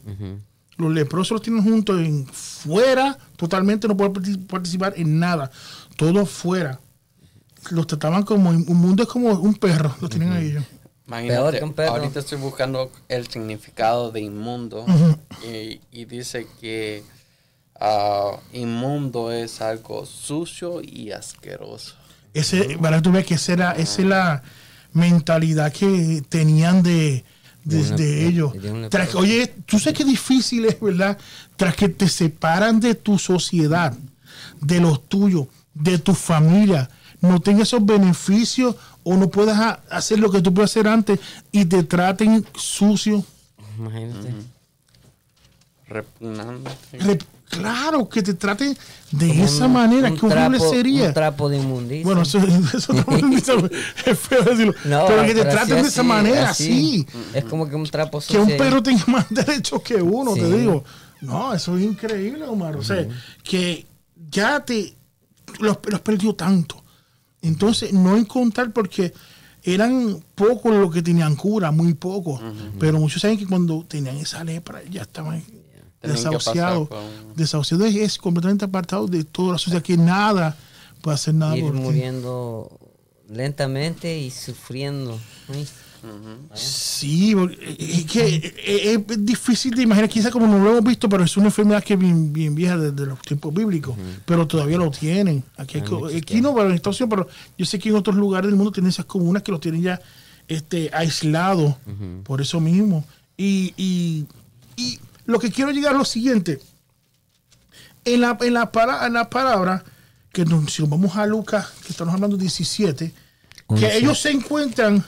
Los 0.76 0.92
leprosos 0.92 1.32
los 1.32 1.42
tienen 1.42 1.62
juntos 1.64 1.98
en 2.00 2.26
fuera, 2.26 3.16
totalmente 3.36 3.88
no 3.88 3.96
pueden 3.96 4.12
partic- 4.12 4.46
participar 4.46 4.92
en 4.96 5.18
nada. 5.18 5.50
Todo 5.96 6.26
fuera. 6.26 6.80
Los 7.70 7.86
trataban 7.86 8.22
como 8.24 8.50
un 8.50 8.64
mundo 8.76 9.02
es 9.02 9.08
como 9.08 9.30
un 9.30 9.54
perro, 9.54 9.94
los 10.00 10.10
tienen 10.10 10.32
a 10.32 10.40
ellos. 10.40 10.64
Imagínate, 11.06 11.34
Peor 11.40 11.58
que 11.58 11.64
un 11.64 11.72
perro. 11.72 11.90
ahorita 11.94 12.18
estoy 12.18 12.38
buscando 12.38 12.90
el 13.08 13.26
significado 13.28 14.10
de 14.10 14.20
inmundo 14.20 14.84
y, 15.44 15.80
y 15.92 16.04
dice 16.04 16.46
que 16.60 17.04
ah, 17.80 18.32
inmundo 18.52 19.32
es 19.32 19.60
algo 19.60 20.04
sucio 20.04 20.80
y 20.82 21.12
asqueroso. 21.12 21.94
Ese, 22.34 22.76
para 22.80 23.00
tú 23.00 23.12
veas 23.12 23.24
que 23.24 23.34
esa 23.34 23.52
era, 23.52 23.72
esa 23.72 24.02
es 24.02 24.08
la 24.08 24.42
mentalidad 24.92 25.72
que 25.72 26.22
tenían 26.28 26.82
de 26.82 27.24
De 27.64 27.76
desde 27.78 27.96
de- 27.96 28.26
ellos. 28.28 28.52
de 28.62 28.88
Tras 28.90 29.14
oye, 29.14 29.52
tú 29.66 29.78
sabes 29.78 29.98
qué 29.98 30.04
difícil 30.04 30.64
es, 30.66 30.78
¿verdad? 30.80 31.18
Tras 31.56 31.74
que 31.74 31.88
te 31.88 32.08
separan 32.08 32.78
de 32.80 32.94
tu 32.94 33.18
sociedad, 33.18 33.92
de 34.60 34.80
los 34.80 35.08
tuyos, 35.08 35.46
de 35.74 35.98
tu 35.98 36.14
familia, 36.14 36.88
no 37.20 37.40
tengas 37.40 37.68
esos 37.68 37.84
beneficios 37.84 38.76
o 39.02 39.16
no 39.16 39.28
puedas 39.30 39.58
ha- 39.58 39.80
hacer 39.90 40.18
lo 40.20 40.30
que 40.30 40.40
tú 40.42 40.52
puedes 40.54 40.70
hacer 40.70 40.86
antes 40.88 41.18
y 41.50 41.64
te 41.64 41.82
traten 41.82 42.44
sucio. 42.54 43.24
Imagínate. 43.78 44.32
Repugnante. 45.88 46.70
Re- 46.92 47.18
claro, 47.48 48.08
que 48.08 48.22
te 48.22 48.34
traten 48.34 48.76
de 49.10 49.28
Como 49.28 49.44
esa 49.44 49.66
un- 49.66 49.72
manera, 49.72 50.10
un 50.10 50.18
qué 50.18 50.26
horrible 50.26 50.58
trapo- 50.58 50.70
sería. 50.70 51.06
Un 51.08 51.14
trapo 51.14 51.48
de 51.48 51.56
inmundicia. 51.58 52.04
Bueno, 52.04 52.22
eso, 52.22 52.38
eso 52.74 52.92
es 54.06 54.18
feo 54.18 54.42
decirlo. 54.42 54.74
No, 54.84 55.06
pero 55.06 55.22
que 55.22 55.34
te 55.34 55.42
pero 55.42 55.50
traten 55.50 55.72
así, 55.74 55.82
de 55.82 55.88
esa 55.88 56.02
manera, 56.02 56.50
así. 56.50 56.64
sí. 56.64 57.06
Es 57.34 57.44
como 57.44 57.68
que 57.68 57.76
un 57.76 57.84
trapo 57.86 58.20
Que 58.26 58.38
un 58.38 58.56
perro 58.56 58.82
tenga 58.82 59.04
más 59.06 59.26
derechos 59.30 59.80
que 59.82 59.96
uno, 59.96 60.34
te 60.34 60.58
digo. 60.58 60.84
No, 61.22 61.54
eso 61.54 61.76
es 61.78 61.84
increíble, 61.84 62.44
Omar. 62.44 62.76
O 62.76 62.82
sea, 62.82 63.06
que 63.42 63.86
ya 64.30 64.60
te 64.64 64.94
los, 65.60 65.78
los 65.86 66.00
perdió 66.00 66.34
tanto. 66.34 66.82
Entonces, 67.42 67.92
no 67.92 68.16
encontrar 68.16 68.72
porque 68.72 69.14
eran 69.62 70.22
pocos 70.34 70.74
los 70.74 70.92
que 70.92 71.02
tenían 71.02 71.34
cura, 71.36 71.70
muy 71.70 71.94
pocos. 71.94 72.40
Pero 72.78 72.98
muchos 72.98 73.22
saben 73.22 73.38
que 73.38 73.46
cuando 73.46 73.84
tenían 73.88 74.16
esa 74.16 74.44
lepra 74.44 74.82
ya 74.90 75.02
estaban 75.02 75.42
Pasar 76.06 76.74
con- 76.88 76.98
Desahuciados 77.36 77.86
es, 77.88 77.96
es 77.96 78.18
completamente 78.18 78.64
apartado 78.64 79.06
de 79.06 79.24
toda 79.24 79.52
la 79.52 79.58
sociedad, 79.58 79.82
que 79.82 79.96
nada 79.96 80.56
puede 81.02 81.14
hacer 81.16 81.34
nada 81.34 81.56
Ir 81.56 81.64
por 81.64 81.72
ti. 81.74 81.78
muriendo 81.80 82.70
lentamente 83.28 84.18
y 84.18 84.30
sufriendo. 84.30 85.18
Sí, 86.54 87.34
porque 87.34 87.76
es 87.78 88.04
que 88.06 88.36
es, 88.64 88.98
es 89.08 89.26
difícil 89.26 89.74
de 89.74 89.82
imaginar, 89.82 90.08
quizás 90.08 90.30
como 90.30 90.46
no 90.46 90.58
lo 90.62 90.70
hemos 90.70 90.84
visto, 90.84 91.08
pero 91.08 91.24
es 91.24 91.36
una 91.36 91.46
enfermedad 91.46 91.82
que 91.82 91.94
es 91.94 91.98
bien, 91.98 92.32
bien 92.32 92.54
vieja 92.54 92.76
desde 92.76 93.06
los 93.06 93.20
tiempos 93.20 93.52
bíblicos, 93.52 93.96
pero 94.24 94.46
todavía 94.46 94.78
lo 94.78 94.90
tienen. 94.90 95.42
Aquí, 95.56 95.78
hay 95.78 96.16
aquí 96.16 96.40
no, 96.40 96.54
pero 96.54 96.68
en 96.68 96.74
Estados 96.76 97.00
Unidos, 97.00 97.26
pero 97.26 97.36
yo 97.58 97.66
sé 97.66 97.78
que 97.78 97.88
en 97.88 97.96
otros 97.96 98.16
lugares 98.16 98.48
del 98.48 98.56
mundo 98.56 98.72
tienen 98.72 98.90
esas 98.90 99.04
comunas 99.06 99.42
que 99.42 99.50
los 99.52 99.60
tienen 99.60 99.82
ya 99.82 100.00
este, 100.48 100.90
aislados 100.92 101.74
por 102.24 102.40
eso 102.40 102.60
mismo. 102.60 103.04
Y, 103.36 103.74
y, 103.76 104.26
y 104.76 104.98
lo 105.26 105.38
que 105.38 105.50
quiero 105.50 105.70
llegar 105.72 105.92
es 105.92 105.98
lo 105.98 106.04
siguiente. 106.04 106.60
en 108.04 108.20
la, 108.20 108.38
en 108.40 108.54
la, 108.54 108.70
para- 108.70 109.04
en 109.06 109.14
la 109.14 109.28
palabra, 109.28 109.82
que 110.32 110.44
nos- 110.44 110.72
si 110.72 110.80
nos 110.82 110.90
vamos 110.90 111.16
a 111.16 111.26
Lucas, 111.26 111.70
que 111.84 111.88
estamos 111.90 112.14
hablando 112.14 112.36
17, 112.36 113.12
que 113.80 113.96
ellos 113.96 114.20
se 114.20 114.30
encuentran 114.30 115.04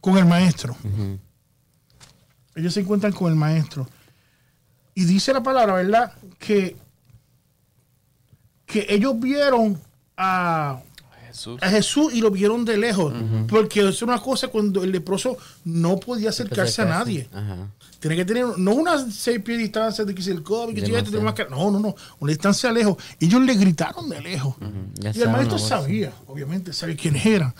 con 0.00 0.18
el 0.18 0.26
maestro. 0.26 0.76
Ellos 2.54 2.74
se 2.74 2.80
encuentran 2.80 3.12
con 3.12 3.30
el 3.32 3.36
maestro. 3.38 3.88
Y 4.94 5.04
dice 5.04 5.32
la 5.32 5.42
palabra, 5.42 5.72
¿verdad? 5.74 6.12
Que, 6.38 6.76
que 8.66 8.86
ellos 8.90 9.18
vieron 9.18 9.80
a, 10.16 10.80
Jesús. 11.32 11.58
a 11.62 11.68
Jesús 11.70 12.12
y 12.14 12.20
lo 12.20 12.30
vieron 12.30 12.64
de 12.64 12.76
lejos. 12.76 13.12
Porque 13.48 13.88
es 13.88 14.02
una 14.02 14.18
cosa 14.18 14.48
cuando 14.48 14.82
el 14.84 14.92
leproso 14.92 15.36
no 15.64 15.98
podía 15.98 16.30
acercarse 16.30 16.82
a 16.82 16.86
nadie. 16.86 17.28
Ajá. 17.32 17.68
Tiene 18.02 18.16
que 18.16 18.24
tener, 18.24 18.58
no 18.58 18.72
una 18.72 18.98
seis 19.10 19.40
pies 19.44 19.58
de 19.58 19.62
distancia 19.62 20.04
de 20.04 20.12
que 20.12 20.22
si 20.22 20.30
el 20.30 20.42
COVID, 20.42 20.74
que 20.74 20.80
esto, 20.80 21.10
tiene 21.10 21.24
máscara. 21.24 21.48
No, 21.48 21.70
no, 21.70 21.78
no. 21.78 21.94
Una 22.18 22.30
distancia 22.30 22.72
lejos. 22.72 22.96
Ellos 23.20 23.40
le 23.42 23.54
gritaron 23.54 24.08
de 24.08 24.20
lejos. 24.20 24.56
Y 25.14 25.20
el 25.20 25.30
maestro 25.30 25.56
sabía, 25.56 26.12
obviamente, 26.26 26.72
sabía 26.72 26.96
quiénes 26.96 27.24
eran 27.24 27.54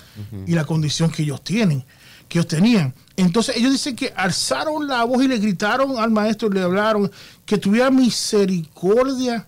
y 0.47 0.53
la 0.55 0.65
condición 0.65 1.11
que 1.11 1.23
ellos 1.23 1.43
tienen, 1.45 1.85
que 2.29 2.39
ellos 2.39 2.49
tenían. 2.49 2.93
Entonces 3.17 3.57
ellos 3.57 3.71
dicen 3.71 3.95
que 3.95 4.13
alzaron 4.17 4.89
la 4.89 5.05
voz 5.05 5.23
y 5.23 5.29
le 5.29 5.39
gritaron 5.39 5.97
al 5.97 6.11
maestro, 6.11 6.49
le 6.49 6.61
hablaron 6.61 7.09
que 7.47 7.57
tuviera 7.57 7.91
misericordia 7.93 9.47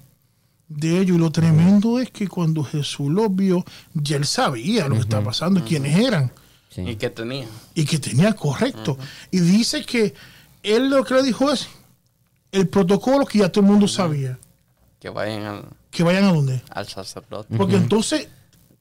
de 0.76 0.98
ellos. 1.00 1.16
Y 1.16 1.20
lo 1.20 1.30
tremendo 1.30 1.98
es 1.98 2.10
que 2.10 2.28
cuando 2.28 2.62
Jesús 2.64 3.10
los 3.10 3.34
vio, 3.34 3.64
ya 3.94 4.16
él 4.16 4.26
sabía 4.26 4.88
lo 4.88 4.94
que 4.96 5.02
estaba 5.02 5.24
pasando 5.24 5.60
y 5.60 5.62
quiénes 5.62 5.98
eran 5.98 6.32
Sí. 6.70 6.80
¿Y 6.80 6.96
qué 6.96 7.08
tenía? 7.08 7.46
y 7.76 7.84
que 7.84 8.00
tenía 8.00 8.32
correcto. 8.32 8.98
Y 9.30 9.38
dice 9.38 9.84
que 9.84 10.12
él 10.64 10.90
lo 10.90 11.04
que 11.04 11.14
le 11.14 11.22
dijo 11.22 11.52
es 11.52 11.68
el 12.50 12.66
protocolo 12.66 13.24
que 13.26 13.38
ya 13.38 13.48
todo 13.48 13.64
el 13.64 13.70
mundo 13.70 13.86
sabía. 13.86 14.38
Que 14.98 15.08
vayan 15.08 15.42
al, 15.44 15.64
Que 15.92 16.02
vayan 16.02 16.24
a 16.24 16.32
donde. 16.32 16.62
al 16.70 16.88
sacerdote. 16.88 17.56
Porque 17.56 17.76
entonces, 17.76 18.26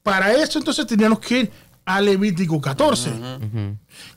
para 0.02 0.32
eso 0.32 0.58
entonces 0.58 0.88
teníamos 0.88 1.20
que 1.20 1.38
ir 1.38 1.52
a 1.84 2.00
Levítico 2.00 2.60
14. 2.60 3.12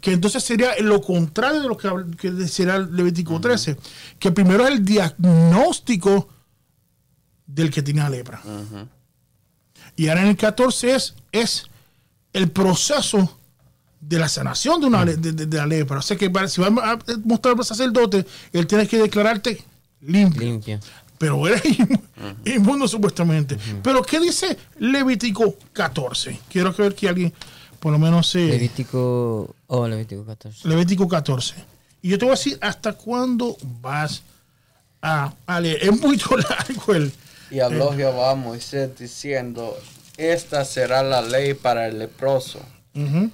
Que 0.02 0.14
entonces 0.14 0.44
sería 0.44 0.72
lo 0.82 1.00
contrario 1.00 1.62
de 1.62 1.68
lo 1.68 1.78
que, 1.78 1.90
que 2.18 2.32
decía 2.32 2.78
el 2.78 2.96
Levítico 2.96 3.40
13. 3.40 3.78
Que 4.18 4.32
primero 4.32 4.66
es 4.66 4.72
el 4.72 4.84
diagnóstico 4.84 6.30
del 7.48 7.72
que 7.72 7.82
tenía 7.82 8.10
lepra. 8.10 8.42
Y 9.96 10.10
ahora 10.10 10.22
en 10.22 10.28
el 10.28 10.38
14 10.38 10.94
es, 10.96 11.16
es 11.32 11.64
el 12.34 12.52
proceso 12.52 13.38
de 14.00 14.20
la 14.20 14.30
sanación 14.30 14.80
de, 14.80 14.88
una, 14.88 15.04
de, 15.06 15.18
de- 15.18 15.46
de 15.48 15.58
la 15.58 15.66
lepra. 15.66 15.98
O 16.00 16.02
sea 16.02 16.16
que 16.18 16.32
si 16.48 16.62
vamos 16.62 16.84
a 16.84 17.00
mostrar 17.26 17.56
al 17.58 17.66
sacerdote, 17.66 18.26
él 18.54 18.68
tiene 18.68 18.88
que 18.88 18.98
declararte 19.00 19.64
limpio. 20.02 20.42
Limpio. 20.42 20.80
Pero 21.18 21.48
eres 21.48 21.64
inmu- 21.64 22.00
inmundo 22.46 22.88
supuestamente. 22.88 23.58
Pero 23.82 24.04
¿qué 24.04 24.20
dice 24.20 24.56
Levítico 24.78 25.56
14? 25.74 26.40
Quiero 26.50 26.76
que 26.76 26.84
ver 26.84 26.94
que 26.94 27.10
alguien, 27.10 27.34
por 27.80 27.92
lo 27.92 27.98
menos, 27.98 28.28
se... 28.30 28.46
Levítico. 28.46 29.56
Oh, 29.66 29.88
Levítico 29.88 30.24
14. 30.26 30.68
Levítico 30.68 31.08
14. 31.08 31.56
Y 32.04 32.10
yo 32.10 32.20
te 32.20 32.26
voy 32.26 32.34
a 32.34 32.38
decir 32.38 32.60
hasta 32.62 32.94
cuándo 32.94 33.58
vas 33.82 34.22
a, 35.02 35.34
a 35.48 35.60
leer. 35.60 35.84
Es 35.86 36.00
muy 36.00 36.18
largo 36.50 36.94
el... 36.94 37.12
Y 37.50 37.60
habló 37.60 37.94
Jehová 37.94 38.32
a 38.32 38.36
Moisés 38.36 38.98
diciendo, 38.98 39.78
esta 40.18 40.66
será 40.66 41.04
la 41.04 41.22
ley 41.22 41.54
para 41.54 41.88
el 41.88 42.00
leproso. 42.00 42.60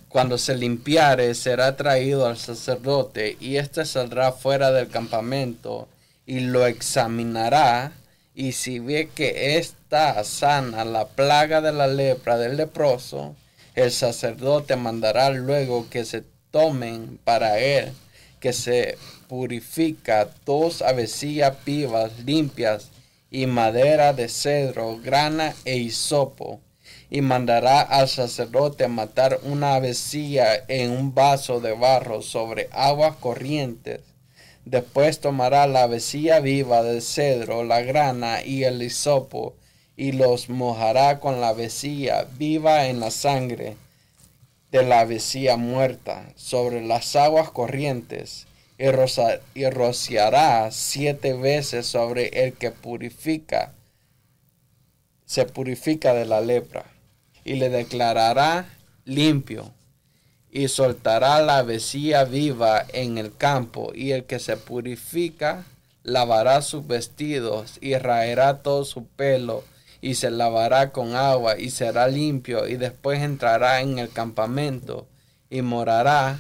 Cuando 0.09 0.38
se 0.38 0.57
limpiare, 0.57 1.34
será 1.36 1.78
traído 1.78 2.28
al 2.28 2.38
sacerdote, 2.38 3.38
y 3.39 3.55
éste 3.55 3.86
saldrá 3.86 4.34
fuera 4.34 4.72
del 4.72 4.89
campamento, 4.89 5.88
y 6.26 6.41
lo 6.41 6.68
examinará, 6.68 7.93
y 8.36 8.51
si 8.51 8.80
ve 8.80 9.09
que 9.16 9.57
está 9.57 10.22
sana 10.26 10.84
la 10.84 11.07
plaga 11.07 11.61
de 11.61 11.72
la 11.72 11.88
lepra 11.88 12.38
del 12.38 12.57
leproso, 12.57 13.36
el 13.76 13.91
sacerdote 13.91 14.76
mandará 14.76 15.30
luego 15.30 15.88
que 15.89 16.03
se 16.03 16.24
tomen 16.51 17.18
para 17.24 17.59
él, 17.59 17.93
que 18.39 18.51
se 18.51 18.97
purifica 19.30 20.30
dos 20.45 20.82
avecillas 20.82 21.55
vivas 21.66 22.11
limpias, 22.26 22.89
y 23.34 23.47
madera 23.47 24.13
de 24.13 24.29
cedro, 24.29 24.99
grana 25.03 25.55
e 25.65 25.77
hisopo 25.77 26.61
y 27.09 27.21
mandará 27.21 27.81
al 27.81 28.07
sacerdote 28.07 28.88
matar 28.88 29.39
una 29.43 29.73
avecilla 29.73 30.63
en 30.67 30.91
un 30.91 31.15
vaso 31.15 31.59
de 31.59 31.73
barro 31.73 32.21
sobre 32.21 32.69
aguas 32.71 33.15
corrientes. 33.15 34.01
Después 34.65 35.19
tomará 35.19 35.65
la 35.65 35.84
avecilla 35.84 36.39
viva 36.41 36.84
del 36.84 37.01
cedro, 37.01 37.63
la 37.63 37.81
grana 37.81 38.43
y 38.45 38.65
el 38.65 38.81
hisopo, 38.84 39.55
y 39.97 40.11
los 40.11 40.49
mojará 40.49 41.19
con 41.19 41.41
la 41.41 41.49
avecilla 41.49 42.27
viva 42.38 42.86
en 42.86 42.99
la 42.99 43.09
sangre 43.09 43.77
de 44.71 44.84
la 44.84 44.99
avecilla 44.99 45.57
muerta 45.57 46.31
sobre 46.36 46.86
las 46.86 47.15
aguas 47.15 47.49
corrientes, 47.49 48.45
y, 49.53 49.69
rociará 49.69 50.69
siete 50.71 51.34
veces 51.34 51.86
sobre 51.86 52.27
el 52.45 52.53
que 52.53 52.71
purifica 52.71 53.71
se 55.25 55.45
purifica 55.45 56.13
de 56.13 56.25
la 56.25 56.41
lepra 56.41 56.84
y 57.45 57.53
le 57.53 57.69
declarará 57.69 58.67
limpio 59.05 59.71
y 60.51 60.67
soltará 60.67 61.41
la 61.41 61.59
avecilla 61.59 62.25
viva 62.25 62.86
en 62.91 63.17
el 63.17 63.36
campo 63.36 63.93
y 63.95 64.11
el 64.11 64.25
que 64.25 64.39
se 64.39 64.57
purifica 64.57 65.63
lavará 66.03 66.61
sus 66.61 66.86
vestidos 66.86 67.77
y 67.79 67.95
raerá 67.95 68.61
todo 68.63 68.84
su 68.84 69.05
pelo 69.05 69.63
y 70.01 70.15
se 70.15 70.29
lavará 70.29 70.91
con 70.91 71.15
agua 71.15 71.57
y 71.57 71.69
será 71.69 72.09
limpio 72.09 72.67
y 72.67 72.75
después 72.75 73.21
entrará 73.21 73.79
en 73.79 73.97
el 73.97 74.09
campamento 74.09 75.07
y 75.49 75.61
morará 75.61 76.38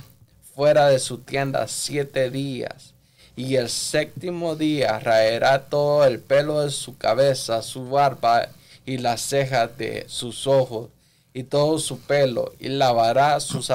fuera 0.55 0.87
de 0.89 0.99
su 0.99 1.19
tienda 1.19 1.67
siete 1.67 2.29
días 2.29 2.93
y 3.35 3.55
el 3.55 3.69
séptimo 3.69 4.55
día 4.55 4.99
raerá 4.99 5.65
todo 5.65 6.05
el 6.05 6.19
pelo 6.19 6.61
de 6.61 6.69
su 6.69 6.97
cabeza, 6.97 7.61
su 7.63 7.89
barba 7.89 8.49
y 8.85 8.97
las 8.97 9.21
cejas 9.21 9.75
de 9.77 10.05
sus 10.07 10.45
ojos 10.45 10.89
y 11.33 11.43
todo 11.43 11.79
su 11.79 11.99
pelo 11.99 12.53
y 12.59 12.69
lavará 12.69 13.39
sus, 13.39 13.71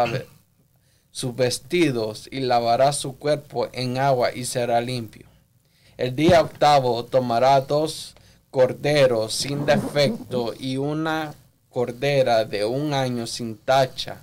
sus 1.11 1.37
vestidos 1.37 2.29
y 2.31 2.41
lavará 2.41 2.93
su 2.93 3.19
cuerpo 3.19 3.69
en 3.73 3.99
agua 3.99 4.33
y 4.33 4.45
será 4.45 4.81
limpio. 4.81 5.27
El 5.97 6.15
día 6.15 6.41
octavo 6.41 7.05
tomará 7.05 7.61
dos 7.61 8.15
corderos 8.53 9.35
sin 9.35 9.67
defecto 9.67 10.55
y 10.59 10.77
una 10.77 11.35
cordera 11.71 12.45
de 12.45 12.65
un 12.65 12.95
año 12.95 13.27
sin 13.27 13.57
tacha 13.57 14.23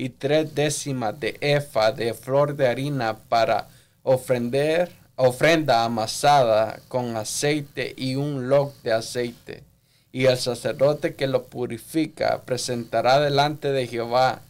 y 0.00 0.08
tres 0.08 0.54
décimas 0.54 1.20
de 1.20 1.36
efa 1.42 1.92
de 1.92 2.14
flor 2.14 2.56
de 2.56 2.66
harina 2.66 3.18
para 3.28 3.68
ofrender, 4.02 4.90
ofrenda 5.14 5.84
amasada 5.84 6.80
con 6.88 7.18
aceite 7.18 7.92
y 7.98 8.14
un 8.14 8.48
log 8.48 8.72
de 8.82 8.94
aceite. 8.94 9.62
Y 10.10 10.24
el 10.24 10.38
sacerdote 10.38 11.14
que 11.16 11.26
lo 11.26 11.44
purifica 11.44 12.40
presentará 12.46 13.20
delante 13.20 13.72
de 13.72 13.86
Jehová 13.86 14.40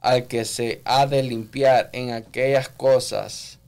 al 0.00 0.26
que 0.26 0.44
se 0.44 0.82
ha 0.84 1.06
de 1.06 1.22
limpiar 1.22 1.90
en 1.92 2.10
aquellas 2.10 2.68
cosas 2.68 3.60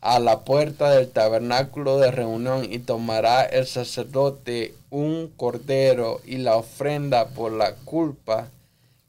a 0.00 0.20
la 0.20 0.44
puerta 0.44 0.92
del 0.92 1.08
tabernáculo 1.08 1.98
de 1.98 2.12
reunión 2.12 2.72
y 2.72 2.78
tomará 2.78 3.42
el 3.42 3.66
sacerdote 3.66 4.76
un 4.90 5.26
cordero 5.36 6.20
y 6.24 6.36
la 6.36 6.54
ofrenda 6.54 7.30
por 7.30 7.50
la 7.50 7.74
culpa 7.74 8.46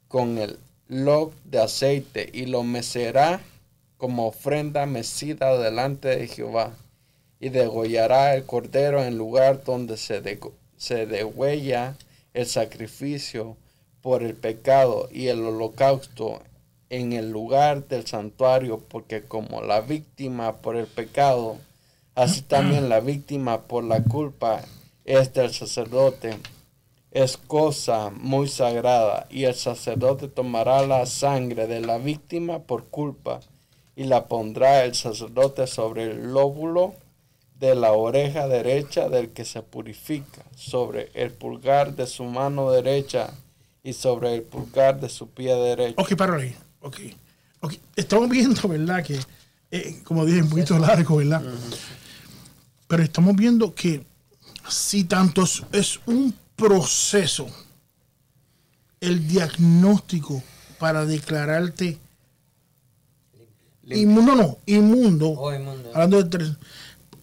con 0.08 0.38
el 0.38 0.58
log 0.90 1.32
de 1.44 1.60
aceite 1.60 2.28
y 2.32 2.46
lo 2.46 2.64
mecerá 2.64 3.40
como 3.96 4.26
ofrenda 4.26 4.86
mecida 4.86 5.56
delante 5.56 6.08
de 6.08 6.26
Jehová 6.26 6.72
y 7.38 7.48
degollará 7.48 8.34
el 8.34 8.44
cordero 8.44 9.02
en 9.02 9.16
lugar 9.16 9.62
donde 9.64 9.96
se, 9.96 10.20
se 10.76 11.06
degüella 11.06 11.96
el 12.34 12.46
sacrificio 12.46 13.56
por 14.02 14.24
el 14.24 14.34
pecado 14.34 15.08
y 15.12 15.28
el 15.28 15.44
holocausto 15.44 16.42
en 16.90 17.12
el 17.12 17.30
lugar 17.30 17.86
del 17.86 18.06
santuario, 18.06 18.80
porque 18.80 19.22
como 19.22 19.62
la 19.62 19.80
víctima 19.80 20.56
por 20.56 20.76
el 20.76 20.86
pecado, 20.86 21.56
así 22.16 22.42
también 22.42 22.88
la 22.88 22.98
víctima 22.98 23.62
por 23.62 23.84
la 23.84 24.02
culpa 24.02 24.62
es 25.04 25.32
del 25.32 25.52
sacerdote. 25.54 26.36
Es 27.12 27.36
cosa 27.36 28.10
muy 28.10 28.48
sagrada, 28.48 29.26
y 29.30 29.44
el 29.44 29.54
sacerdote 29.54 30.28
tomará 30.28 30.86
la 30.86 31.06
sangre 31.06 31.66
de 31.66 31.80
la 31.80 31.98
víctima 31.98 32.60
por 32.60 32.86
culpa, 32.86 33.40
y 33.96 34.04
la 34.04 34.26
pondrá 34.26 34.84
el 34.84 34.94
sacerdote 34.94 35.66
sobre 35.66 36.04
el 36.04 36.32
lóbulo 36.32 36.94
de 37.58 37.74
la 37.74 37.92
oreja 37.92 38.48
derecha 38.48 39.08
del 39.08 39.30
que 39.30 39.44
se 39.44 39.62
purifica, 39.62 40.42
sobre 40.56 41.10
el 41.14 41.32
pulgar 41.32 41.94
de 41.94 42.06
su 42.06 42.24
mano 42.24 42.70
derecha 42.70 43.34
y 43.82 43.92
sobre 43.92 44.34
el 44.34 44.42
pulgar 44.42 45.00
de 45.00 45.08
su 45.08 45.28
pie 45.28 45.54
derecho. 45.54 46.00
Ok, 46.00 46.14
para 46.16 46.36
ahí. 46.36 46.54
Ok. 46.80 47.00
Ok. 47.60 47.74
Estamos 47.96 48.30
viendo, 48.30 48.66
¿verdad? 48.66 49.04
Que, 49.04 49.20
eh, 49.70 50.00
como 50.04 50.24
dije, 50.24 50.42
un 50.42 50.48
poquito 50.48 50.78
largo, 50.78 51.16
¿verdad? 51.16 51.42
Pero 52.88 53.02
estamos 53.02 53.36
viendo 53.36 53.74
que 53.74 54.02
si 54.68 55.04
tanto 55.04 55.44
es 55.72 56.00
un 56.06 56.34
proceso, 56.60 57.46
el 59.00 59.26
diagnóstico 59.26 60.42
para 60.78 61.04
declararte 61.06 61.98
inmundo, 63.84 64.34
no, 64.36 64.58
inmundo, 64.66 65.30
Oh, 65.30 65.52
inmundo. 65.54 65.90
hablando 65.94 66.22
de 66.22 66.28
tres, 66.28 66.52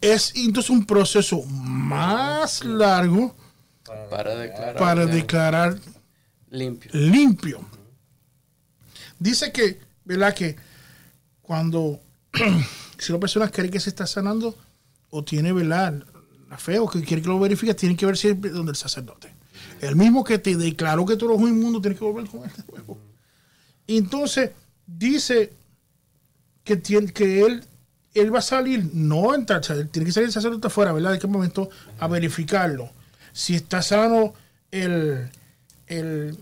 es 0.01 0.33
entonces 0.35 0.69
un 0.69 0.85
proceso 0.85 1.43
más 1.43 2.63
largo 2.65 3.35
Para 4.09 4.35
declarar. 4.35 4.75
para 4.77 5.05
declarar 5.05 5.79
limpio. 6.49 6.91
limpio. 6.93 7.65
Dice 9.19 9.51
que, 9.51 9.79
¿verdad? 10.05 10.33
Que 10.33 10.55
cuando 11.41 11.99
si 12.99 13.11
una 13.11 13.19
persona 13.19 13.49
cree 13.49 13.69
que 13.71 13.79
se 13.79 13.89
está 13.89 14.05
sanando 14.05 14.55
o 15.09 15.23
tiene, 15.23 15.53
¿verdad? 15.53 16.03
La 16.49 16.57
fe 16.57 16.79
o 16.79 16.87
que 16.87 17.01
quiere 17.01 17.21
que 17.21 17.27
lo 17.27 17.39
verifique, 17.39 17.73
tiene 17.73 17.95
que 17.95 18.05
ver 18.05 18.17
siempre 18.17 18.49
donde 18.49 18.71
el 18.71 18.75
sacerdote. 18.75 19.33
El 19.81 19.95
mismo 19.95 20.23
que 20.23 20.39
te 20.39 20.55
declaró 20.55 21.05
que 21.05 21.15
tú 21.15 21.25
eres 21.25 21.39
un 21.39 21.49
inmundo, 21.49 21.81
tiene 21.81 21.95
que 21.95 22.03
volver 22.03 22.27
con 22.27 22.43
él 22.43 22.51
de 22.55 22.63
nuevo. 22.71 22.97
Entonces 23.87 24.51
dice 24.85 25.53
que, 26.63 26.77
tiene, 26.77 27.11
que 27.11 27.45
él, 27.45 27.63
él 28.13 28.33
va 28.33 28.39
a 28.39 28.41
salir, 28.41 28.89
no 28.93 29.35
entrar, 29.35 29.61
tiene 29.61 30.05
que 30.05 30.11
salir 30.11 30.27
el 30.27 30.33
sacerdote 30.33 30.67
afuera, 30.67 30.93
¿verdad? 30.93 31.11
¿De 31.11 31.19
qué 31.19 31.27
momento? 31.27 31.69
A 31.99 32.07
verificarlo. 32.07 32.89
Si 33.33 33.55
está 33.55 33.81
sano 33.81 34.33
el, 34.71 35.29
el, 35.87 36.37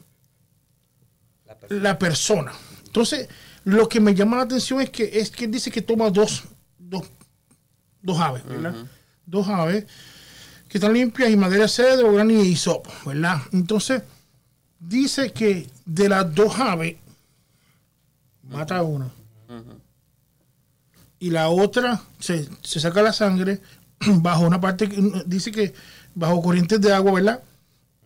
la 1.70 2.00
persona. 2.00 2.54
Entonces, 2.86 3.28
lo 3.66 3.90
que 3.90 4.00
me 4.00 4.16
llama 4.16 4.38
la 4.38 4.44
atención 4.44 4.82
es 4.82 4.90
que 4.90 5.20
es 5.20 5.32
que 5.32 5.46
él 5.46 5.52
dice 5.52 5.72
que 5.72 5.82
toma 5.82 6.10
dos, 6.10 6.44
dos, 6.78 7.04
dos 8.02 8.20
aves, 8.20 8.46
¿verdad? 8.46 8.76
Dos 9.26 9.48
aves 9.48 9.86
que 10.68 10.78
están 10.78 10.94
limpias 10.94 11.30
y 11.30 11.38
madera 11.38 11.64
de 11.64 11.70
cedro, 11.70 12.12
gran 12.14 12.30
y 12.32 12.42
hisopo, 12.42 12.92
¿verdad? 13.06 13.42
Entonces, 13.52 14.04
dice 14.80 15.32
que 15.32 15.70
de 15.86 16.10
las 16.10 16.34
dos 16.34 16.60
aves, 16.60 16.98
mata 18.44 18.82
una. 18.84 19.10
Y 21.20 21.30
la 21.30 21.50
otra 21.50 22.02
se, 22.20 22.48
se 22.62 22.80
saca 22.80 23.02
la 23.02 23.14
sangre 23.14 23.62
bajo 24.06 24.46
una 24.46 24.60
parte, 24.60 24.90
dice 25.26 25.52
que 25.52 25.74
bajo 26.14 26.42
corrientes 26.42 26.82
de 26.82 26.94
agua, 26.94 27.14
¿verdad? 27.14 27.44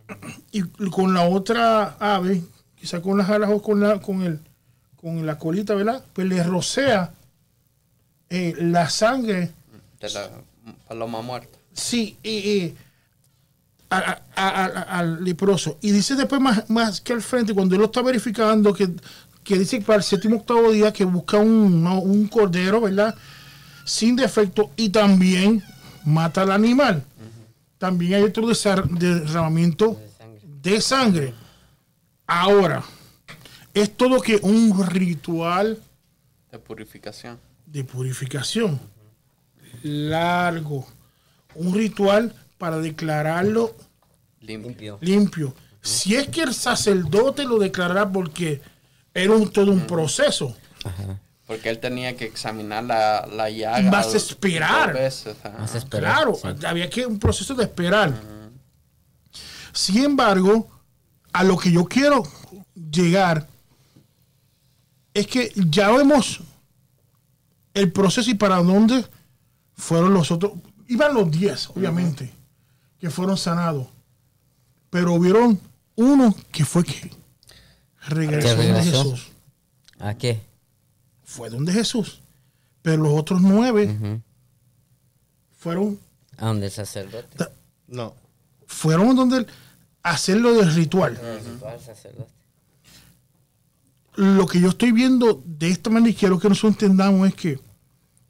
y 0.52 0.62
con 0.62 1.14
la 1.14 1.24
otra 1.24 1.98
ave, 2.00 2.44
quizá 2.76 3.02
con 3.02 3.18
las 3.18 3.30
alas 3.30 3.50
o 3.52 3.62
con 3.62 3.80
la, 3.80 4.00
con 4.00 4.22
el, 4.22 4.40
con 4.96 5.26
la 5.26 5.38
colita, 5.38 5.76
¿verdad? 5.76 6.04
Pues 6.14 6.28
le 6.28 6.44
rocea 6.44 7.14
eh, 8.30 8.54
la 8.60 8.90
sangre, 8.90 9.52
De 10.00 10.10
la 10.10 10.30
paloma 10.88 11.22
muerta. 11.22 11.58
sí, 11.74 12.18
y, 12.24 12.30
y 12.30 12.76
a- 13.90 13.98
a- 13.98 14.22
a- 14.36 14.66
a- 14.66 15.00
al 15.00 15.24
leproso. 15.24 15.78
Y 15.82 15.92
dice 15.92 16.16
después 16.16 16.40
más, 16.42 16.70
más 16.70 17.02
que 17.02 17.14
al 17.14 17.22
frente, 17.22 17.54
cuando 17.54 17.76
él 17.76 17.80
lo 17.80 17.86
está 17.86 18.02
verificando, 18.02 18.74
que, 18.74 18.90
que 19.44 19.58
dice 19.58 19.80
que 19.80 19.86
para 19.86 19.98
el 19.98 20.04
séptimo 20.04 20.38
octavo 20.38 20.72
día 20.72 20.94
que 20.94 21.06
busca 21.06 21.38
un, 21.38 21.84
no, 21.84 22.00
un 22.00 22.28
cordero, 22.28 22.82
¿verdad? 22.82 23.16
Sin 23.86 24.16
defecto 24.16 24.72
y 24.76 24.90
también 24.90 25.64
mata 26.06 26.44
al 26.44 26.52
animal. 26.52 27.04
También 27.80 28.16
hay 28.16 28.24
otro 28.24 28.46
derramamiento 28.48 30.00
de 30.62 30.82
sangre. 30.82 31.34
Ahora, 32.28 32.84
es 33.74 33.96
todo 33.96 34.20
que 34.22 34.38
un 34.44 34.86
ritual 34.88 35.80
De 36.52 36.60
purificación. 36.60 37.40
de 37.66 37.84
purificación 37.84 38.80
largo, 39.84 40.88
un 41.56 41.74
ritual 41.74 42.34
para 42.58 42.78
declararlo 42.80 43.76
Limpio. 44.42 44.98
Limpio. 45.02 45.54
Si 45.82 46.16
es 46.16 46.28
que 46.28 46.42
el 46.42 46.54
sacerdote 46.54 47.44
lo 47.44 47.60
declarará 47.60 48.10
porque 48.12 48.62
era 49.14 49.34
un, 49.34 49.50
todo 49.52 49.72
un 49.72 49.82
proceso. 49.82 50.56
Porque 51.46 51.70
él 51.70 51.80
tenía 51.80 52.16
que 52.16 52.26
examinar 52.26 52.84
la, 52.84 53.28
la 53.28 53.50
llaga. 53.50 53.90
Vas 53.90 54.14
a 54.14 54.18
esperar. 54.18 54.94
veces, 54.94 55.36
ajá. 55.44 55.58
Vas 55.58 55.76
a 55.76 55.78
esperar. 55.78 56.14
Claro, 56.14 56.36
sí. 56.36 56.66
había 56.66 56.90
que 56.90 57.06
un 57.06 57.20
proceso 57.20 57.54
de 57.56 57.64
esperar. 57.64 58.14
Sin 59.74 60.04
embargo, 60.04 60.70
a 61.32 61.44
lo 61.44 61.58
que 61.58 61.72
yo 61.72 61.86
quiero 61.86 62.24
llegar 62.92 63.48
es 65.14 65.28
que 65.28 65.52
ya 65.56 65.92
vemos 65.92 66.42
el 67.74 67.92
proceso 67.92 68.30
y 68.30 68.36
para 68.36 68.58
dónde 68.58 69.06
fueron 69.80 70.14
los 70.14 70.30
otros. 70.32 70.54
Iban 70.88 71.14
los 71.14 71.32
10, 71.32 71.70
obviamente, 71.70 72.32
que 73.00 73.10
fueron 73.10 73.38
sanados. 73.38 73.88
Pero 74.90 75.14
hubieron 75.14 75.60
uno 75.96 76.36
que 76.52 76.66
fue 76.66 76.84
que 76.84 77.12
regresó, 78.08 78.50
donde 78.56 78.74
regresó. 78.74 79.04
Jesús. 79.04 79.28
¿A 80.00 80.16
qué? 80.16 80.42
Fue 81.24 81.50
donde 81.50 81.72
Jesús. 81.72 82.22
Pero 82.82 83.04
los 83.04 83.14
otros 83.14 83.42
nueve 83.42 84.22
fueron 85.58 86.00
A 86.38 86.48
donde 86.48 86.68
el 86.68 86.72
sacerdote. 86.72 87.46
No. 87.88 88.16
fueron 88.66 89.16
donde 89.16 89.46
hacerlo 90.04 90.54
del 90.54 90.74
ritual. 90.74 91.20
Ritual 91.46 91.80
sacerdote. 91.80 92.32
Lo 94.16 94.48
que 94.48 94.60
yo 94.60 94.70
estoy 94.70 94.92
viendo 94.92 95.42
de 95.46 95.70
esta 95.70 95.90
manera 95.90 96.12
y 96.12 96.16
quiero 96.16 96.40
que 96.40 96.50
nosotros 96.50 96.74
entendamos 96.74 97.28
es 97.28 97.36
que 97.36 97.60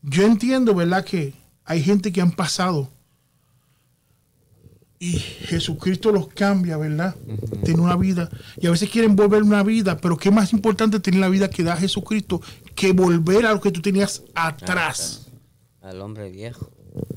yo 0.02 0.24
entiendo, 0.24 0.74
¿verdad? 0.76 1.04
Que 1.06 1.34
hay 1.70 1.82
gente 1.84 2.12
que 2.12 2.20
han 2.22 2.32
pasado 2.32 2.90
y 5.02 5.14
Jesucristo 5.14 6.12
los 6.12 6.28
cambia, 6.28 6.76
¿verdad? 6.78 7.16
Tiene 7.64 7.80
una 7.80 7.96
vida 7.96 8.30
y 8.60 8.68
a 8.68 8.72
veces 8.72 8.90
quieren 8.90 9.16
volver 9.16 9.44
una 9.44 9.64
vida, 9.64 9.96
pero 9.98 10.18
qué 10.18 10.30
más 10.30 10.52
importante 10.52 11.00
tener 11.00 11.22
la 11.22 11.30
vida 11.30 11.50
que 11.50 11.64
da 11.64 11.78
Jesucristo 11.78 12.42
que 12.76 12.92
volver 12.92 13.46
a 13.46 13.54
lo 13.54 13.62
que 13.62 13.72
tú 13.72 13.82
tenías 13.82 14.24
atrás. 14.36 15.28
Al 15.82 16.02
hombre 16.02 16.30
viejo. 16.30 16.70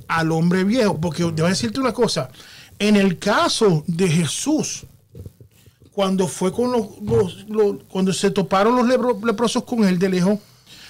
al 0.06 0.30
hombre 0.30 0.62
viejo. 0.64 1.00
Porque 1.00 1.24
te 1.24 1.30
voy 1.42 1.46
a 1.46 1.48
decirte 1.48 1.80
una 1.80 1.92
cosa. 1.92 2.30
En 2.78 2.94
el 2.96 3.18
caso 3.18 3.82
de 3.88 4.06
Jesús, 4.08 4.84
cuando 5.92 6.28
fue 6.28 6.52
con 6.52 6.70
los, 6.70 7.00
los- 7.02 7.48
los- 7.48 7.82
cuando 7.88 8.12
se 8.12 8.30
toparon 8.30 8.76
los 8.76 8.86
leprosos 9.24 9.64
con 9.64 9.82
él 9.84 9.98
de 9.98 10.08
lejos, 10.08 10.38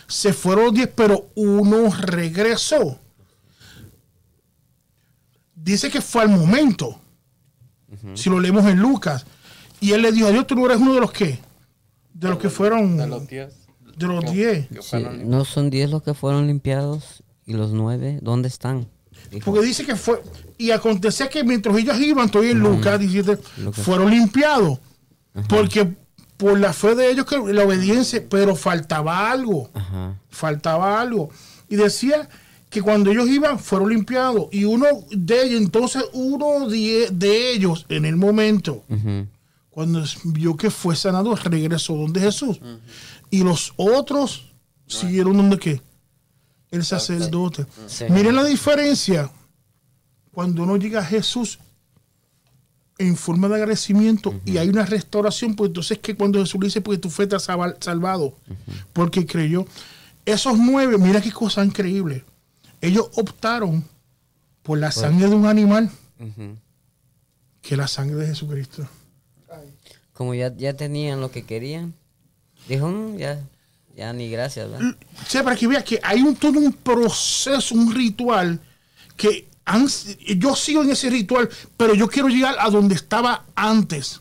se 0.08 0.32
fueron 0.34 0.66
los 0.66 0.74
diez, 0.74 0.90
pero 0.94 1.28
uno 1.36 1.90
regresó. 2.00 2.98
Dice 5.62 5.90
que 5.90 6.00
fue 6.00 6.22
al 6.22 6.28
momento. 6.28 6.98
Si 8.14 8.30
lo 8.30 8.40
leemos 8.40 8.64
en 8.66 8.78
Lucas. 8.78 9.24
Y 9.80 9.92
él 9.92 10.02
le 10.02 10.12
dijo 10.12 10.28
a 10.28 10.30
Dios, 10.30 10.46
tú 10.46 10.54
no 10.54 10.64
eres 10.66 10.78
uno 10.78 10.94
de 10.94 11.00
los 11.00 11.12
que. 11.12 11.38
De 12.14 12.28
los 12.28 12.38
que 12.38 12.48
fueron. 12.50 12.96
De 12.96 13.06
los 13.06 13.26
10. 13.28 13.52
De 13.96 14.06
los 14.06 14.32
diez. 14.32 14.68
Que 14.68 14.82
Sí, 14.82 14.96
¿No 15.24 15.44
son 15.44 15.70
diez 15.70 15.90
los 15.90 16.02
que 16.02 16.14
fueron 16.14 16.46
limpiados? 16.46 17.22
¿Y 17.46 17.52
los 17.52 17.72
nueve? 17.72 18.18
¿Dónde 18.22 18.48
están? 18.48 18.88
Dijo, 19.30 19.50
Porque 19.52 19.66
dice 19.66 19.84
que 19.84 19.96
fue. 19.96 20.22
Y 20.58 20.70
acontecía 20.70 21.28
que 21.28 21.44
mientras 21.44 21.76
ellos 21.76 21.98
iban, 22.00 22.26
estoy 22.26 22.50
en 22.50 22.60
Lucas 22.60 22.98
17, 22.98 23.42
Lucas. 23.58 23.84
fueron 23.84 24.10
limpiados. 24.10 24.78
Porque 25.48 25.94
por 26.36 26.58
la 26.58 26.72
fe 26.72 26.94
de 26.94 27.10
ellos, 27.10 27.26
que 27.26 27.38
la 27.52 27.64
obediencia, 27.64 28.24
pero 28.28 28.56
faltaba 28.56 29.30
algo. 29.30 29.70
Ajá. 29.74 30.18
Faltaba 30.30 31.00
algo. 31.00 31.30
Y 31.68 31.76
decía 31.76 32.28
que 32.72 32.80
cuando 32.80 33.10
ellos 33.10 33.28
iban, 33.28 33.58
fueron 33.58 33.90
limpiados. 33.90 34.48
Y 34.50 34.64
uno 34.64 34.86
de 35.10 35.44
ellos, 35.44 35.60
entonces 35.60 36.02
uno 36.14 36.66
de, 36.68 37.08
de 37.12 37.52
ellos, 37.52 37.84
en 37.90 38.06
el 38.06 38.16
momento, 38.16 38.82
cuando 39.68 40.02
vio 40.24 40.56
que 40.56 40.70
fue 40.70 40.96
sanado, 40.96 41.36
regresó 41.36 41.94
donde 41.94 42.20
Jesús. 42.20 42.60
Y 43.30 43.44
los 43.44 43.74
otros 43.76 44.52
siguieron 44.86 45.36
donde 45.36 45.58
qué? 45.58 45.82
El 46.70 46.82
sacerdote. 46.82 47.66
Sí. 47.86 48.06
Miren 48.08 48.36
la 48.36 48.44
diferencia 48.44 49.30
cuando 50.32 50.62
uno 50.62 50.78
llega 50.78 51.00
a 51.00 51.04
Jesús 51.04 51.58
en 52.96 53.16
forma 53.16 53.48
de 53.48 53.56
agradecimiento 53.56 54.34
y 54.46 54.56
hay 54.56 54.70
una 54.70 54.86
restauración, 54.86 55.54
pues 55.56 55.68
entonces 55.68 55.98
que 55.98 56.14
cuando 56.14 56.40
Jesús 56.40 56.58
le 56.58 56.68
dice, 56.68 56.80
pues 56.80 56.98
tu 57.02 57.10
fe 57.10 57.26
te 57.26 57.36
ha 57.36 57.38
salvado, 57.38 58.34
porque 58.94 59.26
creyó. 59.26 59.66
Esos 60.24 60.56
nueve, 60.56 60.96
mira 60.96 61.20
qué 61.20 61.32
cosa 61.32 61.62
increíble. 61.62 62.24
Ellos 62.82 63.08
optaron 63.14 63.84
por 64.62 64.78
la 64.78 64.92
sangre 64.92 65.28
de 65.28 65.34
un 65.34 65.46
animal 65.46 65.90
que 67.62 67.76
la 67.76 67.88
sangre 67.88 68.16
de 68.16 68.26
Jesucristo. 68.26 68.86
Como 70.12 70.34
ya, 70.34 70.54
ya 70.56 70.74
tenían 70.76 71.20
lo 71.20 71.30
que 71.30 71.44
querían, 71.44 71.94
dijo, 72.68 72.88
"Mm, 72.88 73.16
ya, 73.16 73.40
ya 73.96 74.12
ni 74.12 74.30
gracias, 74.30 74.70
¿verdad? 74.70 74.94
Sea, 75.26 75.42
para 75.42 75.56
que 75.56 75.66
veas 75.66 75.84
que 75.84 75.98
hay 76.02 76.20
un, 76.22 76.36
todo 76.36 76.58
un 76.58 76.72
proceso, 76.72 77.74
un 77.74 77.94
ritual 77.94 78.60
que 79.16 79.48
han- 79.64 79.88
yo 80.36 80.54
sigo 80.54 80.82
en 80.82 80.90
ese 80.90 81.08
ritual, 81.10 81.48
pero 81.76 81.94
yo 81.94 82.08
quiero 82.08 82.28
llegar 82.28 82.56
a 82.58 82.68
donde 82.70 82.94
estaba 82.94 83.44
antes. 83.54 84.20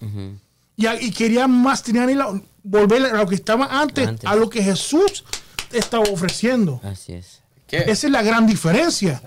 Y, 0.77 1.11
quería 1.11 1.47
más, 1.47 1.83
tenía 1.83 2.05
ni 2.05 2.15
la- 2.15 2.41
volver 2.63 3.05
a 3.05 3.17
lo 3.17 3.27
que 3.27 3.35
estaba 3.35 3.65
antes, 3.81 4.07
Antes. 4.07 4.29
a 4.29 4.35
lo 4.35 4.49
que 4.49 4.63
Jesús 4.63 5.23
estaba 5.71 6.03
ofreciendo. 6.09 6.79
Así 6.83 7.13
es. 7.13 7.40
¿Qué? 7.71 7.77
Esa 7.91 8.05
es 8.07 8.11
la 8.11 8.21
gran 8.21 8.45
diferencia. 8.45 9.21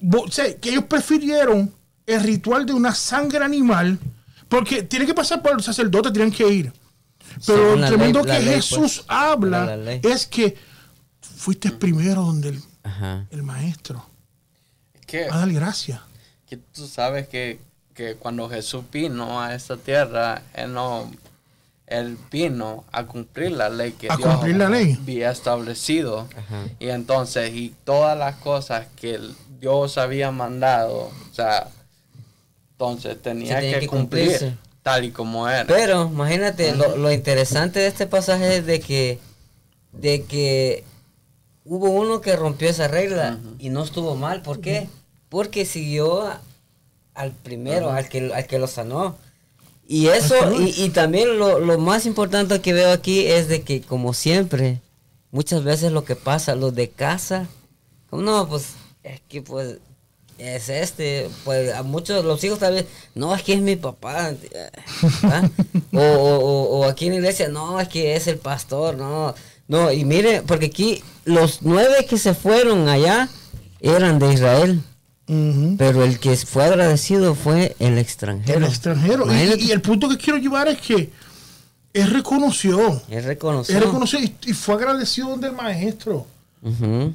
Bo- 0.00 0.22
o 0.22 0.30
sea, 0.30 0.54
que 0.58 0.68
ellos 0.70 0.84
prefirieron 0.84 1.74
el 2.06 2.22
ritual 2.22 2.64
de 2.66 2.72
una 2.74 2.94
sangre 2.94 3.44
animal, 3.44 3.98
porque 4.48 4.82
tiene 4.84 5.06
que 5.06 5.14
pasar 5.14 5.42
por 5.42 5.52
el 5.56 5.62
sacerdote, 5.62 6.10
tienen 6.12 6.30
que 6.30 6.46
ir. 6.48 6.72
Pero 7.46 7.74
lo 7.76 7.86
tremendo 7.86 8.22
ley- 8.22 8.38
que 8.38 8.44
ley, 8.44 8.54
Jesús 8.56 8.78
pues. 8.98 9.04
habla 9.08 9.74
es 10.02 10.26
que 10.26 10.56
fuiste 11.20 11.70
primero 11.72 12.22
donde 12.22 12.50
el, 12.50 12.62
el 13.30 13.42
maestro. 13.42 14.04
Que, 15.06 15.24
A 15.30 15.38
dar 15.38 15.50
gracias. 15.52 16.00
que 16.48 16.56
tú 16.58 16.86
sabes 16.86 17.28
que, 17.28 17.58
que 17.94 18.14
cuando 18.16 18.48
Jesús 18.48 18.84
vino 18.92 19.40
a 19.40 19.54
esta 19.54 19.76
tierra, 19.76 20.42
Él 20.54 20.72
no... 20.74 21.10
Él 21.90 22.18
vino 22.30 22.84
a 22.92 23.06
cumplir 23.06 23.52
la 23.52 23.68
ley 23.70 23.92
que 23.92 24.08
A 24.10 24.16
Dios 24.16 24.28
cumplir 24.30 24.56
la 24.56 24.68
ley. 24.68 24.98
había 25.00 25.30
establecido. 25.30 26.28
Ajá. 26.36 26.64
Y 26.78 26.88
entonces, 26.88 27.52
y 27.54 27.74
todas 27.84 28.16
las 28.18 28.36
cosas 28.36 28.86
que 28.96 29.18
Dios 29.60 29.98
había 29.98 30.30
mandado, 30.30 31.10
o 31.30 31.34
sea, 31.34 31.68
entonces 32.72 33.20
tenía 33.22 33.60
que, 33.60 33.80
que 33.80 33.86
cumplir 33.88 34.26
cumplirse. 34.28 34.56
tal 34.82 35.04
y 35.04 35.10
como 35.10 35.48
era. 35.48 35.66
Pero 35.66 36.06
imagínate, 36.06 36.74
lo, 36.76 36.96
lo 36.96 37.10
interesante 37.10 37.80
de 37.80 37.86
este 37.88 38.06
pasaje 38.06 38.58
es 38.58 38.66
de 38.66 38.80
que, 38.80 39.18
de 39.92 40.24
que 40.24 40.84
hubo 41.64 41.90
uno 41.90 42.20
que 42.20 42.36
rompió 42.36 42.68
esa 42.68 42.86
regla 42.88 43.38
y 43.58 43.70
no 43.70 43.82
estuvo 43.82 44.14
mal. 44.14 44.42
¿Por 44.42 44.60
qué? 44.60 44.88
Porque 45.28 45.64
siguió 45.66 46.30
al 47.14 47.32
primero, 47.32 47.90
al, 47.90 48.08
que, 48.08 48.32
al 48.32 48.46
que 48.46 48.58
lo 48.58 48.66
sanó. 48.66 49.16
Y 49.90 50.08
eso, 50.08 50.34
y, 50.60 50.84
y 50.84 50.90
también 50.90 51.38
lo, 51.38 51.58
lo 51.58 51.78
más 51.78 52.04
importante 52.04 52.60
que 52.60 52.74
veo 52.74 52.92
aquí 52.92 53.26
es 53.26 53.48
de 53.48 53.62
que 53.62 53.80
como 53.80 54.12
siempre, 54.12 54.82
muchas 55.30 55.64
veces 55.64 55.92
lo 55.92 56.04
que 56.04 56.14
pasa, 56.14 56.54
los 56.54 56.74
de 56.74 56.90
casa, 56.90 57.48
como 58.10 58.20
no, 58.22 58.46
pues 58.48 58.74
es 59.02 59.20
que 59.28 59.40
pues 59.40 59.78
es 60.36 60.68
este, 60.68 61.28
pues 61.44 61.74
a 61.74 61.82
muchos 61.82 62.22
los 62.24 62.44
hijos 62.44 62.58
tal 62.58 62.74
vez, 62.74 62.84
no, 63.14 63.34
es 63.34 63.42
que 63.42 63.54
es 63.54 63.60
mi 63.60 63.76
papá, 63.76 64.34
o, 65.92 65.98
o, 65.98 66.38
o- 66.38 66.78
o 66.80 66.84
aquí 66.84 67.06
en 67.06 67.12
la 67.12 67.18
iglesia, 67.18 67.48
no, 67.48 67.80
es 67.80 67.88
que 67.88 68.14
es 68.14 68.26
el 68.26 68.36
pastor, 68.38 68.96
no, 68.96 69.34
no, 69.68 69.90
y 69.90 70.04
mire, 70.04 70.42
porque 70.42 70.66
aquí 70.66 71.02
los 71.24 71.62
nueve 71.62 72.06
que 72.08 72.18
se 72.18 72.34
fueron 72.34 72.88
allá 72.88 73.28
eran 73.80 74.18
de 74.18 74.32
Israel, 74.34 74.82
Pero 75.76 76.04
el 76.04 76.18
que 76.18 76.36
fue 76.36 76.64
agradecido 76.64 77.34
fue 77.34 77.76
el 77.78 77.98
extranjero. 77.98 78.58
El 78.58 78.64
extranjero. 78.64 79.26
Y- 79.58 79.70
el 79.70 79.80
punto 79.82 80.08
que 80.08 80.16
quiero 80.16 80.38
llevar 80.38 80.68
es 80.68 80.80
que 80.80 81.10
él 81.92 82.10
reconoció. 82.10 83.02
él 83.10 83.24
reconoció. 83.24 83.76
Él 83.76 83.82
reconoció 83.84 84.18
y, 84.20 84.34
y 84.46 84.52
fue 84.54 84.74
agradecido 84.76 85.28
donde 85.30 85.48
el 85.48 85.54
maestro. 85.54 86.26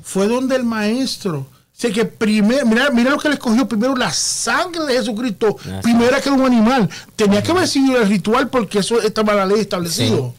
Fue 0.04 0.28
donde 0.28 0.56
el 0.56 0.64
maestro. 0.64 1.48
Sé 1.76 1.92
que 1.92 2.06
primero, 2.06 2.66
mira, 2.68 2.92
mira 2.92 3.10
lo 3.10 3.18
que 3.18 3.28
le 3.30 3.34
escogió 3.34 3.68
primero 3.68 3.96
la 3.96 4.12
sangre 4.14 4.86
de 4.86 4.94
Jesucristo, 4.94 5.58
Así 5.60 5.82
primero 5.82 6.12
que 6.22 6.30
era 6.30 6.34
un 6.34 6.46
animal. 6.46 6.88
Tenía 7.16 7.42
que 7.42 7.52
haber 7.52 7.68
sido 7.68 7.98
el 8.00 8.08
ritual 8.08 8.48
porque 8.50 8.80
eso 8.80 9.02
estaba 9.02 9.34
la 9.34 9.46
ley 9.46 9.62
establecido. 9.62 10.34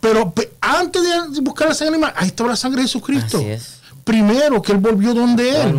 Pero 0.00 0.32
pe- 0.32 0.50
antes 0.60 1.02
de 1.02 1.40
buscar 1.42 1.68
la 1.68 1.74
sangre 1.74 1.96
animal, 1.96 2.14
ahí 2.16 2.28
estaba 2.28 2.48
la 2.50 2.56
sangre 2.56 2.80
de 2.82 2.88
Jesucristo. 2.88 3.36
Así 3.38 3.46
es. 3.48 3.81
Primero 4.04 4.60
que 4.62 4.72
él 4.72 4.78
volvió 4.78 5.14
donde 5.14 5.60
él. 5.62 5.74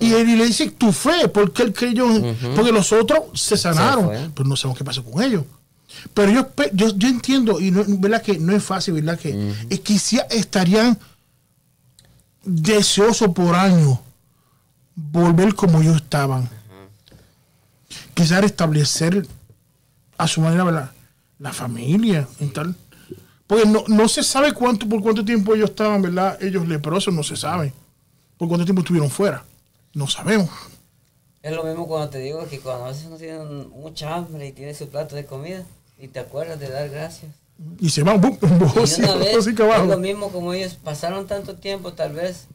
Y 0.00 0.12
él 0.12 0.28
y 0.30 0.36
le 0.36 0.46
dice 0.46 0.70
tu 0.70 0.92
fe, 0.92 1.28
porque 1.28 1.62
él 1.62 1.72
creyó, 1.72 2.10
en- 2.10 2.36
porque 2.56 2.72
los 2.72 2.92
otros 2.92 3.20
se 3.34 3.56
sanaron, 3.56 4.08
pero 4.34 4.48
no 4.48 4.56
sabemos 4.56 4.78
qué 4.78 4.84
pasó 4.84 5.04
con 5.04 5.22
ellos. 5.22 5.44
Pero 6.14 6.30
yo, 6.30 6.48
yo, 6.74 6.96
yo 6.96 7.08
entiendo, 7.08 7.60
y 7.60 7.70
no, 7.70 7.84
verdad 7.86 8.22
que 8.22 8.38
no 8.38 8.52
es 8.54 8.62
fácil, 8.62 8.94
¿verdad? 8.94 9.18
Que 9.18 9.54
es 9.70 9.80
quizá 9.80 10.18
estarían 10.30 10.98
deseosos 12.44 13.28
por 13.34 13.54
años 13.54 13.98
volver 14.94 15.54
como 15.54 15.80
ellos 15.80 15.96
estaban. 15.96 16.48
Quizás 18.14 18.42
establecer 18.44 19.26
a 20.16 20.26
su 20.26 20.40
manera 20.40 20.64
¿verdad? 20.64 20.90
la 21.38 21.52
familia 21.52 22.26
y 22.40 22.46
tal. 22.46 22.74
Porque 23.48 23.66
no, 23.66 23.82
no 23.88 24.06
se 24.08 24.22
sabe 24.22 24.52
cuánto, 24.52 24.88
por 24.88 25.02
cuánto 25.02 25.24
tiempo 25.24 25.54
ellos 25.54 25.70
estaban, 25.70 26.02
¿verdad? 26.02 26.40
Ellos 26.40 26.68
leprosos, 26.68 27.12
no 27.12 27.24
se 27.24 27.34
sabe. 27.34 27.72
Por 28.36 28.46
cuánto 28.46 28.64
tiempo 28.64 28.82
estuvieron 28.82 29.10
fuera. 29.10 29.42
No 29.94 30.06
sabemos. 30.06 30.50
Es 31.42 31.52
lo 31.52 31.64
mismo 31.64 31.88
cuando 31.88 32.10
te 32.10 32.18
digo 32.18 32.46
que 32.46 32.60
cuando 32.60 32.84
a 32.84 32.88
veces 32.88 33.06
uno 33.06 33.16
tiene 33.16 33.38
mucha 33.38 34.14
hambre 34.14 34.46
y 34.46 34.52
tiene 34.52 34.74
su 34.74 34.88
plato 34.88 35.16
de 35.16 35.24
comida 35.24 35.64
y 35.98 36.08
te 36.08 36.20
acuerdas 36.20 36.60
de 36.60 36.68
dar 36.68 36.90
gracias. 36.90 37.32
Y 37.80 37.88
se 37.88 38.02
van, 38.02 38.20
¡bum! 38.20 38.36
Y 38.42 38.78
Así, 38.80 39.02
una 39.02 39.16
vez 39.16 39.36
así 39.38 39.54
que 39.54 39.68
es 39.68 39.86
lo 39.86 39.98
mismo 39.98 40.28
como 40.30 40.52
ellos 40.52 40.74
pasaron 40.74 41.26
tanto 41.26 41.56
tiempo 41.56 41.94
tal 41.94 42.12
vez 42.12 42.48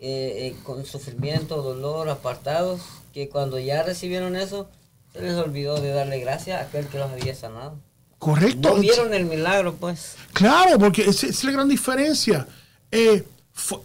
eh, 0.00 0.48
eh, 0.48 0.56
con 0.64 0.84
sufrimiento, 0.86 1.62
dolor, 1.62 2.08
apartados, 2.08 2.80
que 3.12 3.28
cuando 3.28 3.58
ya 3.58 3.82
recibieron 3.82 4.34
eso, 4.34 4.68
se 5.12 5.20
les 5.20 5.34
olvidó 5.34 5.80
de 5.80 5.90
darle 5.90 6.18
gracias 6.20 6.58
a 6.58 6.64
aquel 6.64 6.86
que 6.86 6.98
los 6.98 7.10
había 7.10 7.34
sanado. 7.34 7.76
Correcto. 8.18 8.70
No 8.74 8.80
vieron 8.80 9.14
el 9.14 9.26
milagro, 9.26 9.74
pues. 9.76 10.14
Claro, 10.32 10.78
porque 10.78 11.02
esa 11.08 11.26
es 11.26 11.44
la 11.44 11.52
gran 11.52 11.68
diferencia. 11.68 12.46
Eh, 12.90 13.24
fue- 13.52 13.78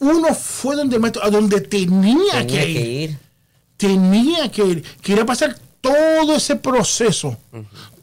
uno 0.00 0.34
fue 0.34 0.76
donde, 0.76 0.96
a 1.22 1.30
donde 1.30 1.60
tenía, 1.62 2.38
Tenía 2.40 2.46
que, 2.46 2.68
ir. 2.70 2.76
que 2.76 2.88
ir. 2.90 3.18
Tenía 3.76 4.50
que 4.50 4.64
ir. 4.64 4.82
Quería 5.00 5.24
pasar 5.26 5.56
todo 5.80 6.36
ese 6.36 6.56
proceso. 6.56 7.36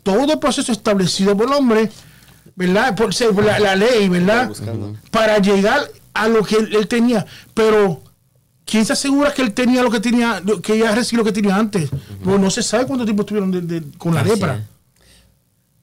Todo 0.03 0.33
el 0.33 0.39
proceso 0.39 0.71
establecido 0.71 1.35
por 1.37 1.47
el 1.47 1.53
hombre, 1.53 1.89
¿verdad? 2.55 2.95
Por, 2.95 3.13
la, 3.45 3.59
la 3.59 3.75
ley, 3.75 4.09
¿verdad? 4.09 4.51
Para 5.11 5.37
llegar 5.39 5.89
a 6.13 6.27
lo 6.27 6.43
que 6.43 6.55
él, 6.57 6.75
él 6.75 6.87
tenía. 6.87 7.25
Pero, 7.53 8.01
¿quién 8.65 8.85
se 8.85 8.93
asegura 8.93 9.33
que 9.33 9.41
él 9.43 9.53
tenía 9.53 9.83
lo 9.83 9.91
que 9.91 9.99
tenía, 9.99 10.41
lo- 10.43 10.61
que 10.61 10.77
ya 10.77 10.93
recibió 10.93 11.19
lo 11.23 11.25
que 11.25 11.33
tenía 11.33 11.55
antes? 11.55 11.89
Pues 12.23 12.39
no 12.39 12.49
se 12.49 12.63
sabe 12.63 12.85
cuánto 12.85 13.05
tiempo 13.05 13.21
estuvieron 13.21 13.51
de- 13.51 13.61
de- 13.61 13.83
con 13.97 14.13
la 14.15 14.23
lepra. 14.23 14.65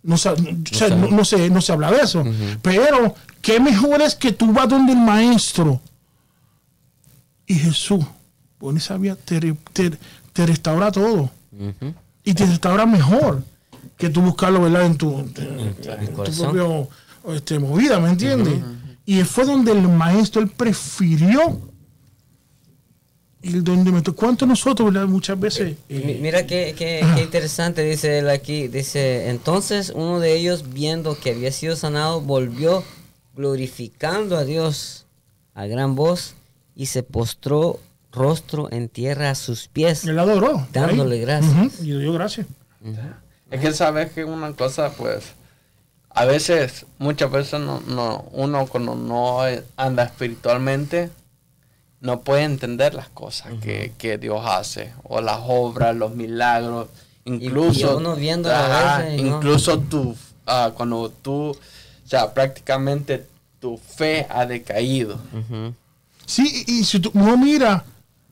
No, 0.06 0.16
sa- 0.16 0.34
no- 0.36 0.50
no- 0.90 1.08
no 1.08 1.24
se, 1.24 1.50
no 1.50 1.60
se 1.60 1.72
habla 1.72 1.90
de 1.90 1.98
eso. 2.02 2.24
Pero, 2.62 3.14
qué 3.42 3.58
mejor 3.60 4.00
es 4.02 4.14
que 4.14 4.30
tú 4.32 4.52
vas 4.52 4.68
donde 4.68 4.92
el 4.92 4.98
maestro 4.98 5.80
y 7.46 7.54
Jesús, 7.54 8.04
por 8.58 8.76
esa 8.76 8.96
vía, 8.96 9.16
te, 9.16 9.52
te, 9.72 9.90
te 10.32 10.46
restaura 10.46 10.90
todo. 10.92 11.30
Y 12.24 12.34
te 12.34 12.44
restaura 12.46 12.86
mejor 12.86 13.42
que 13.96 14.08
tú 14.10 14.20
buscarlo, 14.20 14.60
¿verdad? 14.62 14.86
En 14.86 14.96
tu, 14.96 15.18
en 15.18 15.74
tu 16.14 16.22
propio 16.42 16.88
este, 17.34 17.58
movida, 17.58 17.98
¿me 18.00 18.10
entiendes? 18.10 18.54
Y 19.06 19.22
fue 19.22 19.44
donde 19.44 19.72
el 19.72 19.88
maestro, 19.88 20.42
él 20.42 20.48
prefirió 20.48 21.65
ir 23.46 23.62
donde 23.62 23.90
me 23.92 24.02
tocó. 24.02 24.16
¿Cuántos 24.26 24.46
nosotros, 24.48 24.92
¿verdad? 24.92 25.08
Muchas 25.08 25.38
veces. 25.38 25.76
Eh, 25.88 26.18
Mira 26.20 26.46
qué, 26.46 26.74
qué- 26.76 27.04
qué 27.14 27.22
interesante, 27.22 27.82
dice 27.82 28.18
él 28.18 28.28
aquí. 28.30 28.68
Dice, 28.68 29.28
entonces 29.30 29.92
uno 29.94 30.20
de 30.20 30.34
ellos, 30.36 30.64
viendo 30.72 31.18
que 31.18 31.30
había 31.30 31.52
sido 31.52 31.76
sanado, 31.76 32.20
volvió 32.20 32.82
glorificando 33.34 34.36
a 34.36 34.44
Dios 34.44 35.06
a 35.54 35.66
gran 35.66 35.94
voz 35.94 36.34
y 36.74 36.86
se 36.86 37.02
postró 37.02 37.78
rostro 38.12 38.68
en 38.72 38.88
tierra 38.88 39.30
a 39.30 39.34
sus 39.34 39.68
pies. 39.68 40.04
él 40.04 40.18
adoró. 40.18 40.66
Dándole 40.72 41.16
ahí. 41.16 41.20
gracias. 41.22 41.52
Ujú, 41.52 41.84
Y 41.84 41.92
le 41.92 41.98
dio 42.00 42.12
gracias. 42.14 42.46
Es 43.50 43.60
que 43.60 43.72
sabes 43.72 44.10
que 44.12 44.24
una 44.24 44.52
cosa, 44.52 44.90
pues, 44.92 45.24
a 46.10 46.24
veces, 46.24 46.86
muchas 46.98 47.30
veces 47.30 47.60
no, 47.60 47.80
no, 47.86 48.24
uno 48.32 48.66
cuando 48.66 48.94
no 48.94 49.38
anda 49.76 50.04
espiritualmente, 50.04 51.10
no 52.00 52.20
puede 52.20 52.44
entender 52.44 52.94
las 52.94 53.08
cosas 53.08 53.52
que, 53.62 53.92
que 53.98 54.18
Dios 54.18 54.42
hace, 54.44 54.92
o 55.04 55.20
las 55.20 55.38
obras, 55.46 55.96
los 55.96 56.14
milagros, 56.14 56.88
incluso, 57.24 57.98
Ajá, 58.50 58.98
veces 58.98 59.20
y 59.20 59.22
no. 59.24 59.36
incluso 59.36 59.78
tú, 59.78 60.14
ah, 60.46 60.70
cuando 60.76 61.10
tú, 61.10 61.50
o 61.50 61.56
sea, 62.08 62.32
prácticamente 62.34 63.26
tu 63.60 63.78
fe 63.78 64.26
ha 64.30 64.46
decaído. 64.46 65.14
Ujú. 65.32 65.74
Sí, 66.24 66.64
y, 66.66 66.80
y 66.80 66.84
si 66.84 67.00
tú 67.00 67.10
no 67.14 67.36
mira, 67.36 67.84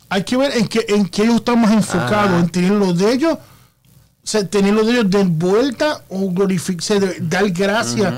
hay 0.09 0.23
que 0.23 0.37
ver 0.37 0.57
en 0.57 0.69
qué, 0.69 0.85
en 0.89 1.09
qué 1.09 1.23
ellos 1.23 1.37
están 1.37 1.61
más 1.61 1.73
enfocados, 1.73 2.33
Ah. 2.35 2.41
en 2.41 2.49
tener 2.51 2.71
lo 2.73 2.93
de 2.93 3.13
ellos, 3.13 3.35
o 3.35 4.27
sea, 4.27 4.47
tener 4.47 4.73
lo 4.75 4.85
de 4.85 4.93
ellos 4.93 5.11
de 5.11 5.25
vuelta 5.25 6.03
o 6.09 6.31
glorificarse, 6.31 7.17
dar 7.21 7.49
gracias 7.51 8.15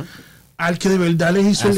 al 0.57 0.79
que 0.79 0.89
de 0.89 0.99
verdad 0.99 1.33
les 1.33 1.47
hizo 1.47 1.69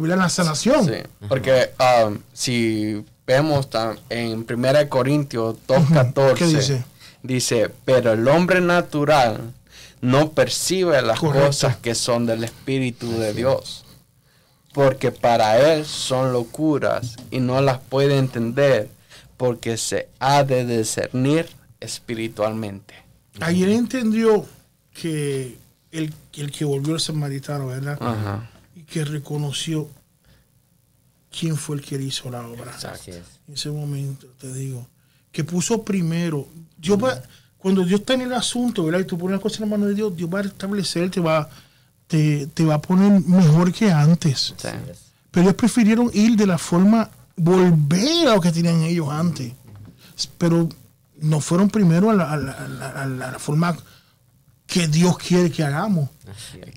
la 0.00 0.28
sanación. 0.28 0.86
Sí, 0.86 0.94
porque 1.28 1.70
um, 2.06 2.18
si 2.32 3.04
vemos 3.26 3.68
en 4.08 4.46
1 4.48 4.88
Corintios 4.88 5.56
2.14, 5.66 6.34
¿Qué 6.34 6.46
dice? 6.46 6.84
dice, 7.22 7.70
pero 7.84 8.12
el 8.12 8.26
hombre 8.28 8.60
natural 8.60 9.52
no 10.00 10.32
percibe 10.32 11.00
las 11.02 11.20
Correcto. 11.20 11.46
cosas 11.46 11.76
que 11.76 11.94
son 11.94 12.26
del 12.26 12.44
Espíritu 12.44 13.18
de 13.18 13.32
Dios, 13.34 13.84
porque 14.72 15.12
para 15.12 15.58
él 15.58 15.84
son 15.84 16.32
locuras 16.32 17.16
y 17.30 17.40
no 17.40 17.60
las 17.60 17.78
puede 17.78 18.18
entender, 18.18 18.88
porque 19.36 19.76
se 19.76 20.08
ha 20.18 20.42
de 20.44 20.64
discernir 20.64 21.48
espiritualmente. 21.80 22.94
Ayer 23.40 23.68
entendió 23.70 24.44
que 24.92 25.56
el, 25.92 26.12
el 26.34 26.50
que 26.50 26.64
volvió 26.64 26.94
el 26.94 27.00
samaritano, 27.00 27.66
¿verdad? 27.68 27.96
Ajá. 28.00 28.50
Y 28.74 28.82
que 28.82 29.04
reconoció 29.04 29.88
quién 31.38 31.56
fue 31.56 31.76
el 31.76 31.82
que 31.82 31.96
hizo 32.02 32.30
la 32.30 32.46
obra. 32.46 32.72
Es. 32.76 33.08
En 33.48 33.54
ese 33.54 33.70
momento 33.70 34.26
te 34.38 34.52
digo 34.52 34.86
que 35.30 35.44
puso 35.44 35.82
primero. 35.82 36.46
Dios 36.76 37.02
va, 37.02 37.22
cuando 37.58 37.84
Dios 37.84 38.00
está 38.00 38.14
en 38.14 38.22
el 38.22 38.32
asunto, 38.32 38.84
¿verdad? 38.84 39.00
Y 39.00 39.04
tú 39.04 39.16
pones 39.18 39.32
las 39.32 39.40
cosas 39.40 39.60
en 39.60 39.70
la 39.70 39.76
mano 39.76 39.86
de 39.86 39.94
Dios, 39.94 40.14
Dios 40.16 40.28
va 40.32 40.40
a 40.40 40.42
restablecer, 40.42 41.10
te 41.10 41.20
va, 41.20 41.48
te, 42.06 42.46
te 42.48 42.64
va 42.64 42.74
a 42.74 42.80
poner 42.82 43.20
mejor 43.22 43.72
que 43.72 43.90
antes. 43.90 44.54
Sí. 44.56 44.68
Pero 45.30 45.44
ellos 45.44 45.54
prefirieron 45.56 46.10
ir 46.12 46.36
de 46.36 46.46
la 46.46 46.58
forma, 46.58 47.10
volver 47.36 48.28
a 48.28 48.34
lo 48.34 48.40
que 48.40 48.52
tenían 48.52 48.82
ellos 48.82 49.08
antes. 49.10 49.52
Pero 50.38 50.68
no 51.20 51.40
fueron 51.40 51.70
primero 51.70 52.10
a 52.10 52.14
la- 52.14 52.32
a 52.32 52.36
la- 52.36 52.52
a 52.52 52.68
la- 53.06 53.28
a 53.28 53.32
la 53.32 53.38
forma 53.38 53.76
que 54.72 54.88
Dios 54.88 55.18
quiere 55.18 55.50
que 55.50 55.62
hagamos. 55.62 56.08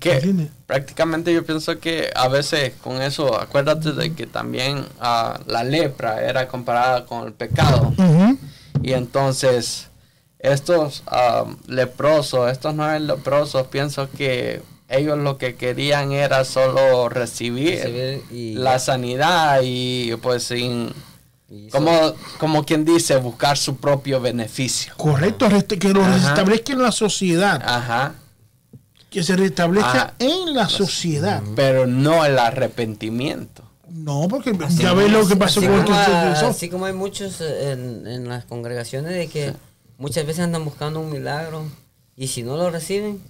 que 0.00 0.48
prácticamente 0.66 1.32
yo 1.32 1.44
pienso 1.46 1.78
que 1.78 2.10
a 2.14 2.28
veces 2.28 2.72
con 2.82 3.00
eso, 3.00 3.40
acuérdate 3.40 3.92
de 3.92 4.12
que 4.14 4.26
también 4.26 4.84
ah, 5.00 5.40
la 5.46 5.64
lepra 5.64 6.22
era 6.22 6.46
comparada 6.48 7.06
con 7.06 7.26
el 7.26 7.32
pecado. 7.32 7.94
Ujú. 7.96 8.38
Y 8.82 8.92
entonces, 8.92 9.88
estos 10.38 11.02
ah, 11.06 11.44
leprosos, 11.66 12.50
estos 12.52 12.74
nueve 12.74 13.00
leprosos, 13.00 13.66
pienso 13.68 14.10
que 14.10 14.60
ellos 14.88 15.18
lo 15.18 15.38
que 15.38 15.56
querían 15.56 16.12
era 16.12 16.44
solo 16.44 17.08
recibir, 17.08 17.80
Recibir 17.82 18.22
y- 18.30 18.54
la 18.54 18.78
sanidad 18.78 19.60
y 19.64 20.14
pues 20.22 20.44
sin, 20.44 20.92
como, 21.70 22.14
como 22.38 22.64
quien 22.64 22.84
dice, 22.84 23.16
buscar 23.16 23.56
su 23.56 23.76
propio 23.76 24.20
beneficio. 24.20 24.92
Correcto, 24.96 25.48
que 25.78 25.88
lo 25.92 26.04
restablezca 26.04 26.72
en 26.72 26.82
la 26.82 26.92
sociedad. 26.92 27.62
Ajá. 27.64 28.14
Que 29.10 29.22
se 29.22 29.36
restablezca 29.36 30.14
en 30.18 30.54
la 30.54 30.68
sociedad. 30.68 31.42
Pero 31.54 31.86
no 31.86 32.24
el 32.24 32.38
arrepentimiento. 32.38 33.62
No, 33.88 34.26
porque 34.28 34.50
Así 34.64 34.82
ya 34.82 34.92
ves 34.92 35.10
lo 35.10 35.26
que 35.26 35.36
pasó 35.36 35.60
así 35.60 35.68
con 35.68 35.78
el 35.78 35.84
como, 35.84 35.96
regresó. 35.96 36.46
Así 36.48 36.68
como 36.68 36.86
hay 36.86 36.92
muchos 36.92 37.40
en, 37.40 38.06
en 38.06 38.28
las 38.28 38.44
congregaciones 38.44 39.12
de 39.12 39.28
que 39.28 39.54
muchas 39.98 40.26
veces 40.26 40.44
andan 40.44 40.64
buscando 40.64 41.00
un 41.00 41.10
milagro 41.10 41.64
y 42.16 42.26
si 42.28 42.42
no 42.42 42.56
lo 42.56 42.70
reciben, 42.70 43.20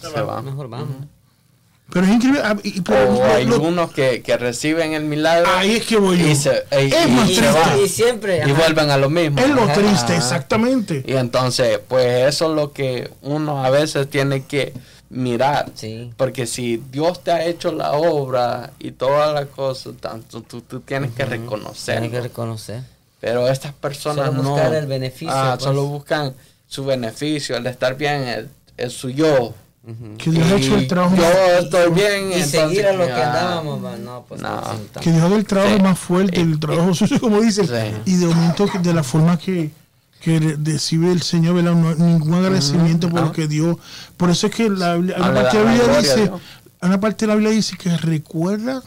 Se 0.00 0.08
va. 0.08 0.40
mejor 0.40 0.68
vamos. 0.68 0.96
Pero 1.90 2.04
es 2.06 2.12
increíble. 2.12 2.40
ah, 2.44 2.56
y- 2.62 2.78
y- 2.78 2.80
pero 2.82 3.08
O 3.10 3.12
lo- 3.14 3.24
hay 3.24 3.44
lo- 3.46 3.60
unos 3.60 3.92
que, 3.92 4.20
que 4.22 4.36
reciben 4.36 4.92
el 4.92 5.04
milagro 5.04 5.48
ahí 5.56 5.76
es 5.76 5.86
que 5.86 5.96
voy 5.96 6.18
yo. 6.18 6.26
y 6.28 6.34
se, 6.36 6.50
y- 6.72 6.92
Es 6.94 7.06
y 7.06 7.10
más 7.10 7.30
Y, 7.30 7.34
se 7.34 7.40
triste. 7.40 7.58
van. 7.60 7.80
y 7.80 7.88
siempre 7.88 8.38
y 8.38 8.40
ajá, 8.42 8.52
vuelven 8.54 8.90
a 8.90 8.96
lo 8.98 9.08
mismo. 9.08 9.38
es 9.40 9.48
lo 9.48 9.62
Ajá. 9.62 9.72
triste, 9.72 10.12
Ajá. 10.12 10.16
exactamente. 10.16 11.02
Y 11.06 11.12
entonces, 11.14 11.80
pues 11.88 12.28
eso 12.28 12.50
es 12.50 12.56
lo 12.56 12.72
que 12.72 13.10
uno 13.22 13.64
a 13.64 13.70
veces 13.70 14.08
tiene 14.10 14.44
que 14.44 14.74
mirar. 15.10 15.70
Sí. 15.74 16.12
Porque 16.18 16.46
si 16.46 16.76
Dios 16.92 17.24
te 17.24 17.30
ha 17.32 17.42
hecho 17.46 17.72
la 17.72 17.92
obra 17.92 18.70
y 18.78 18.90
todas 18.90 19.32
las 19.32 19.46
cosas, 19.46 19.94
tanto 19.98 20.42
tú, 20.42 20.60
tú 20.60 20.80
tienes 20.80 21.12
que 21.12 21.24
reconocerlo. 21.24 22.02
Tiene 22.02 22.14
que 22.14 22.20
reconocer. 22.20 22.82
Pero 23.20 23.48
estas 23.48 23.72
personas 23.72 24.26
Solo 24.26 24.42
no. 24.42 24.58
el 24.74 24.86
beneficio, 24.86 25.32
Ah, 25.34 25.52
pues. 25.54 25.64
solo 25.64 25.86
buscan 25.86 26.34
su 26.68 26.84
beneficio, 26.84 27.56
el 27.56 27.66
estar 27.66 27.96
bien, 27.96 28.28
el, 28.28 28.48
el 28.76 28.90
su 28.90 29.08
yo. 29.08 29.54
Que 30.18 30.30
Dios 30.30 30.46
ha 30.52 30.56
hecho 30.56 30.76
el 30.76 30.86
trabajo. 30.86 31.16
Yo 31.16 31.22
más- 31.22 31.64
estoy 31.64 31.92
bien. 31.92 32.22
Y 32.30 32.32
entonces, 32.34 32.50
seguir 32.50 32.86
a 32.86 32.92
lo 32.92 33.06
que 33.06 33.12
andábamos, 33.12 33.84
va, 33.84 33.96
no, 33.96 34.24
pues 34.28 34.40
no. 34.42 34.60
no, 34.60 34.72
sí, 34.72 34.78
que 35.00 35.10
Dios 35.12 35.22
haga 35.24 35.36
el 35.36 35.44
trabajo 35.46 35.76
Sí. 35.76 35.82
más 35.82 35.98
fuerte, 35.98 36.40
el 36.40 36.60
trabajo 36.60 36.94
sucio, 36.94 37.18
como 37.20 37.40
dicen. 37.40 37.66
Sí. 37.66 37.72
Y 38.12 38.16
de 38.16 38.26
momento, 38.26 38.66
de 38.82 38.92
la 38.94 39.02
forma 39.02 39.38
que, 39.38 39.70
que 40.20 40.38
re- 40.40 40.56
recibe 40.62 41.10
el 41.10 41.22
Señor, 41.22 41.54
¿verdad? 41.54 41.74
No 41.74 41.88
hay 41.88 41.94
ningún 41.96 42.34
agradecimiento 42.34 43.08
por 43.08 43.20
no. 43.20 43.26
lo 43.28 43.32
que 43.32 43.48
Dios. 43.48 43.76
Por 44.16 44.28
eso 44.30 44.48
es 44.48 44.54
que 44.54 44.68
la, 44.68 44.96
una 44.96 45.06
le 45.06 45.14
parte 45.42 45.56
de 45.58 45.64
la 45.64 45.70
Biblia 45.72 45.94
a 45.94 45.98
dice, 46.00 46.30
una 46.82 47.00
parte 47.00 47.24
de 47.24 47.28
la 47.28 47.34
Biblia 47.36 47.52
dice 47.52 47.76
que 47.78 47.96
recuerda 47.96 48.82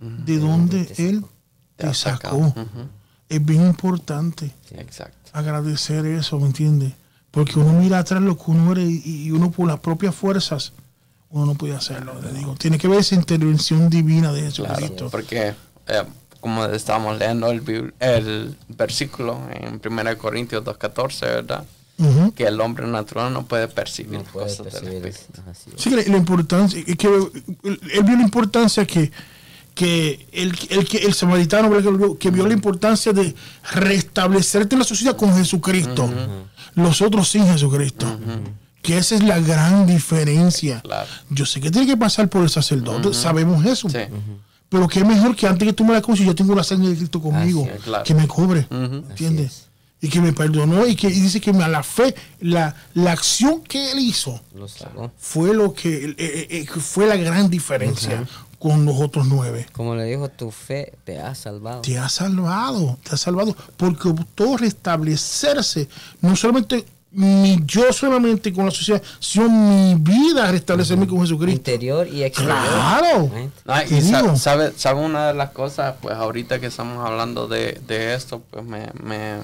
de 0.00 0.38
dónde 0.38 0.90
Él 0.96 1.24
Te 1.76 1.92
sacó. 1.92 2.54
Es 3.28 3.44
bien 3.44 3.66
importante 3.66 4.50
Exacto. 4.70 5.30
agradecer 5.34 6.06
eso, 6.06 6.38
¿me 6.40 6.46
entiendes? 6.46 6.94
Porque 7.30 7.58
uno 7.58 7.72
mira 7.78 7.98
atrás 7.98 8.22
lo 8.22 8.36
que 8.36 8.44
uno 8.50 8.72
era 8.72 8.82
y, 8.82 9.02
y 9.04 9.30
uno 9.30 9.50
por 9.50 9.66
las 9.66 9.78
propias 9.80 10.14
fuerzas, 10.14 10.72
uno 11.30 11.46
no 11.46 11.54
puede 11.54 11.74
hacerlo. 11.74 12.14
Le 12.22 12.32
digo, 12.32 12.54
tiene 12.54 12.78
que 12.78 12.88
ver 12.88 13.00
esa 13.00 13.14
intervención 13.14 13.90
divina 13.90 14.32
de 14.32 14.48
Claro, 14.50 14.74
Jesucristo. 14.74 15.08
porque 15.10 15.54
eh, 15.88 16.02
como 16.40 16.64
estábamos 16.66 17.18
leyendo 17.18 17.50
el, 17.50 17.92
el 18.00 18.56
versículo 18.68 19.38
en 19.52 19.80
1 19.84 20.18
Corintios 20.18 20.64
2.14, 20.64 21.20
¿verdad? 21.20 21.64
Ujú. 21.98 22.32
Que 22.32 22.44
el 22.46 22.60
hombre 22.60 22.86
natural 22.86 23.32
no 23.32 23.44
puede 23.44 23.66
percibir 23.68 24.20
no 24.20 24.24
puede 24.24 24.46
cosas 24.46 24.64
del 24.64 24.72
percibir 24.72 25.06
Espíritu. 25.06 25.40
eso, 25.42 25.50
así 25.50 25.70
es. 25.76 25.82
Sí, 25.82 25.90
la, 25.90 26.02
la 26.02 26.16
importancia, 26.16 26.80
es 26.86 26.96
que 26.96 27.08
él 27.08 28.04
vio 28.04 28.16
la 28.16 28.22
importancia 28.22 28.86
que, 28.86 29.10
que 29.78 30.26
el, 30.32 30.52
el, 30.70 30.88
el 30.90 31.14
samaritano 31.14 31.70
que, 32.18 32.30
vio, 32.32 32.48
la 32.48 32.52
importancia 32.52 33.12
de 33.12 33.32
restablecerte 33.70 34.74
en 34.74 34.80
la 34.80 34.84
sociedad 34.84 35.16
con 35.16 35.32
Jesucristo, 35.36 36.10
los 36.74 37.00
otros 37.00 37.28
sin 37.28 37.46
Jesucristo. 37.46 38.18
Que 38.82 38.98
esa 38.98 39.14
es 39.14 39.22
la 39.22 39.38
gran 39.38 39.86
diferencia. 39.86 40.80
Claro. 40.80 41.08
Yo 41.30 41.46
sé 41.46 41.60
que 41.60 41.70
tiene 41.70 41.86
que 41.86 41.96
pasar 41.96 42.28
por 42.28 42.42
el 42.42 42.50
sacerdote, 42.50 43.14
sabemos 43.14 43.64
eso. 43.66 43.88
Sí. 43.88 43.98
Pero 44.68 44.88
que 44.88 44.98
es 44.98 45.06
mejor 45.06 45.36
que 45.36 45.46
antes 45.46 45.68
que 45.68 45.72
tú 45.72 45.84
me 45.84 45.92
la 45.92 46.02
conoces, 46.02 46.26
yo 46.26 46.34
tengo 46.34 46.56
la 46.56 46.64
sangre 46.64 46.88
de 46.88 46.96
Cristo 46.96 47.22
conmigo, 47.22 47.62
Así 47.62 47.70
es, 47.76 47.82
claro. 47.84 48.02
que 48.04 48.14
me 48.14 48.26
cobre. 48.26 48.66
¿entiendes? 48.70 49.68
Y 50.00 50.08
que 50.08 50.20
me 50.20 50.32
perdonó 50.32 50.88
y 50.88 50.96
que 50.96 51.06
y 51.06 51.20
dice 51.20 51.40
que 51.40 51.50
a 51.50 51.68
la 51.68 51.84
fe, 51.84 52.16
la, 52.40 52.74
la 52.94 53.12
acción 53.12 53.62
que 53.62 53.92
él 53.92 54.00
hizo, 54.00 54.40
Lo 54.54 54.66
fue 55.18 55.54
lo 55.54 55.72
que 55.72 56.04
eh, 56.04 56.14
eh, 56.18 56.46
eh, 56.50 56.66
que 56.72 56.80
fue 56.80 57.06
la 57.06 57.16
gran 57.16 57.48
diferencia 57.48 58.24
con 58.58 58.84
los 58.84 59.00
otros 59.00 59.26
nueve. 59.26 59.66
Como 59.72 59.94
le 59.94 60.04
dijo, 60.04 60.28
tu 60.28 60.50
fe 60.50 60.92
te 61.04 61.20
ha 61.20 61.34
salvado. 61.34 61.82
Te 61.82 61.98
ha 61.98 62.08
salvado, 62.08 62.98
te 63.02 63.14
ha 63.14 63.18
salvado, 63.18 63.56
porque 63.76 64.08
optó 64.08 64.56
restablecerse, 64.56 65.88
no 66.20 66.36
solamente 66.36 66.84
ni 67.10 67.58
yo 67.64 67.90
solamente 67.92 68.52
con 68.52 68.66
la 68.66 68.70
sociedad, 68.70 69.02
sino 69.18 69.48
mi 69.48 69.94
vida 69.94 70.50
restablecerme 70.50 71.06
con 71.06 71.20
Jesucristo. 71.22 71.56
Interior 71.70 72.06
y 72.06 72.22
exterior. 72.22 72.54
Claro. 72.58 73.30
Ah, 73.66 73.82
y 73.84 74.00
sa- 74.02 74.36
sabe, 74.36 74.72
sabe 74.76 75.00
una 75.00 75.28
de 75.28 75.34
las 75.34 75.50
cosas, 75.50 75.94
pues 76.02 76.14
ahorita 76.16 76.60
que 76.60 76.66
estamos 76.66 77.04
hablando 77.08 77.48
de, 77.48 77.80
de 77.86 78.14
esto, 78.14 78.42
pues 78.50 78.62
me, 78.64 78.88
me 79.02 79.36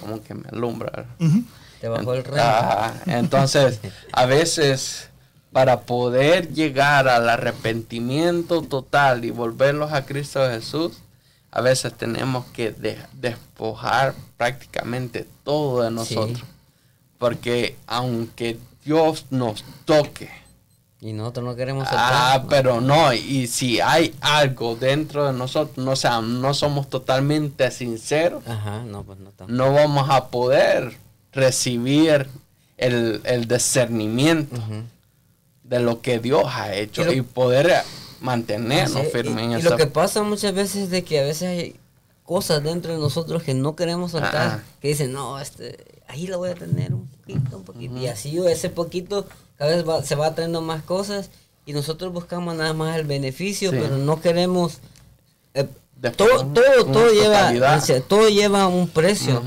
como 0.00 0.20
que 0.22 0.34
me 0.34 0.48
alumbra. 0.50 1.06
Ujú. 1.20 1.44
Te 1.80 1.88
bajó 1.88 2.14
el 2.14 2.24
rey. 2.24 2.40
Ah, 2.42 2.92
entonces, 3.06 3.78
a 4.12 4.26
veces, 4.26 5.08
para 5.52 5.80
poder 5.82 6.52
llegar 6.52 7.08
al 7.08 7.28
arrepentimiento 7.28 8.62
total 8.62 9.24
y 9.24 9.30
volverlos 9.30 9.92
a 9.92 10.04
Cristo 10.06 10.40
Jesús, 10.48 10.98
a 11.50 11.60
veces 11.60 11.92
tenemos 11.94 12.46
que 12.46 12.72
de- 12.72 12.98
despojar 13.12 14.14
prácticamente 14.38 15.26
todo 15.44 15.82
de 15.82 15.90
nosotros. 15.90 16.42
Porque 17.18 17.76
aunque 17.86 18.58
Dios 18.84 19.26
nos 19.30 19.62
toque, 19.84 20.30
Y 21.00 21.12
nosotros 21.12 21.44
no 21.44 21.56
queremos 21.56 21.86
ah, 21.90 22.44
pero 22.48 22.80
no, 22.80 23.12
y 23.12 23.48
si 23.48 23.80
hay 23.80 24.14
algo 24.20 24.76
dentro 24.76 25.26
de 25.26 25.32
nosotros, 25.32 25.76
no, 25.84 25.90
o 25.92 25.96
sea, 25.96 26.20
no 26.20 26.54
somos 26.54 26.88
totalmente 26.88 27.70
sinceros, 27.72 28.46
Ajá, 28.46 28.84
no, 28.84 29.02
pues 29.02 29.18
no 29.18 29.30
no 29.48 29.72
vamos 29.72 30.08
a 30.10 30.28
poder 30.28 30.96
recibir 31.32 32.28
el, 32.76 33.20
el 33.24 33.48
discernimiento 33.48 34.56
de 35.72 35.80
lo 35.80 36.00
que 36.00 36.18
Dios 36.18 36.44
ha 36.46 36.74
hecho 36.74 37.02
Y 37.02 37.04
lo- 37.06 37.12
y, 37.12 37.22
poder 37.22 37.72
mantenernos 38.20 39.06
firmes 39.12 39.42
y, 39.42 39.44
en 39.46 39.50
y 39.52 39.54
esa 39.56 39.70
lo 39.70 39.76
que 39.76 39.86
pasa 39.86 40.22
muchas 40.22 40.54
veces 40.54 40.84
es 40.84 40.90
de 40.90 41.02
que 41.02 41.18
a 41.20 41.24
veces 41.24 41.48
hay 41.48 41.76
cosas 42.24 42.62
dentro 42.62 42.92
de 42.92 42.98
nosotros 42.98 43.42
que 43.42 43.54
no 43.54 43.74
queremos 43.74 44.12
soltar, 44.12 44.36
Ajá. 44.36 44.62
que 44.80 44.88
dicen, 44.88 45.12
no, 45.12 45.40
este, 45.40 45.76
ahí 46.08 46.26
la 46.26 46.36
voy 46.36 46.50
a 46.50 46.54
tener 46.54 46.92
un 46.94 47.08
poquito, 47.08 47.56
un 47.56 47.64
poquito. 47.64 47.96
Y 47.98 48.06
así 48.06 48.38
ese 48.46 48.70
poquito 48.70 49.26
cada 49.58 49.74
vez 49.74 49.88
va- 49.88 50.02
se 50.04 50.14
va 50.14 50.34
trayendo 50.34 50.60
más 50.60 50.82
cosas 50.82 51.30
y 51.66 51.72
nosotros 51.72 52.12
buscamos 52.12 52.54
nada 52.54 52.72
más 52.74 52.96
el 52.96 53.04
beneficio, 53.06 53.70
Sí. 53.70 53.76
pero 53.80 53.96
no 53.98 54.20
queremos... 54.20 54.78
eh, 55.54 55.66
todo, 56.16 56.46
todo, 56.46 56.84
todo 56.86 57.12
lleva, 57.12 57.38
totalidad. 57.38 57.78
o 57.78 57.80
sea, 57.80 58.00
todo 58.00 58.28
lleva 58.28 58.66
un 58.68 58.88
precio. 58.88 59.42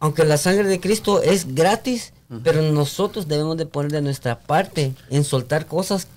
Aunque 0.00 0.24
la 0.24 0.36
sangre 0.36 0.68
de 0.68 0.80
Cristo 0.80 1.22
es 1.22 1.54
gratis, 1.54 2.12
pero 2.42 2.62
nosotros 2.62 3.28
debemos 3.28 3.56
de 3.56 3.66
poner 3.66 3.92
de 3.92 4.02
nuestra 4.02 4.38
parte 4.38 4.92
en 5.10 5.24
soltar 5.24 5.66
cosas 5.66 6.08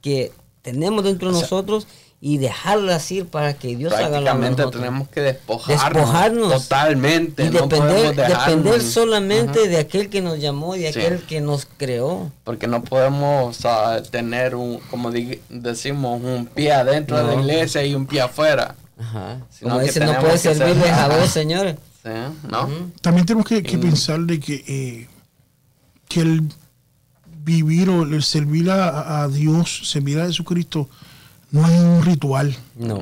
que 0.00 0.32
tenemos 0.62 1.04
dentro 1.04 1.28
de 1.30 1.34
O 1.34 1.38
sea, 1.38 1.42
nosotros 1.48 1.86
y 2.18 2.38
dejarlas 2.38 3.10
ir 3.12 3.26
para 3.26 3.54
que 3.54 3.76
Dios 3.76 3.92
haga 3.92 4.08
lo 4.08 4.14
de 4.16 4.22
prácticamente 4.22 4.62
nosotros. 4.62 4.82
tenemos 4.82 5.08
que 5.08 5.20
despojarnos, 5.20 5.82
Despojarnos. 5.92 6.62
totalmente 6.62 7.44
y 7.44 7.50
no 7.50 7.60
depender, 7.66 8.16
depender 8.16 8.82
solamente 8.82 9.68
de 9.68 9.76
aquel 9.76 10.08
que 10.08 10.22
nos 10.22 10.38
llamó 10.40 10.74
y 10.74 10.80
de 10.80 10.92
Sí. 10.94 11.00
aquel 11.00 11.22
que 11.24 11.40
nos 11.42 11.66
creó. 11.76 12.32
porque 12.42 12.66
no 12.66 12.82
podemos 12.82 13.58
ah, 13.64 14.00
tener 14.10 14.54
un 14.54 14.78
como 14.90 15.10
decimos 15.50 16.20
un 16.22 16.46
pie 16.46 16.72
adentro 16.72 17.16
de 17.18 17.22
la 17.24 17.34
No. 17.34 17.40
iglesia 17.42 17.84
y 17.84 17.94
un 17.94 18.06
pie 18.06 18.22
afuera 18.22 18.74
Ajá. 18.98 19.40
Sino 19.50 19.72
Como 19.72 19.80
que 19.80 19.86
dice, 19.88 20.00
no 20.00 20.18
puede 20.20 20.32
que 20.32 20.38
ser- 20.38 20.56
servirles 20.56 20.90
a 20.90 21.08
dos 21.20 21.28
señores. 21.28 21.76
¿sí? 22.02 22.10
¿no? 22.50 22.66
También 23.02 23.26
tenemos 23.26 23.46
que, 23.46 23.62
que 23.62 23.76
pensar 23.76 24.20
de 24.20 24.40
que, 24.40 24.54
eh, 24.66 25.08
que 26.08 26.20
el 26.20 26.42
vivir 27.44 27.88
o 27.90 28.02
el 28.02 28.22
servir 28.22 28.70
a, 28.70 29.22
a 29.22 29.28
Dios, 29.28 29.82
servir 29.90 30.18
a 30.20 30.26
Jesucristo, 30.26 30.88
no 31.50 31.66
es 31.66 31.80
un 31.80 32.02
ritual, 32.04 32.56
No. 32.76 33.00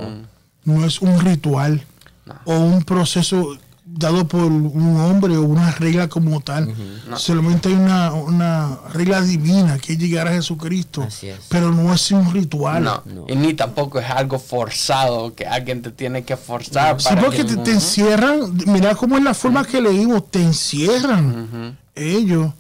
No 0.65 0.85
es 0.87 1.01
un 1.03 1.21
ritual 1.21 1.85
No. 2.27 2.35
o 2.47 2.59
un 2.59 2.83
proceso 2.85 3.59
dado 3.87 4.27
por 4.27 4.45
un 4.45 4.97
hombre 4.99 5.37
o 5.37 5.43
una 5.43 5.71
regla 5.73 6.09
como 6.09 6.41
tal. 6.41 6.75
Solamente 7.17 7.69
hay 7.69 7.75
una, 7.75 8.13
una 8.15 8.79
regla 8.95 9.21
divina 9.21 9.79
que 9.79 9.93
es 9.93 9.99
llegar 9.99 10.27
a 10.29 10.33
Jesucristo. 10.33 11.03
Así 11.03 11.29
es. 11.29 11.39
Pero 11.51 11.71
no 11.71 11.93
es 11.93 12.11
un 12.11 12.33
ritual. 12.33 12.83
No, 12.83 13.03
No. 13.05 13.27
y 13.29 13.37
ni 13.37 13.53
tampoco 13.53 13.99
es 13.99 14.09
algo 14.09 14.39
forzado 14.39 15.35
que 15.35 15.47
alguien 15.47 15.83
te 15.83 15.91
tiene 15.91 16.25
que 16.25 16.37
forzar. 16.39 16.99
Sí, 16.99 17.09
para 17.11 17.21
porque 17.21 17.39
que- 17.39 17.45
te, 17.45 17.57
te 17.59 17.73
encierran, 17.73 18.57
mira 18.67 18.95
cómo 18.95 19.19
es 19.19 19.23
la 19.23 19.35
forma 19.35 19.63
que 19.67 19.83
leímos, 19.83 20.31
te 20.31 20.43
encierran 20.43 21.77
ellos 21.95 22.53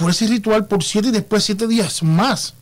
por 0.00 0.10
ese 0.10 0.26
ritual 0.26 0.66
por 0.66 0.82
siete 0.82 1.08
y 1.08 1.12
después 1.12 1.44
siete 1.44 1.66
días 1.68 2.02
más. 2.02 2.54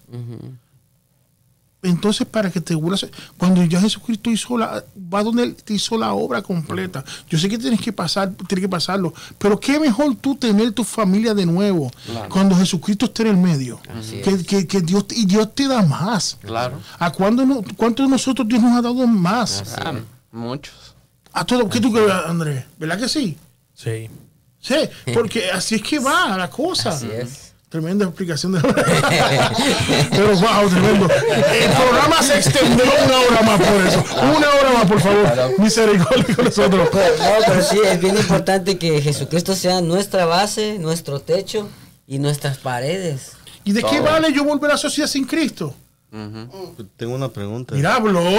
Entonces, 1.80 2.26
para 2.26 2.50
que 2.50 2.60
te 2.60 2.74
vuelvas, 2.74 3.06
cuando 3.36 3.62
ya 3.62 3.80
Jesucristo 3.80 4.30
hizo 4.30 4.58
la, 4.58 4.82
va 5.14 5.22
donde 5.22 5.44
Él 5.44 5.54
te 5.54 5.74
hizo 5.74 5.96
la 5.96 6.12
obra 6.12 6.42
completa. 6.42 7.04
Yo 7.30 7.38
sé 7.38 7.48
que 7.48 7.56
tienes 7.56 7.80
que 7.80 7.92
pasar, 7.92 8.32
tienes 8.48 8.62
que 8.64 8.68
pasarlo, 8.68 9.14
pero 9.38 9.60
qué 9.60 9.78
mejor 9.78 10.16
tú 10.16 10.34
tener 10.34 10.72
tu 10.72 10.82
familia 10.82 11.34
de 11.34 11.46
nuevo 11.46 11.88
cuando 12.30 12.56
Jesucristo 12.56 13.06
esté 13.06 13.22
en 13.22 13.28
el 13.28 13.36
medio. 13.36 13.80
Así 13.96 14.20
Que, 14.22 14.44
que- 14.44 14.66
que 14.66 14.80
Dios, 14.80 15.04
y 15.14 15.24
Dios 15.26 15.54
te 15.54 15.68
da 15.68 15.82
más. 15.82 16.36
Claro. 16.40 16.80
¿A 16.98 17.12
cuándo 17.12 17.46
no, 17.46 17.62
cuántos 17.76 18.06
de 18.06 18.10
nosotros 18.10 18.48
Dios 18.48 18.60
nos 18.60 18.72
ha 18.76 18.82
dado 18.82 19.06
más? 19.06 19.62
Ah, 19.78 19.94
muchos. 20.32 20.74
A 21.32 21.44
todo, 21.44 21.68
¿qué 21.68 21.80
tú 21.80 21.92
crees, 21.92 22.10
Andrés? 22.26 22.64
¿Verdad 22.76 22.98
que 22.98 23.08
sí? 23.08 23.36
Sí. 23.76 24.10
Sí, 24.60 24.76
porque 25.14 25.50
así 25.50 25.76
es 25.76 25.82
que 25.82 25.98
va 25.98 26.36
la 26.36 26.50
cosa. 26.50 26.90
Así 26.90 27.08
es. 27.12 27.48
Tremenda 27.68 28.06
explicación 28.06 28.52
de 28.52 28.60
Pero 28.62 30.28
wow, 30.36 30.70
tremendo. 30.70 31.06
El 31.06 31.70
programa 31.72 32.22
se 32.22 32.38
extendió 32.38 32.84
una 33.04 33.18
hora 33.18 33.42
más 33.42 33.60
por 33.60 33.86
eso. 33.86 34.04
Una 34.16 34.48
hora 34.48 34.72
más, 34.72 34.86
por 34.86 35.00
favor. 35.00 35.60
Misericordia 35.60 36.34
con 36.34 36.46
nosotros. 36.46 36.88
Pero, 36.90 37.16
no, 37.18 37.24
pero 37.46 37.62
sí, 37.62 37.78
es 37.84 38.00
bien 38.00 38.16
importante 38.16 38.78
que 38.78 39.02
Jesucristo 39.02 39.54
sea 39.54 39.82
nuestra 39.82 40.24
base, 40.24 40.78
nuestro 40.78 41.20
techo 41.20 41.68
y 42.06 42.18
nuestras 42.18 42.56
paredes. 42.56 43.32
¿Y 43.64 43.72
de 43.72 43.82
qué 43.82 44.00
vale 44.00 44.32
yo 44.32 44.44
volver 44.44 44.70
a 44.70 44.74
la 44.74 44.78
sociedad 44.78 45.06
sin 45.06 45.26
Cristo? 45.26 45.74
Tengo 46.96 47.14
una 47.14 47.28
pregunta. 47.28 47.74
Mira, 47.74 47.96
habló. 47.96 48.22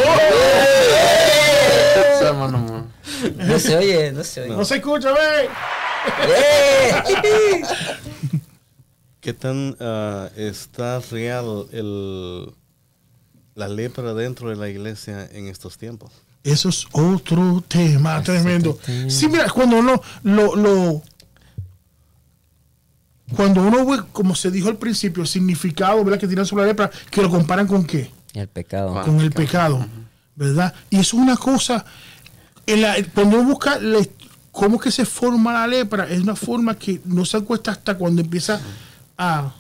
No 3.36 3.60
se 3.60 3.76
oye, 3.78 4.12
no 4.12 4.24
se 4.24 4.42
oye. 4.42 4.56
No 4.56 4.66
se 4.66 4.76
escucha, 4.78 5.12
ve. 5.12 5.50
¿Qué 9.22 9.34
tan 9.34 9.76
ah, 9.80 10.30
está 10.36 11.00
real 11.12 11.66
el, 11.72 12.52
la 13.56 13.68
lepra 13.68 14.14
dentro 14.14 14.50
de 14.50 14.56
la 14.56 14.70
iglesia 14.70 15.28
en 15.34 15.48
estos 15.48 15.78
tiempos? 15.78 16.12
Eso 16.44 16.70
es 16.70 16.86
otro 16.94 17.62
tema 17.68 18.24
tremendo. 18.24 18.80
Sí, 19.10 19.28
mira, 19.28 19.50
cuando 19.50 19.78
uno 19.80 20.02
lo, 20.24 20.56
lo- 20.56 21.02
cuando 23.36 23.62
uno 23.62 23.86
ve, 23.86 24.02
como 24.12 24.34
se 24.36 24.50
dijo 24.50 24.70
al 24.70 24.78
principio, 24.78 25.22
el 25.22 25.28
significado 25.30 26.04
¿verdad? 26.04 26.20
que 26.20 26.28
tiene 26.28 26.44
sobre 26.46 26.64
la 26.64 26.68
lepra, 26.70 26.90
que 27.12 27.22
lo 27.22 27.30
comparan 27.30 27.68
con 27.68 27.86
qué? 27.86 28.10
El 28.34 28.48
pecado. 28.48 29.00
Con 29.04 29.20
el 29.20 29.32
pecado, 29.32 29.86
¿verdad? 30.36 30.74
Y 30.90 30.96
eso 31.00 31.18
es 31.18 31.22
una 31.24 31.36
cosa, 31.38 31.86
en 32.66 32.82
la- 32.82 32.96
cuando 33.14 33.38
uno 33.40 33.50
busca 33.50 33.78
la- 33.80 34.00
cómo 34.52 34.80
que 34.80 34.92
se 34.92 35.06
forma 35.06 35.54
la 35.54 35.68
lepra, 35.68 36.08
es 36.10 36.22
una 36.22 36.36
forma 36.36 36.76
que 36.76 37.02
no 37.06 37.26
se 37.26 37.38
encuentra 37.38 37.74
hasta 37.74 37.96
cuando 37.98 38.22
empieza 38.22 38.60
a, 39.18 39.52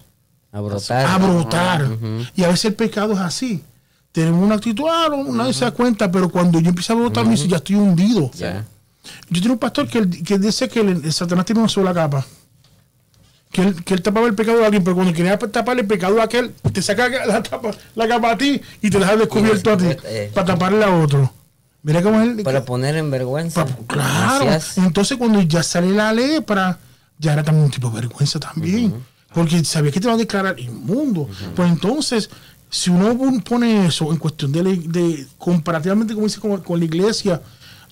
A 0.51 0.61
brotar. 0.61 1.05
a 1.05 1.17
brotar. 1.17 1.87
Y 2.35 2.43
a 2.43 2.47
veces 2.47 2.65
el 2.65 2.73
pecado 2.75 3.13
es 3.13 3.19
así. 3.19 3.63
Tenemos 4.11 4.43
una 4.43 4.55
actitud, 4.55 4.85
ah, 4.89 5.07
no, 5.09 5.23
nadie 5.33 5.53
se 5.53 5.65
da 5.65 5.71
cuenta, 5.71 6.11
pero 6.11 6.29
cuando 6.29 6.59
yo 6.59 6.69
empiezo 6.69 6.93
a 6.93 6.95
brotar, 6.95 7.25
me 7.25 7.31
dice, 7.31 7.47
ya 7.47 7.57
estoy 7.57 7.75
hundido. 7.75 8.31
Yo 9.29 9.41
tengo 9.41 9.53
un 9.53 9.59
pastor 9.59 9.87
que, 9.87 10.07
que 10.09 10.37
dice 10.39 10.67
que 10.67 10.81
el, 10.81 10.89
el 11.05 11.13
Satanás 11.13 11.45
tiene 11.45 11.61
una 11.61 11.69
sola 11.69 11.93
capa. 11.93 12.25
Que 13.51 13.61
él, 13.63 13.83
que 13.83 13.95
él 13.95 14.01
tapaba 14.03 14.27
el 14.27 14.35
pecado 14.35 14.59
de 14.59 14.65
alguien, 14.65 14.83
pero 14.83 14.95
cuando 14.95 15.11
quería 15.13 15.37
tapar 15.39 15.79
el 15.79 15.87
pecado 15.87 16.15
de 16.15 16.21
aquel, 16.21 16.53
te 16.71 16.81
saca 16.83 17.09
la, 17.25 17.41
tapa, 17.41 17.71
la 17.95 18.07
capa 18.07 18.31
a 18.31 18.37
ti 18.37 18.61
y 18.81 18.89
te 18.91 18.99
deja 18.99 19.15
descubierto 19.15 19.71
a 19.71 19.77
ti 19.77 19.85
Eh. 20.05 20.31
para 20.33 20.45
taparle 20.47 20.83
a 20.83 20.91
otro. 20.95 21.33
Mira 21.83 22.01
cómo 22.01 22.19
es. 22.21 22.43
Para 22.43 22.65
poner 22.65 22.95
en 22.97 23.09
vergüenza. 23.09 23.65
Pa- 23.65 23.75
claro. 23.87 24.45
Gracias. 24.45 24.77
Entonces, 24.77 25.17
cuando 25.17 25.41
ya 25.41 25.63
sale 25.63 25.91
la 25.91 26.11
lepra, 26.13 26.77
ya 27.17 27.33
era 27.33 27.43
también 27.43 27.65
un 27.65 27.71
tipo 27.71 27.89
de 27.89 27.95
vergüenza 28.01 28.39
también. 28.39 28.93
Porque 29.33 29.63
sabía 29.63 29.91
que 29.91 29.99
te 29.99 30.07
va 30.07 30.15
a 30.15 30.17
declarar 30.17 30.59
inmundo. 30.59 31.29
Pues 31.55 31.69
entonces, 31.71 32.29
si 32.69 32.89
uno 32.89 33.15
pon- 33.17 33.41
pone 33.41 33.85
eso 33.87 34.11
en 34.11 34.17
cuestión 34.17 34.51
de, 34.51 34.61
de 34.63 35.27
comparativamente, 35.37 36.13
como 36.13 36.25
dice, 36.25 36.39
con, 36.39 36.59
con 36.61 36.79
la 36.79 36.85
iglesia, 36.85 37.41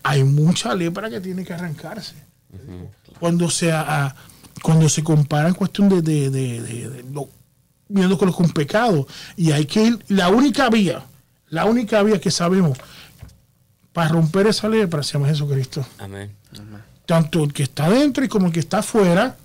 hay 0.03 0.23
mucha 0.23 0.73
lepra 0.75 1.09
que 1.09 1.21
tiene 1.21 1.45
que 1.45 1.53
arrancarse. 1.53 2.15
Cuando 3.19 3.49
se, 3.49 3.71
a- 3.71 4.15
cuando 4.61 4.89
se 4.89 5.03
compara 5.03 5.47
en 5.47 5.53
cuestión 5.55 5.87
de, 5.89 6.01
de, 6.01 6.29
de, 6.29 6.61
de- 6.61 6.89
de 6.89 7.03
lo- 7.11 7.29
viendo 7.87 8.17
con, 8.17 8.31
con 8.31 8.49
pecado. 8.49 9.07
Y 9.35 9.51
hay 9.51 9.65
que 9.65 9.83
ir, 9.83 9.99
la 10.09 10.29
única 10.29 10.69
vía, 10.69 11.03
la 11.49 11.65
única 11.65 12.01
vía 12.03 12.19
que 12.19 12.31
sabemos 12.31 12.77
para 13.97 14.09
romper 14.09 14.45
esa 14.45 14.69
lepra 14.69 15.01
se 15.01 15.13
llama 15.13 15.27
Jesucristo. 15.27 15.83
Amén. 15.97 16.29
Tanto 17.07 17.43
el 17.43 17.51
que 17.51 17.63
está 17.63 17.89
dentro 17.89 18.23
y 18.23 18.27
como 18.27 18.45
el 18.45 18.53
que 18.53 18.59
está 18.59 18.77
afuera. 18.77 19.35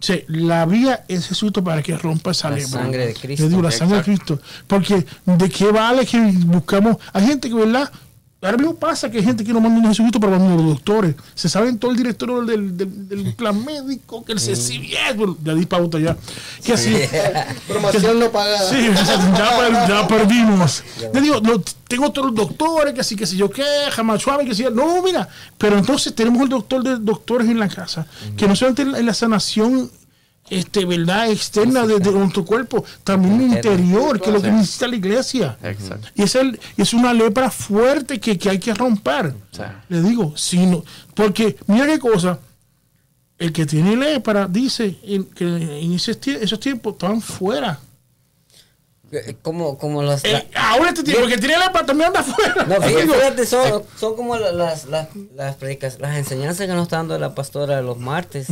O 0.00 0.02
sea, 0.02 0.16
la 0.28 0.64
vía 0.64 1.04
es 1.08 1.28
Jesucristo 1.28 1.62
para 1.62 1.82
que 1.82 1.94
rompa 1.94 2.30
esa 2.30 2.48
La 2.48 2.56
lepra. 2.56 2.70
sangre 2.84 3.06
de 3.08 3.12
Cristo. 3.12 3.46
Digo, 3.50 3.60
la 3.60 3.70
sangre 3.70 3.98
de 3.98 4.04
Cristo. 4.04 4.40
Porque 4.66 5.04
de 5.26 5.50
qué 5.50 5.70
vale 5.70 6.06
que 6.06 6.18
buscamos. 6.46 6.96
Hay 7.12 7.26
gente 7.26 7.50
que, 7.50 7.54
¿verdad? 7.54 7.92
Ahora 8.40 8.56
mismo 8.56 8.76
pasa 8.76 9.10
que 9.10 9.18
hay 9.18 9.24
gente 9.24 9.42
que 9.42 9.52
no 9.52 9.60
manda 9.60 9.80
a 9.84 9.88
Jesucristo 9.90 10.20
para 10.20 10.38
mandar 10.38 10.52
a 10.52 10.62
los 10.62 10.66
doctores. 10.74 11.16
Se 11.34 11.48
saben 11.48 11.76
todo 11.76 11.90
el 11.90 11.96
directorio 11.96 12.42
del, 12.42 12.76
del, 12.76 13.08
del 13.08 13.34
plan 13.34 13.64
médico, 13.64 14.24
que 14.24 14.30
el 14.30 14.38
CCBS, 14.38 15.16
bueno, 15.16 15.36
ya 15.42 15.54
di 15.54 15.66
pauta 15.66 15.98
ya. 15.98 16.16
Que 16.62 16.74
así. 16.74 16.94
Promoción 17.66 18.20
no 18.20 18.30
pagada. 18.30 18.70
Sí, 18.70 18.76
ya, 18.94 19.58
per- 19.58 19.88
ya 19.88 20.06
perdimos. 20.08 20.84
Te 21.12 21.20
digo, 21.20 21.40
tengo 21.88 22.06
otros 22.06 22.32
doctores, 22.32 22.94
que 22.94 23.00
así, 23.00 23.16
que 23.16 23.26
sé 23.26 23.36
yo 23.36 23.50
qué, 23.50 23.64
jamás 23.90 24.22
suave, 24.22 24.44
que 24.44 24.54
sí. 24.54 24.64
No, 24.72 25.02
mira, 25.02 25.28
pero 25.56 25.76
entonces 25.76 26.14
tenemos 26.14 26.40
el 26.42 26.48
doctor 26.48 26.84
de 26.84 26.96
doctores 26.96 27.48
en 27.48 27.58
la 27.58 27.68
casa, 27.68 28.06
que 28.36 28.46
no 28.46 28.54
solamente 28.54 28.82
en 28.82 28.92
la, 28.92 28.98
en 29.00 29.06
la 29.06 29.14
sanación, 29.14 29.90
este, 30.50 30.84
verdad, 30.84 31.30
externa 31.30 31.86
de, 31.86 31.98
de 31.98 32.10
nuestro 32.10 32.44
cuerpo, 32.44 32.84
también 33.04 33.42
interior, 33.52 34.20
que 34.20 34.28
es 34.28 34.34
lo 34.34 34.42
que 34.42 34.50
necesita 34.50 34.88
la 34.88 34.96
iglesia. 34.96 35.58
Exacto. 35.62 36.08
Y 36.14 36.22
es, 36.22 36.34
el, 36.34 36.58
es 36.76 36.92
una 36.94 37.12
lepra 37.12 37.50
fuerte 37.50 38.18
que, 38.20 38.38
que 38.38 38.50
hay 38.50 38.58
que 38.58 38.74
romper. 38.74 39.34
Sí. 39.52 39.62
Le 39.88 40.02
digo, 40.02 40.36
si 40.36 40.64
no, 40.66 40.84
porque 41.14 41.56
mira 41.66 41.86
qué 41.86 41.98
cosa, 41.98 42.38
el 43.38 43.52
que 43.52 43.66
tiene 43.66 43.96
lepra 43.96 44.46
dice 44.48 44.96
en- 45.04 45.24
que 45.24 45.44
en 45.44 45.92
esos, 45.94 46.20
tie- 46.20 46.38
esos 46.40 46.58
tiempos 46.58 46.94
estaban 46.94 47.20
fuera. 47.20 47.78
Eh, 49.10 49.36
Como, 49.40 49.78
como 49.78 50.02
las. 50.02 50.22
la- 50.22 50.38
Eh, 50.40 50.50
ahora 50.54 50.90
este 50.90 51.02
tiempo, 51.02 51.22
el 51.24 51.30
que 51.30 51.38
tiene 51.38 51.56
lepra 51.58 51.86
también 51.86 52.08
anda 52.08 52.22
fuera. 52.22 52.64
No, 52.66 52.74
fíjate, 52.82 53.46
son, 53.46 53.82
son 53.98 54.16
como 54.16 54.36
la- 54.36 54.52
las, 54.52 54.84
las, 54.86 55.08
las, 55.34 55.56
predicas- 55.56 55.98
las 55.98 56.16
enseñanzas 56.18 56.66
que 56.66 56.72
nos 56.74 56.82
está 56.82 56.96
dando 56.98 57.18
la 57.18 57.34
pastora 57.34 57.80
los 57.80 57.96
martes. 57.98 58.48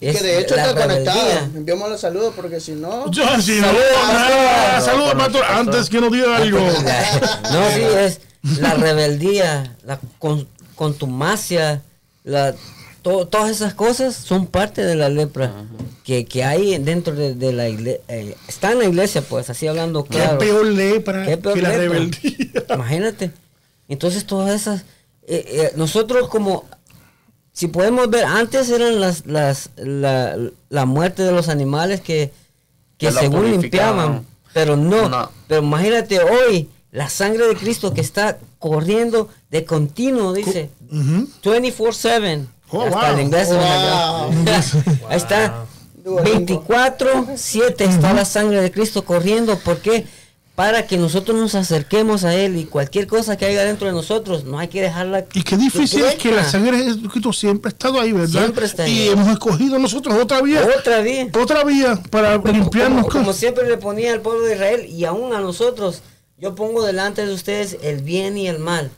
Es 0.00 0.16
Que 0.18 0.24
de 0.24 0.40
hecho 0.40 0.56
la 0.56 0.66
está 0.68 0.82
conectado. 0.86 1.18
rebeldía. 1.20 1.50
Enviamos 1.56 1.88
los 1.90 2.00
saludos 2.00 2.32
porque 2.36 2.60
si 2.60 2.72
no. 2.72 3.10
Yo, 3.10 3.24
si 3.40 3.60
no, 3.60 3.66
Saludos, 3.68 3.86
pastor. 4.04 4.82
saludos, 4.84 5.14
pastor. 5.14 5.44
Antes 5.44 5.88
que 5.88 6.00
nos 6.00 6.12
diga 6.12 6.36
algo. 6.36 6.58
No, 6.60 7.70
sí, 7.74 7.82
es 7.98 8.20
la 8.60 8.74
rebeldía, 8.74 9.74
la 9.84 9.98
con, 10.18 10.46
contumacia, 10.74 11.82
la, 12.24 12.54
to- 13.02 13.26
todas 13.26 13.50
esas 13.50 13.74
cosas 13.74 14.14
son 14.14 14.46
parte 14.46 14.84
de 14.84 14.94
la 14.96 15.08
lepra 15.08 15.52
que, 16.04 16.24
que 16.26 16.44
hay 16.44 16.76
dentro 16.78 17.14
de, 17.14 17.34
de 17.34 17.52
la 17.52 17.68
iglesia. 17.68 18.00
está 18.48 18.72
en 18.72 18.78
la 18.80 18.84
iglesia, 18.84 19.22
pues, 19.22 19.48
así 19.50 19.66
hablando 19.66 20.04
Qué 20.04 20.10
claro. 20.18 20.38
peor 20.38 20.66
lepra 20.66 21.24
Qué 21.24 21.36
peor 21.38 21.54
que 21.54 21.62
la 21.62 21.68
lepra. 21.70 21.82
rebeldía. 21.84 22.64
Imagínate. 22.74 23.30
Entonces 23.88 24.26
todas 24.26 24.60
esas, 24.60 24.82
eh, 25.26 25.44
eh, 25.48 25.72
nosotros 25.76 26.28
como, 26.28 26.64
si 27.56 27.68
podemos 27.68 28.10
ver, 28.10 28.24
antes 28.26 28.68
eran 28.68 29.00
las, 29.00 29.24
las, 29.24 29.70
la, 29.76 30.36
la 30.68 30.84
muerte 30.84 31.22
de 31.22 31.32
los 31.32 31.48
animales 31.48 32.02
que, 32.02 32.30
que 32.98 33.10
según 33.10 33.50
limpiaban, 33.50 34.26
pero 34.52 34.76
no, 34.76 35.08
No. 35.08 35.30
pero 35.48 35.62
imagínate 35.62 36.20
hoy, 36.20 36.68
la 36.92 37.08
sangre 37.08 37.46
de 37.46 37.56
Cristo 37.56 37.94
que 37.94 38.02
está 38.02 38.36
corriendo 38.58 39.30
de 39.50 39.64
continuo, 39.64 40.34
dice, 40.34 40.68
Ujú. 40.90 41.28
24-7. 41.42 42.46
Oh, 42.70 42.82
Hasta 42.82 43.00
wow. 43.00 43.14
el 43.14 43.20
inglés. 43.24 43.48
Wow. 43.48 45.08
Ahí 45.08 45.16
está. 45.16 45.64
24-7 46.04 47.80
está 47.80 48.12
la 48.12 48.24
sangre 48.24 48.60
de 48.60 48.70
Cristo 48.70 49.04
corriendo. 49.04 49.58
¿Por 49.58 49.78
qué? 49.78 50.06
Para 50.56 50.86
que 50.86 50.96
nosotros 50.96 51.38
nos 51.38 51.54
acerquemos 51.54 52.24
a 52.24 52.34
Él 52.34 52.56
y 52.56 52.64
cualquier 52.64 53.06
cosa 53.06 53.36
que 53.36 53.44
haya 53.44 53.62
dentro 53.62 53.88
de 53.88 53.92
nosotros, 53.92 54.44
no 54.44 54.58
hay 54.58 54.68
que 54.68 54.80
dejarla. 54.80 55.26
Y 55.34 55.42
qué 55.42 55.54
difícil 55.58 56.02
es 56.06 56.14
que 56.14 56.32
la 56.32 56.44
sangre 56.44 56.78
de 56.78 56.84
Jesucristo 56.84 57.30
siempre 57.34 57.68
ha 57.68 57.72
estado 57.72 58.00
ahí, 58.00 58.12
¿verdad? 58.12 58.40
Siempre 58.40 58.64
está 58.64 58.88
y 58.88 59.00
ahí. 59.00 59.08
hemos 59.08 59.28
escogido 59.28 59.78
nosotros 59.78 60.16
otra 60.18 60.40
vía. 60.40 60.66
Otra 60.78 61.02
vez. 61.02 61.28
Otra 61.36 61.62
vía 61.62 62.00
para 62.10 62.38
limpiarnos. 62.38 63.02
Como, 63.02 63.18
como 63.18 63.32
siempre 63.34 63.68
le 63.68 63.76
ponía 63.76 64.14
al 64.14 64.22
pueblo 64.22 64.46
de 64.46 64.54
Israel 64.54 64.86
y 64.86 65.04
aún 65.04 65.34
a 65.34 65.40
nosotros, 65.40 66.00
yo 66.38 66.54
pongo 66.54 66.82
delante 66.86 67.26
de 67.26 67.34
ustedes 67.34 67.76
el 67.82 68.02
bien 68.02 68.38
y 68.38 68.48
el 68.48 68.58
mal. 68.58 68.90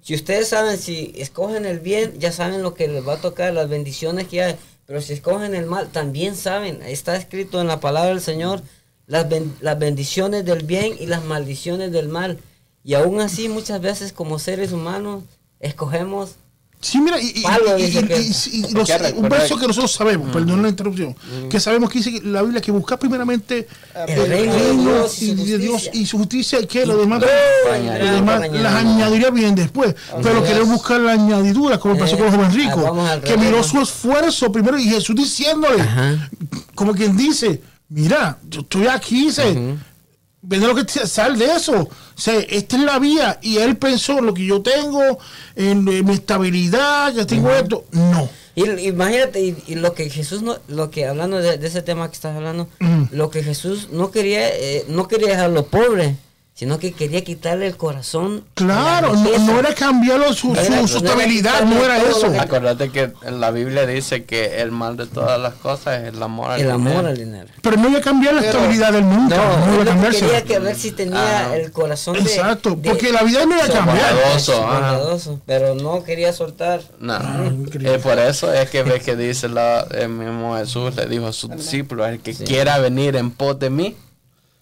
Si 0.00 0.16
ustedes 0.16 0.48
saben, 0.48 0.78
si 0.78 1.12
escogen 1.16 1.64
el 1.64 1.78
bien, 1.78 2.18
ya 2.18 2.32
saben 2.32 2.62
lo 2.62 2.74
que 2.74 2.88
les 2.88 3.06
va 3.06 3.14
a 3.14 3.20
tocar, 3.20 3.52
las 3.54 3.68
bendiciones 3.68 4.26
que 4.26 4.42
hay. 4.42 4.56
Pero 4.84 5.00
si 5.00 5.12
escogen 5.12 5.54
el 5.54 5.66
mal, 5.66 5.90
también 5.90 6.34
saben. 6.34 6.82
Está 6.82 7.14
escrito 7.14 7.60
en 7.60 7.68
la 7.68 7.78
palabra 7.78 8.08
del 8.08 8.20
Señor 8.20 8.62
las, 9.08 9.28
ben- 9.28 9.52
las 9.60 9.76
bendiciones 9.78 10.44
del 10.44 10.64
bien 10.64 10.94
y 11.00 11.06
las 11.06 11.24
maldiciones 11.24 11.90
del 11.90 12.08
mal. 12.08 12.38
Y 12.84 12.94
aún 12.94 13.20
así, 13.20 13.48
muchas 13.48 13.80
veces 13.80 14.12
como 14.12 14.38
seres 14.38 14.70
humanos, 14.72 15.24
escogemos 15.60 16.36
Sí, 16.80 17.00
mira, 17.00 17.20
y, 17.20 17.32
y- 17.34 17.42
Pablo 17.42 17.76
y- 17.76 17.82
y- 17.86 17.90
que- 17.90 18.20
y- 18.20 18.56
y 18.68 18.72
los- 18.72 18.88
un 19.16 19.28
verso 19.28 19.58
que- 19.58 19.66
nosotros 19.66 19.90
sabemos, 19.90 20.32
perdón 20.32 20.62
la 20.62 20.68
interrupción, 20.68 21.16
que 21.50 21.58
sabemos 21.58 21.90
que 21.90 21.98
dice 21.98 22.20
la 22.22 22.40
Biblia 22.42 22.60
que 22.60 22.70
busca 22.70 22.96
primeramente 22.96 23.66
El 24.06 24.28
reino 24.28 24.54
de 24.54 24.76
Dios 24.76 25.20
y 25.20 25.30
su 25.30 25.44
de 25.44 25.58
Dios 25.58 25.72
justicia. 25.72 26.00
y 26.00 26.06
su 26.06 26.18
justicia 26.18 26.60
y 26.60 26.66
que 26.68 26.86
lo 26.86 26.96
demás, 26.98 27.20
lo 27.20 28.12
demás 28.12 28.52
las 28.52 28.74
añadiría 28.74 29.30
bien 29.30 29.56
después. 29.56 29.96
Pero 30.22 30.44
queremos 30.44 30.68
buscar 30.68 31.00
la 31.00 31.12
añadidura, 31.14 31.78
como 31.80 31.98
pasó 31.98 32.14
Eh, 32.14 32.18
con 32.18 32.26
el 32.28 32.32
joven 32.34 32.46
ah, 32.48 32.54
rico, 32.54 32.82
vamos 32.82 33.10
al 33.10 33.22
que 33.22 33.36
miró 33.36 33.64
su 33.64 33.80
esfuerzo 33.80 34.52
primero 34.52 34.78
y 34.78 34.84
Jesús 34.84 35.16
diciéndole, 35.16 35.82
Ajá. 35.82 36.30
como 36.76 36.92
quien 36.94 37.16
dice, 37.16 37.60
mira, 37.88 38.38
yo 38.48 38.60
estoy 38.60 38.86
aquí, 38.86 39.30
sé, 39.30 39.76
Ven 40.40 40.66
lo 40.66 40.74
que 40.74 40.88
sal 40.88 41.36
de 41.36 41.46
eso. 41.46 41.82
O 41.82 42.20
sea, 42.20 42.38
esta 42.38 42.76
es 42.76 42.82
la 42.82 42.98
vía. 43.00 43.38
Y 43.42 43.58
él 43.58 43.76
pensó 43.76 44.20
lo 44.20 44.32
que 44.32 44.46
yo 44.46 44.62
tengo, 44.62 45.18
en, 45.56 45.86
en 45.88 46.06
mi 46.06 46.12
estabilidad, 46.12 47.12
que 47.12 47.24
tengo 47.24 47.50
esto. 47.50 47.84
No. 47.90 48.30
Y, 48.54 48.88
imagínate, 48.88 49.40
y, 49.40 49.56
y 49.66 49.74
lo 49.74 49.94
que 49.94 50.08
Jesús, 50.10 50.42
no, 50.42 50.58
lo 50.68 50.90
que 50.90 51.06
hablando 51.06 51.38
de, 51.38 51.58
de 51.58 51.66
ese 51.66 51.82
tema 51.82 52.08
que 52.08 52.14
estás 52.14 52.36
hablando, 52.36 52.68
lo 53.10 53.30
que 53.30 53.42
Jesús 53.42 53.88
no 53.92 54.10
quería, 54.10 54.48
eh, 54.48 54.84
no 54.88 55.06
quería 55.06 55.28
dejarlo 55.28 55.66
pobre, 55.66 56.16
sino 56.58 56.80
que 56.80 56.90
quería 56.92 57.22
quitarle 57.22 57.68
el 57.68 57.76
corazón. 57.76 58.42
Claro, 58.54 59.12
la 59.14 59.20
no, 59.20 59.38
no 59.38 59.60
era 59.60 59.72
cambiarlo 59.76 60.32
su, 60.32 60.52
No 60.54 60.60
era- 60.60 60.64
su- 60.64 60.70
no 60.72 60.88
su 60.88 60.98
era 60.98 61.06
estabilidad, 61.10 61.52
quitarle 61.52 61.74
no 61.76 61.84
era 61.84 61.96
eso. 61.98 62.26
lo 62.26 62.32
que- 62.32 62.38
Acuérdate 62.40 62.90
que 62.90 63.12
en 63.22 63.40
la 63.40 63.52
Biblia 63.52 63.86
dice 63.86 64.24
que 64.24 64.60
el 64.60 64.72
mal 64.72 64.96
de 64.96 65.06
todas 65.06 65.40
las 65.40 65.54
cosas 65.54 66.02
es 66.02 66.08
el 66.14 66.20
amor 66.20 66.50
al 66.50 66.60
el 66.60 66.70
amor 66.72 66.90
dinero. 66.94 67.08
al 67.10 67.16
dinero. 67.16 67.48
Pero 67.62 67.76
no 67.76 67.88
iba 67.90 67.98
a 68.00 68.02
cambiar 68.02 68.34
la 68.34 68.40
estabilidad 68.40 68.92
del 68.92 69.04
mundo. 69.04 69.36
No, 69.36 69.66
No, 69.66 69.74
iba 69.74 69.82
a 69.84 69.86
cambiarse. 69.86 70.20
quería 70.26 70.42
que 70.44 70.58
ver 70.58 70.74
si 70.74 70.90
tenía 70.90 71.46
Ah. 71.50 71.56
el 71.56 71.70
corazón 71.70 72.14
de... 72.14 72.20
Exacto, 72.22 72.70
de- 72.70 72.90
porque 72.90 73.12
la 73.12 73.22
vida 73.22 73.46
no 73.46 73.54
iba 73.54 73.64
a 73.64 73.68
cambiar. 73.68 74.14
Bondadoso, 74.14 74.52
ajá. 74.66 74.72
bondadoso, 74.96 75.40
pero 75.46 75.74
no 75.76 76.02
quería 76.02 76.32
soltar. 76.32 76.80
No, 76.98 77.14
increíble. 77.46 77.94
Eh, 77.94 77.98
por 78.00 78.18
eso 78.18 78.52
es 78.52 78.68
que 78.68 78.82
ves 78.82 79.04
que 79.04 79.14
dice 79.14 79.48
la, 79.48 79.86
el 79.92 80.08
mismo 80.08 80.56
Jesús, 80.56 80.96
le 80.96 81.06
dijo 81.06 81.28
a 81.28 81.32
sus 81.32 81.50
discípulos, 81.52 82.08
el 82.08 82.18
que 82.18 82.34
quiera 82.34 82.78
venir 82.78 83.14
en 83.14 83.30
pos 83.30 83.60
de 83.60 83.70
mí, 83.70 83.96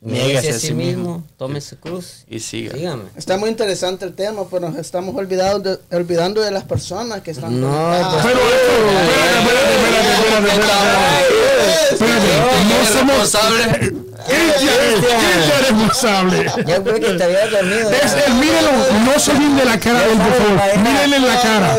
niéguese 0.01 0.51
a 0.51 0.59
sí 0.59 0.73
mismo 0.75 1.25
tome 1.37 1.61
su 1.61 1.77
cruz. 1.79 2.25
y 2.29 2.41
siga. 2.41 2.73
Dígame. 2.75 3.05
Está 3.17 3.37
muy 3.37 3.51
interesante 3.51 4.05
el 4.05 4.15
tema, 4.15 4.43
pero 4.51 4.69
nos 4.71 4.79
estamos 4.79 5.15
olvidando 5.17 5.77
de, 5.77 5.97
olvidando 5.97 6.41
de 6.41 6.51
las 6.51 6.65
personas 6.65 7.21
que 7.23 7.31
están 7.33 7.61
No, 7.61 7.69
pues- 7.69 8.25
Pero 8.25 8.41
esto, 8.41 8.73
espérate, 9.03 9.39
espérate, 9.39 10.13
espérate, 10.15 10.49
espérate, 10.49 11.93
espérate. 11.93 12.65
No 12.69 12.87
somos 12.87 13.33
responsable. 13.33 14.07
Cristian, 14.27 14.75
Cristian 14.99 15.21
es 15.39 15.69
responsable. 15.69 16.47
Ya 16.67 16.83
creo 16.83 16.95
que 17.01 17.13
te 17.15 17.25
había 17.25 17.47
dormido. 17.47 17.91
Es 17.91 18.13
el, 18.27 18.35
mírenlo, 18.35 18.73
no 19.05 19.19
se 19.21 19.33
de 19.33 19.65
la 19.65 19.79
cara 19.79 20.01
de 20.01 20.13
él, 20.13 20.19
por 20.19 20.33
favor. 20.35 20.79
Mírenle 20.79 21.17
en 21.17 21.27
la 21.27 21.41
cara. 21.41 21.77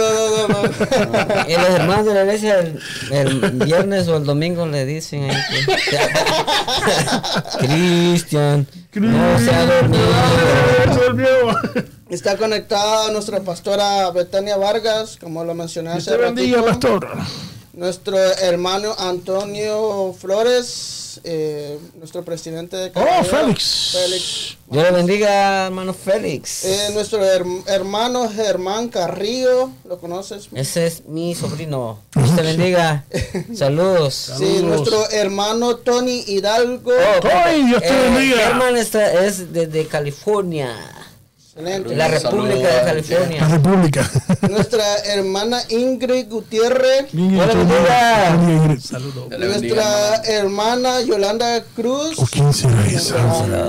Y 1.48 1.54
los 1.54 1.70
hermanos 1.70 2.06
de 2.06 2.14
la 2.14 2.22
iglesia 2.22 2.60
el, 2.60 2.80
el 3.12 3.52
viernes 3.66 4.08
o 4.08 4.18
el 4.18 4.26
domingo 4.26 4.66
le 4.66 4.86
dicen 4.86 5.30
ahí 5.30 5.38
que 5.90 5.98
Cristian 7.60 8.68
no 8.94 9.40
se 9.40 9.52
ha 9.52 9.66
dormido. 9.66 10.04
Se 10.94 11.06
durmió. 11.06 11.28
Está 12.10 12.38
conectada 12.38 13.12
nuestra 13.12 13.42
pastora 13.42 14.10
Betania 14.12 14.58
Vargas, 14.58 15.18
como 15.20 15.44
lo 15.44 15.54
mencioné 15.54 15.92
hace 15.92 16.12
Te 16.12 16.18
bendiga, 16.18 16.62
ratito. 16.62 17.00
Nuestro 17.78 18.18
hermano 18.18 18.96
Antonio 18.98 20.12
Flores, 20.20 21.22
eh, 21.24 21.78
nuestro 22.00 22.26
presidente 22.26 22.76
de 22.76 22.88
Oh, 22.90 22.94
Canadá, 22.94 23.24
Félix. 23.24 23.90
Félix. 23.92 24.58
Dios 24.66 24.84
le 24.84 24.92
bendiga, 24.92 25.68
hermano 25.68 25.94
Félix. 25.94 26.66
Eh, 26.66 26.90
nuestro 26.96 27.24
her- 27.24 27.46
hermano 27.68 28.28
Germán 28.32 28.90
Carrillo, 28.90 29.70
¿lo 29.88 30.00
conoces? 30.00 30.48
Ese 30.56 30.88
es 30.88 31.06
mi 31.06 31.36
sobrino. 31.36 32.00
Dios 32.16 32.36
te 32.36 32.42
bendiga. 32.42 33.06
Saludos. 33.56 34.32
Sí, 34.40 34.62
nuestro 34.64 35.08
hermano 35.12 35.76
Tony 35.76 36.24
Hidalgo. 36.26 36.92
Oh, 36.92 37.28
Ay, 37.32 37.64
Dios 37.64 37.84
te 37.84 37.90
eh, 37.90 38.10
bendiga. 38.10 38.80
Está, 38.80 39.24
es 39.24 39.54
desde 39.54 39.86
California. 39.86 40.76
Excelente. 41.58 41.96
La 41.96 42.08
República 42.08 42.68
de 42.68 42.74
La 42.74 42.84
California. 42.86 43.48
República. 43.48 44.12
Nuestra 44.50 44.98
hermana 45.06 45.60
Ingrid 45.70 46.30
Gutiérrez. 46.30 47.08
Hola, 47.14 47.48
bendiga. 47.48 48.80
Saludos. 48.80 49.28
Nuestra 49.40 50.16
hermana 50.26 51.02
Yolanda 51.02 51.64
Cruz. 51.76 52.20
¿O 52.20 52.28
quién 52.28 52.54
será 52.54 52.86
esa? 52.86 53.18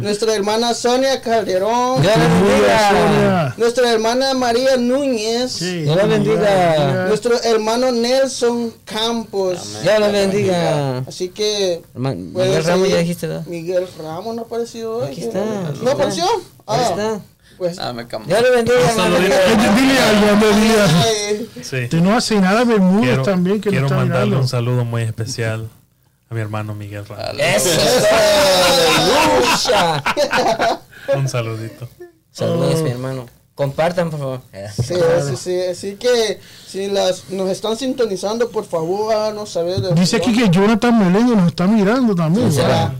Nuestra 0.00 0.34
hermana 0.34 0.72
Sonia 0.72 1.20
Calderón. 1.20 2.00
Dios 2.00 2.14
bendiga. 2.16 3.54
Nuestra 3.58 3.92
hermana 3.92 4.32
María 4.32 4.78
Núñez. 4.78 5.52
Sí. 5.52 5.82
Dios 5.82 6.08
bendiga. 6.08 7.04
Nuestro 7.08 7.38
hermano 7.42 7.92
Nelson 7.92 8.72
Campos. 8.86 9.82
Dios 9.82 10.00
le 10.00 10.10
bendiga. 10.10 10.98
Así 11.06 11.28
que. 11.28 11.82
Miguel 11.94 12.64
Ramos 12.64 12.88
ya 12.88 12.96
dijiste, 12.96 13.26
¿verdad? 13.26 13.44
Miguel 13.46 13.86
Ramos 13.98 14.34
no 14.34 14.42
apareció 14.42 14.96
hoy. 14.96 15.08
Aquí 15.08 15.20
está. 15.22 15.65
¿No 15.82 15.90
apareció? 15.90 16.24
Ahí 16.66 16.80
Ah, 16.80 16.86
está. 16.90 17.20
pues. 17.58 17.78
Ah, 17.78 17.92
me 17.92 18.06
cambió. 18.06 18.28
Dios 18.36 18.42
le 18.48 18.56
bendiga, 18.56 18.90
hermano. 18.90 19.16
Dile 19.76 19.98
algo, 20.00 20.32
hombre, 20.32 20.48
dile 20.54 20.80
algo. 20.80 20.98
ay, 21.04 21.50
Sí. 21.62 21.84
Usted 21.84 22.00
no 22.00 22.16
hace 22.16 22.40
nada 22.40 22.64
Bermúdez 22.64 23.06
Quiero, 23.08 23.22
también 23.22 23.60
que 23.60 23.70
quiero 23.70 23.88
no 23.88 23.96
mandarle 23.96 24.24
mirando. 24.26 24.40
un 24.42 24.48
saludo 24.48 24.84
muy 24.84 25.02
especial 25.02 25.68
a 26.30 26.34
mi 26.34 26.40
hermano 26.40 26.74
Miguel 26.74 27.06
Ramos. 27.06 27.24
Eso 27.38 27.70
es 27.70 27.78
todo. 27.78 28.06
Aleluya. 29.76 30.02
Un 31.16 31.28
saludito. 31.28 31.88
Saludos, 32.32 32.82
mi 32.82 32.90
hermano. 32.90 33.26
Compartan, 33.54 34.10
por 34.10 34.18
favor. 34.20 34.40
Sí, 34.76 34.94
sí, 35.28 35.36
sí. 35.36 35.60
Así 35.62 35.94
que 35.94 36.40
si 36.66 36.88
las, 36.88 37.30
nos 37.30 37.48
están 37.48 37.76
sintonizando, 37.76 38.50
por 38.50 38.66
favor, 38.66 39.14
háganos 39.14 39.50
saber. 39.50 39.80
de 39.80 39.94
Dice 39.94 40.16
aquí 40.16 40.36
que 40.36 40.50
Jonathan 40.50 40.98
Meléndez 40.98 41.36
nos 41.36 41.46
está 41.46 41.66
mirando 41.66 42.14
también. 42.14 42.50
¿Quién 42.50 42.62
será? 42.64 42.92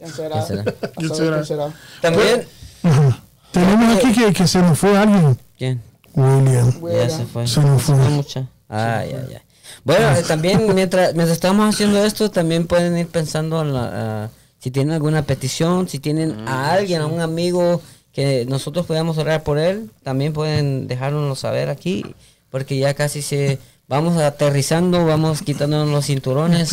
¿Quién 0.00 0.12
será? 0.12 0.44
¿Quién 0.46 0.46
será? 0.46 0.64
¿Quién 0.96 1.14
será? 1.14 1.36
quién 1.36 1.46
será. 1.46 1.74
También. 2.00 2.46
Tenemos 3.52 3.96
aquí 3.96 4.12
que, 4.12 4.32
que 4.32 4.46
se 4.46 4.58
nos 4.60 4.78
fue 4.78 4.96
alguien. 4.96 5.38
¿Quién? 5.58 5.82
William. 6.14 6.72
Ya 6.90 7.10
se 7.10 7.26
fue. 7.26 7.46
Se 7.46 7.60
nos 7.60 7.82
fue. 7.82 7.96
mucha. 7.96 8.48
Ay, 8.68 9.10
ay, 9.12 9.34
ay. 9.34 9.42
Bueno, 9.84 10.16
eh, 10.16 10.22
también 10.26 10.62
mientras, 10.74 11.14
mientras 11.14 11.32
estamos 11.32 11.74
haciendo 11.74 12.02
esto, 12.04 12.30
también 12.30 12.66
pueden 12.66 12.96
ir 12.96 13.08
pensando 13.08 13.60
en 13.60 13.74
la, 13.74 13.90
ah, 13.92 14.30
si 14.58 14.70
tienen 14.70 14.94
alguna 14.94 15.22
petición, 15.22 15.88
si 15.88 15.98
tienen 15.98 16.48
a 16.48 16.72
alguien, 16.72 17.02
a 17.02 17.06
un 17.06 17.20
amigo 17.20 17.82
que 18.12 18.46
nosotros 18.48 18.86
podamos 18.86 19.18
orar 19.18 19.42
por 19.42 19.58
él, 19.58 19.90
también 20.02 20.32
pueden 20.32 20.88
dejárnoslo 20.88 21.34
saber 21.36 21.68
aquí, 21.68 22.04
porque 22.50 22.78
ya 22.78 22.94
casi 22.94 23.22
se 23.22 23.58
vamos 23.90 24.16
aterrizando, 24.22 25.04
vamos 25.04 25.42
quitándonos 25.42 25.88
los 25.88 26.06
cinturones. 26.06 26.70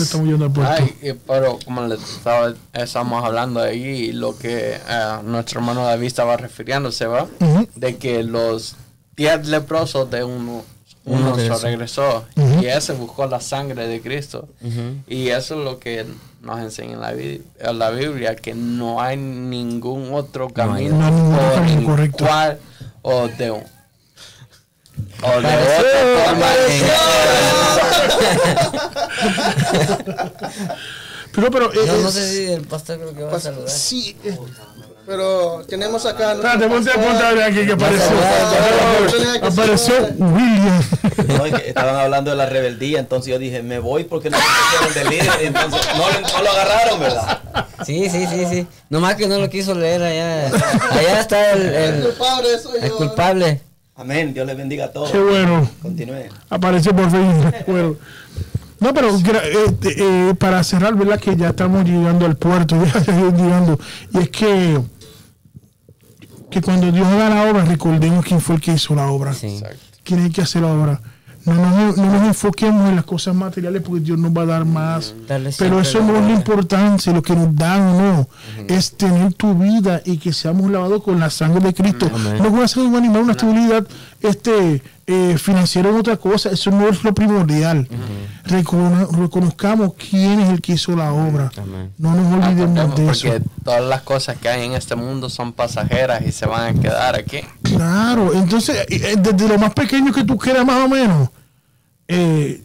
Puerto. 0.54 0.62
Ay, 0.64 0.96
y- 1.02 1.14
pero 1.14 1.58
como 1.66 1.82
les 1.88 2.02
estaba, 2.02 2.54
estamos 2.74 3.26
hablando 3.26 3.60
ahí, 3.60 4.12
lo 4.14 4.38
que 4.38 4.76
eh, 4.76 5.18
nuestro 5.26 5.60
hermano 5.60 5.84
David 5.84 6.08
estaba 6.08 6.38
refiriéndose, 6.38 7.08
¿va? 7.08 7.24
Ujú. 7.40 7.68
De 7.76 7.98
que 7.98 8.24
los 8.24 8.76
diez 9.18 9.48
leprosos 9.48 10.10
de 10.12 10.24
uno, 10.24 10.64
Uno 11.06 11.34
uno 11.34 11.36
se 11.36 11.42
regresó. 11.48 11.66
regresó 11.66 12.26
Ujú. 12.36 12.62
y 12.64 12.68
ese 12.68 12.94
buscó 12.94 13.26
la 13.26 13.42
sangre 13.42 13.88
de 13.88 14.00
Cristo. 14.00 14.48
Ujú. 14.62 14.98
Y 15.08 15.30
eso 15.30 15.58
es 15.58 15.64
lo 15.66 15.80
que 15.80 16.06
nos 16.44 16.60
enseña 16.60 16.94
en 16.94 17.02
la, 17.02 17.12
en 17.14 17.80
la 17.80 17.90
Biblia, 17.90 18.36
que 18.36 18.54
no 18.54 19.02
hay 19.02 19.18
ningún 19.18 20.14
otro 20.14 20.50
camino 20.50 20.96
No 20.98 21.06
hay 21.06 21.12
ningún 21.14 21.34
o 21.36 21.54
camino 21.56 21.80
en 21.80 21.86
correcto. 21.86 22.26
cual 22.26 22.60
o 23.02 23.28
de 23.28 23.52
un- 23.52 23.64
o 25.24 25.42
de 25.42 25.48
Pero, 31.34 31.52
pero. 31.52 31.72
eh, 31.74 31.86
No, 31.88 31.98
no 31.98 32.08
es- 32.10 32.14
sé 32.16 32.30
si 32.32 32.52
el 32.52 32.62
pastor 32.62 32.98
creo 32.98 33.14
que 33.16 33.24
va 33.24 33.38
a 33.38 33.40
saludar. 33.40 33.70
Sí. 33.70 34.18
eh, 34.24 34.38
Pero 35.06 35.64
tenemos 35.70 36.06
acá. 36.06 36.34
Espérate, 36.34 36.68
ponte 36.68 36.90
a 36.92 36.94
apuntar 36.96 37.40
aquí 37.42 37.66
que 37.66 37.72
apareció. 37.74 38.10
No, 39.42 39.48
Apareció 39.48 39.94
William. 40.18 40.84
No, 41.30 41.46
es 41.46 41.54
que 41.54 41.70
estaban 41.70 41.96
hablando 41.96 42.32
de 42.32 42.38
la 42.38 42.46
rebeldía, 42.48 43.00
entonces 43.00 43.32
yo 43.32 43.40
dije, 43.40 43.64
me 43.64 43.80
voy 43.80 44.04
porque 44.04 44.30
no 44.30 44.38
me 44.38 44.44
pusieron 44.44 45.10
de 45.10 45.16
líder, 45.18 45.34
entonces 45.46 45.82
no, 45.96 46.10
lo- 46.10 46.20
no 46.28 46.44
lo 46.44 46.52
agarraron, 46.52 47.00
¿verdad? 47.00 47.40
Sí, 47.86 48.10
sí, 48.10 48.28
sí, 48.28 48.46
sí. 48.50 48.68
Nomás 48.90 49.16
que 49.16 49.28
no 49.30 49.38
lo 49.40 49.50
quiso 49.50 49.74
leer 49.76 50.04
allá. 50.04 50.48
Allá 50.92 51.22
está 51.22 51.52
el, 51.52 51.62
El 51.62 51.74
el, 51.96 52.02
culpable 52.04 52.60
soy 52.60 52.80
el 52.82 52.90
yo. 52.90 52.98
culpable. 52.98 53.62
Amén, 53.98 54.34
Dios 54.34 54.46
les 54.46 54.56
bendiga 54.56 54.86
a 54.86 54.92
todos. 54.92 55.12
Qué 55.12 55.20
bueno. 55.20 55.68
Continúen. 55.82 56.30
Apareció 56.50 56.96
por 56.96 57.10
fin. 57.12 57.32
Bueno. 57.68 57.96
No, 58.80 58.94
pero 58.94 59.10
este, 59.10 60.30
eh, 60.30 60.36
para 60.36 60.64
cerrar, 60.64 60.94
¿verdad? 60.94 61.20
Que 61.20 61.36
ya 61.36 61.48
estamos 61.50 61.84
llegando 61.84 62.28
al 62.28 62.36
puerto, 62.36 62.76
ya 62.94 63.00
estamos 63.00 63.34
llegando. 63.34 63.80
Y 64.14 64.20
es 64.20 64.30
que 64.30 64.80
que 66.52 66.62
cuando 66.62 66.92
Dios 66.92 67.08
haga 67.08 67.30
la 67.30 67.50
obra, 67.50 67.66
recordemos 67.66 68.24
quién 68.24 68.40
fue 68.40 68.56
el 68.56 68.62
que 68.62 68.74
hizo 68.74 68.94
la 68.94 69.08
obra. 69.08 69.34
Sí. 69.34 69.48
Exacto. 69.48 69.78
quién 70.04 70.20
es 70.20 70.26
el 70.28 70.32
que 70.32 70.42
hace 70.42 70.62
la 70.62 70.68
obra. 70.68 71.02
No 71.48 71.56
nos, 71.56 71.98
no 71.98 72.06
nos 72.06 72.24
enfoquemos 72.24 72.90
en 72.90 72.98
las 72.98 73.06
cosas 73.06 73.34
materiales 73.34 73.82
porque 73.82 74.02
Dios 74.02 74.20
nos 74.20 74.32
va 74.32 74.42
a 74.42 74.46
dar 74.46 74.66
más. 74.66 75.16
Pero 75.58 75.80
eso 75.80 76.02
no 76.02 76.18
es 76.18 76.26
lo 76.26 76.34
importante, 76.34 77.14
lo 77.14 77.22
que 77.22 77.36
nos 77.36 77.56
dan 77.56 77.82
o 77.82 78.02
no. 78.02 78.30
Es 78.68 78.92
tener 78.98 79.34
tu 79.34 79.54
vida 79.56 80.02
y 80.04 80.18
que 80.18 80.34
seamos 80.34 80.70
lavados 80.70 81.02
con 81.04 81.20
la 81.20 81.30
sangre 81.30 81.62
de 81.62 81.74
Cristo. 81.74 82.12
Amén. 82.14 82.38
No 82.40 82.52
con 82.52 82.60
la 82.60 82.68
sangre 82.68 82.92
de 82.92 82.98
un 82.98 83.04
animal, 83.04 83.24
una 83.24 83.32
estabilidad 83.32 83.88
este, 84.22 84.82
eh, 85.08 85.38
financiera 85.38 85.90
o 85.90 85.98
otra 85.98 86.18
cosa. 86.18 86.50
Eso 86.50 86.70
no 86.72 86.88
es 86.90 87.04
lo 87.04 87.14
primordial. 87.14 87.88
Recono- 88.46 89.10
reconozcamos 89.12 89.94
quién 89.96 90.40
es 90.42 90.50
el 90.50 90.62
que 90.62 90.74
hizo 90.74 90.96
la 90.96 91.12
obra. 91.14 91.52
Amén. 91.58 91.92
No 91.98 92.14
nos 92.14 92.34
olvidemos 92.46 92.78
Acordemos, 92.80 92.96
de 92.96 93.12
eso. 93.12 93.28
porque 93.28 93.50
todas 93.64 93.84
las 93.86 94.02
cosas 94.04 94.38
que 94.38 94.50
hay 94.50 94.66
en 94.66 94.74
este 94.74 94.96
mundo 94.96 95.30
son 95.30 95.54
pasajeras 95.54 96.22
y 96.26 96.32
se 96.32 96.46
van 96.46 96.78
a 96.78 96.80
quedar 96.82 97.16
aquí. 97.16 97.40
Claro, 97.64 98.34
entonces, 98.34 98.86
eh, 98.90 99.16
desde 99.18 99.48
lo 99.48 99.58
más 99.58 99.74
pequeño 99.74 100.12
que 100.14 100.24
tú 100.24 100.38
quieras, 100.38 100.66
más 100.66 100.86
o 100.86 100.90
menos, 100.90 101.30
eh, 102.08 102.62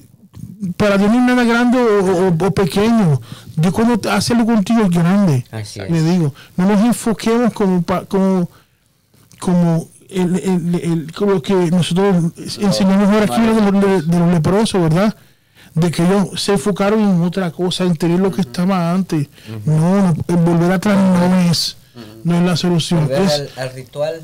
para 0.77 0.97
Dios 0.99 1.11
no 1.11 1.19
es 1.19 1.25
nada 1.27 1.43
grande 1.45 1.79
o, 1.79 2.29
o- 2.29 2.47
o 2.47 2.51
pequeño. 2.55 3.21
Dios 3.57 3.73
cuando 3.75 3.99
te 3.99 4.09
hace 4.11 4.33
algo 4.35 4.47
contigo 4.55 4.83
es 4.83 4.91
grande. 4.91 5.45
Así 5.51 5.81
es. 5.81 5.91
Le 5.91 6.03
digo, 6.03 6.33
no 6.57 6.67
nos 6.67 6.81
enfoquemos 6.85 7.53
como, 7.53 7.83
pa- 7.83 8.05
como, 8.05 8.49
como, 9.41 9.89
el, 10.15 10.37
el- 10.37 10.75
el- 10.83 11.13
como 11.13 11.33
lo 11.33 11.43
que 11.43 11.55
nosotros 11.71 12.33
enseñamos 12.59 13.09
ahora 13.09 13.25
aquí 13.25 13.41
de, 13.41 13.71
los- 13.73 14.07
de- 14.09 14.19
los 14.19 14.33
leprosos, 14.33 14.81
¿verdad? 14.83 15.15
De 15.75 15.91
que 15.91 16.03
ellos 16.05 16.41
se 16.41 16.53
enfocaron 16.53 17.01
en 17.01 17.23
otra 17.23 17.51
cosa, 17.51 17.85
en 17.85 17.97
tener 17.97 18.21
lo 18.21 18.31
que 18.31 18.43
estaba 18.43 18.93
antes. 18.93 19.29
No, 19.65 20.03
no, 20.13 20.15
el 20.29 20.37
volver 20.37 20.73
atrás 20.73 20.97
no 20.99 21.51
es, 21.51 21.77
no 22.25 22.37
es 22.37 22.43
la 22.43 22.57
solución. 22.57 23.05
Volver 23.05 23.23
Es- 23.23 23.33
al, 23.57 23.69
al 23.69 23.75
ritual. 23.75 24.21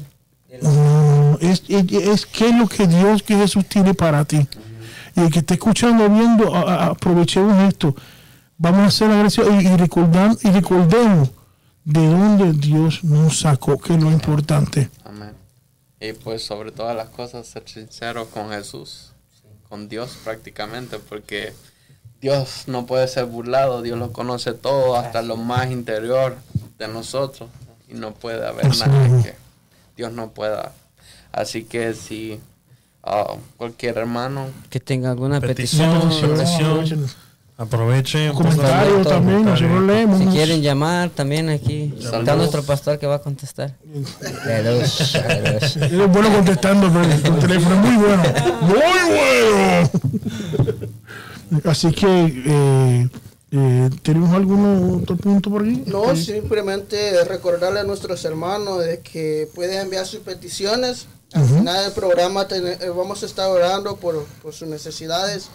la- 0.60 0.70
no, 0.70 1.38
es, 1.40 1.62
es, 1.68 1.90
es 1.92 2.26
qué 2.26 2.48
es 2.50 2.54
lo 2.56 2.66
que 2.68 2.86
Dios, 2.86 3.22
que 3.22 3.36
Jesús 3.36 3.64
tiene 3.66 3.94
para 3.94 4.24
ti. 4.24 4.46
Y 5.16 5.20
el 5.20 5.30
que 5.30 5.38
esté 5.40 5.54
escuchando, 5.54 6.08
viendo, 6.10 6.54
a- 6.54 6.60
a- 6.62 6.86
aprovechemos 6.88 7.58
esto. 7.68 7.94
Vamos 8.58 8.86
a 8.86 8.90
ser 8.90 9.10
agradecidos 9.10 9.62
y, 9.62 9.66
y, 9.68 9.76
recordar, 9.76 10.32
y 10.42 10.50
recordemos 10.50 11.30
de 11.84 12.06
dónde 12.06 12.52
Dios 12.52 13.02
nos 13.04 13.40
sacó, 13.40 13.78
que 13.78 13.94
es 13.94 14.02
lo 14.02 14.10
importante. 14.12 14.90
Amén. 15.04 15.30
Y 16.00 16.12
pues 16.12 16.44
sobre 16.44 16.70
todas 16.70 16.96
las 16.96 17.08
cosas 17.08 17.46
ser 17.46 17.68
sincero 17.68 18.26
con 18.26 18.50
Jesús, 18.50 19.12
con 19.68 19.88
Dios 19.88 20.16
prácticamente, 20.22 20.98
porque 20.98 21.52
Dios 22.20 22.64
no 22.66 22.86
puede 22.86 23.08
ser 23.08 23.26
burlado, 23.26 23.82
Dios 23.82 23.98
lo 23.98 24.12
conoce 24.12 24.52
todo, 24.52 24.96
hasta 24.96 25.22
lo 25.22 25.36
más 25.36 25.70
interior 25.70 26.36
de 26.78 26.88
nosotros, 26.88 27.48
y 27.88 27.94
no 27.94 28.12
puede 28.14 28.46
haber 28.46 28.76
nada 28.76 29.22
que 29.22 29.34
Dios 29.96 30.12
no 30.12 30.30
pueda. 30.30 30.72
Así 31.32 31.64
que 31.64 31.94
si 31.94 32.40
ah, 33.02 33.36
cualquier 33.56 33.98
hermano 33.98 34.48
Que 34.70 34.80
tenga 34.80 35.10
alguna 35.10 35.40
Petición, 35.40 36.08
petición. 36.08 37.06
Aprovechen. 37.60 38.32
Comentarios 38.34 39.04
también, 39.08 39.44
nosotros 39.44 39.82
leemos. 39.82 40.20
Si 40.20 40.26
quieren 40.26 40.62
llamar, 40.62 41.10
también 41.10 41.48
aquí 41.48 41.92
está 41.98 42.10
Saludos. 42.12 42.36
nuestro 42.36 42.62
pastor 42.62 43.00
que 43.00 43.06
va 43.08 43.16
a 43.16 43.18
contestar. 43.20 43.74
Saludos, 44.44 45.00
es 45.76 46.08
bueno 46.08 46.32
contestando, 46.32 46.88
pero 46.88 47.02
el 47.34 47.40
teléfono 47.40 47.74
es 47.74 47.80
muy 47.80 47.96
bueno. 47.96 48.22
¡Muy 48.62 48.78
bueno! 49.10 49.90
Así 51.70 51.90
que, 51.92 52.06
eh, 52.46 53.08
eh, 53.50 53.90
¿tenemos 54.02 54.32
algún 54.34 55.00
otro 55.02 55.16
punto 55.16 55.50
por 55.50 55.62
aquí? 55.62 55.82
No, 55.86 56.14
simplemente 56.14 57.24
recordarle 57.24 57.80
a 57.80 57.84
nuestros 57.84 58.24
hermanos 58.24 58.84
de 58.84 59.00
que 59.00 59.48
pueden 59.52 59.80
enviar 59.80 60.06
sus 60.06 60.20
peticiones. 60.20 61.06
Al 61.32 61.44
final 61.44 61.84
del 61.84 61.92
programa 61.92 62.46
ten- 62.46 62.66
eh, 62.68 62.88
vamos 62.96 63.22
a 63.24 63.26
estar 63.26 63.50
orando 63.50 63.96
por, 63.96 64.24
por 64.42 64.54
sus 64.54 64.68
necesidades. 64.68 65.48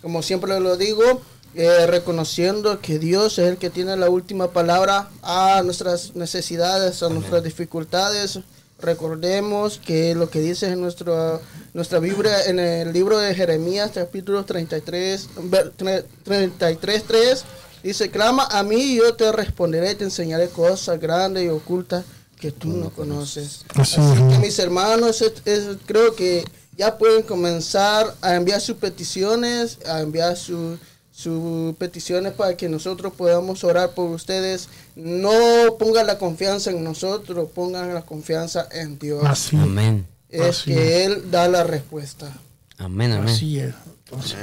Como 0.00 0.22
siempre 0.22 0.58
lo 0.58 0.76
digo, 0.76 1.20
eh, 1.54 1.86
reconociendo 1.86 2.80
que 2.80 2.98
Dios 2.98 3.38
es 3.38 3.48
el 3.48 3.56
que 3.58 3.70
tiene 3.70 3.96
la 3.96 4.08
última 4.10 4.50
palabra 4.52 5.08
a 5.22 5.62
nuestras 5.64 6.14
necesidades, 6.14 7.02
a 7.02 7.08
nuestras 7.08 7.42
dificultades. 7.44 8.38
Recordemos 8.80 9.78
que 9.84 10.14
lo 10.14 10.28
que 10.28 10.40
dice 10.40 10.66
en 10.68 10.80
nuestra, 10.80 11.40
nuestra 11.72 11.98
Biblia, 12.00 12.44
en 12.46 12.58
el 12.58 12.92
libro 12.92 13.16
de 13.18 13.34
Jeremías, 13.34 13.92
capítulo 13.94 14.44
33, 14.44 15.28
ver- 15.44 15.72
tre- 15.76 16.04
33, 16.24 17.04
3, 17.06 17.44
dice, 17.84 18.10
clama 18.10 18.44
a 18.50 18.62
mí 18.64 18.76
y 18.82 18.96
yo 18.96 19.14
te 19.14 19.30
responderé, 19.30 19.94
te 19.94 20.04
enseñaré 20.04 20.48
cosas 20.48 20.98
grandes 20.98 21.44
y 21.44 21.48
ocultas 21.48 22.04
que 22.40 22.50
tú 22.50 22.68
no 22.68 22.90
conoces. 22.90 23.64
Así 23.76 24.00
que 24.30 24.38
mis 24.38 24.58
hermanos, 24.58 25.22
es- 25.22 25.42
es- 25.44 25.76
creo 25.86 26.16
que 26.16 26.44
ya 26.76 26.98
pueden 26.98 27.22
comenzar 27.22 28.12
a 28.20 28.34
enviar 28.34 28.60
sus 28.60 28.76
peticiones, 28.78 29.78
a 29.86 30.00
enviar 30.00 30.36
su- 30.36 30.76
sus 31.12 31.76
peticiones 31.76 32.32
para 32.32 32.56
que 32.56 32.68
nosotros 32.68 33.12
podamos 33.16 33.62
orar 33.64 33.90
por 33.90 34.10
ustedes. 34.10 34.68
No 34.96 35.30
pongan 35.78 36.06
la 36.06 36.18
confianza 36.18 36.70
en 36.70 36.82
nosotros, 36.82 37.48
pongan 37.54 37.92
la 37.94 38.02
confianza 38.02 38.66
en 38.72 38.98
Dios. 38.98 39.22
Así, 39.24 39.56
es, 39.56 39.62
Amén. 39.62 40.06
es 40.30 40.40
así 40.40 40.72
que 40.72 41.04
Él 41.04 41.30
da 41.30 41.48
la 41.48 41.64
respuesta. 41.64 42.32
Amén, 42.78 43.12
amén. 43.12 43.28
así 43.34 43.58
es. 43.60 43.74
Entonces, 44.04 44.38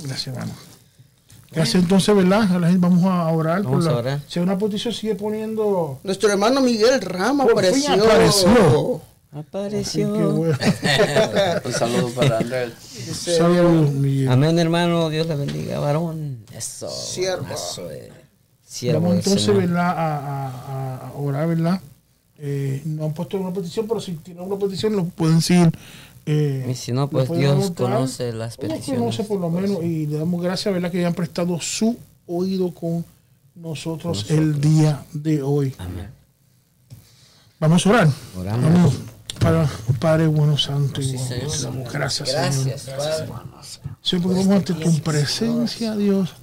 gracias, 0.00 0.26
hermano. 0.28 0.52
Gracias, 1.50 1.82
entonces, 1.82 2.14
¿verdad? 2.14 2.42
A 2.42 2.58
Vamos 2.76 3.04
a 3.04 3.26
orar. 3.28 3.62
por 3.62 3.80
a 3.80 3.84
la- 3.84 3.96
orar. 3.96 4.20
Si 4.28 4.38
una 4.38 4.58
petición, 4.58 4.92
sigue 4.92 5.14
poniendo. 5.14 5.98
Nuestro 6.02 6.30
hermano 6.30 6.60
Miguel 6.60 7.00
Rama 7.00 7.44
Por 7.44 7.52
apareció. 7.52 9.00
Apareció. 9.30 10.08
Bueno. 10.32 10.56
Un 11.64 11.72
saludo 11.72 12.08
para 12.10 12.38
Andrés. 12.38 12.72
Saludos. 12.80 13.90
Amén, 14.30 14.58
hermano. 14.58 15.08
Dios 15.10 15.26
le 15.26 15.36
bendiga, 15.36 15.78
varón. 15.80 16.38
Eso. 16.54 16.88
Siervo. 16.88 17.46
Eso 17.52 17.90
es. 17.90 18.08
Siervo 18.66 19.00
Vamos 19.02 19.16
entonces, 19.18 19.42
Señor. 19.42 19.60
¿verdad? 19.62 19.86
A, 19.88 20.16
a- 20.18 20.48
a- 20.48 21.08
a 21.08 21.12
orar, 21.14 21.46
¿verdad? 21.48 21.80
Eh, 22.38 22.82
no 22.84 23.04
han 23.06 23.14
puesto 23.14 23.36
una 23.38 23.52
petición, 23.52 23.86
pero 23.88 24.00
si 24.00 24.12
tienen 24.12 24.42
una 24.44 24.58
petición, 24.58 24.94
lo 24.96 25.04
pueden 25.04 25.36
decir. 25.36 25.70
eh, 26.26 26.66
Y 26.70 26.74
si 26.74 26.92
no, 26.92 27.08
pues 27.10 27.30
Dios 27.30 27.52
anotar. 27.52 27.86
conoce 27.86 28.32
las 28.32 28.56
Dios 28.56 28.70
peticiones. 28.72 29.00
conoce 29.00 29.24
por 29.24 29.40
lo 29.40 29.50
menos 29.50 29.82
y 29.82 30.06
le 30.06 30.18
damos 30.18 30.42
gracias, 30.42 30.72
¿verdad? 30.72 30.90
Que 30.90 30.98
hayan 31.00 31.14
prestado 31.14 31.58
su 31.60 31.96
oído 32.26 32.72
con 32.72 33.04
nosotros, 33.54 34.26
el 34.30 34.60
día 34.60 35.04
de 35.12 35.42
hoy. 35.42 35.74
Amén. 35.78 36.08
Vamos 37.58 37.84
a 37.86 37.90
orar. 37.90 38.08
Oramos. 38.38 38.72
Vamos, 38.72 38.94
para, 39.38 39.68
Padre 39.98 40.26
bueno, 40.26 40.56
santo 40.58 41.00
y 41.00 41.04
Sí, 41.04 41.16
bueno, 41.16 41.28
Señor. 41.28 41.50
te 41.50 41.62
damos 41.62 41.92
gracias, 41.92 42.28
Señor. 42.30 42.44
Gracias. 42.44 43.80
Señor, 44.02 44.22
porque 44.22 44.38
vamos 44.38 44.56
ante 44.56 44.74
tu 44.74 44.98
presencia, 45.00 45.96
Dios. 45.96 46.34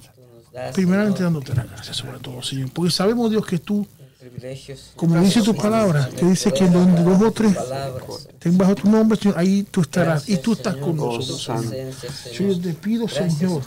Primeramente 0.72 1.18
Señor, 1.18 1.32
dándote 1.32 1.54
las 1.54 1.70
gracias 1.70 1.96
sobre 1.96 2.18
todo, 2.18 2.42
Señor. 2.42 2.70
Porque 2.72 2.90
sabemos, 2.90 3.30
Dios, 3.30 3.44
que 3.46 3.58
tú, 3.58 3.86
como 4.96 5.20
dice 5.20 5.42
tu 5.42 5.54
palabra, 5.54 6.08
que 6.08 6.24
dice 6.26 6.52
que 6.52 6.66
donde 6.66 7.02
dos 7.02 7.22
o 7.22 7.30
tres 7.30 7.56
estén 8.28 8.56
bajo 8.56 8.74
tu 8.74 8.88
nombre, 8.90 9.18
Señor, 9.18 9.38
ahí 9.38 9.62
tú 9.64 9.82
estarás. 9.82 10.28
Y 10.28 10.38
tú 10.38 10.54
estás 10.54 10.74
Señor, 10.74 10.88
con 10.88 10.96
nosotros, 10.96 11.42
Señor. 11.44 11.64
Señor, 11.64 11.94
Señor. 12.34 12.62
te 12.62 12.72
pido, 12.74 13.06
Gracias 13.06 13.34
Señor, 13.34 13.62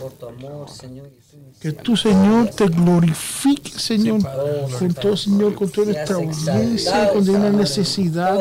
por 1.62 1.74
tu 1.74 1.98
Señor. 1.98 2.50
que 2.50 2.54
te 2.54 2.68
glorifiques, 2.68 3.82
Señor, 3.82 4.22
con 4.78 4.94
todo, 4.94 5.18
Señor, 5.18 5.56
con 5.56 5.70
toda 5.70 5.92
nuestra 5.92 6.16
audiencia, 6.16 7.10
con 7.10 7.28
una 7.30 7.50
necesidad. 7.50 8.40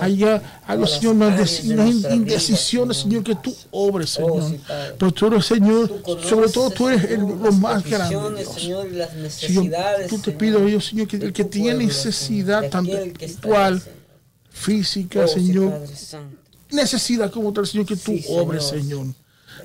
Allá, 0.00 0.60
algo, 0.66 0.86
Señor, 0.86 1.14
unas 1.14 1.62
indecisiones, 1.62 2.98
Señor, 2.98 3.22
que 3.22 3.36
tú 3.36 3.54
obres, 3.70 4.10
Señor. 4.10 4.56
Pero 4.98 5.12
tú 5.12 5.26
eres, 5.26 5.46
Señor, 5.46 6.02
sobre 6.22 6.48
todo 6.48 6.70
tú 6.70 6.88
eres 6.88 7.10
el, 7.12 7.20
lo 7.20 7.52
más 7.52 7.84
grande, 7.84 8.40
Dios. 8.40 8.54
Señor, 8.54 8.90
las 8.90 10.08
tú 10.08 10.18
te 10.18 10.32
pido, 10.32 10.64
Dios, 10.64 10.86
Señor, 10.86 11.06
que 11.06 11.16
el 11.16 11.32
que 11.32 11.44
tiene 11.44 11.84
necesidad 11.84 12.68
tanto 12.68 12.92
que 12.92 13.26
espiritual, 13.26 13.82
física, 14.50 15.24
Oh, 15.24 15.28
Señor, 15.28 15.82
necesidad 16.70 17.30
como 17.30 17.52
tal, 17.52 17.66
Señor, 17.66 17.86
que 17.86 17.96
tú 17.96 18.18
obres, 18.28 18.64
Señor. 18.64 19.06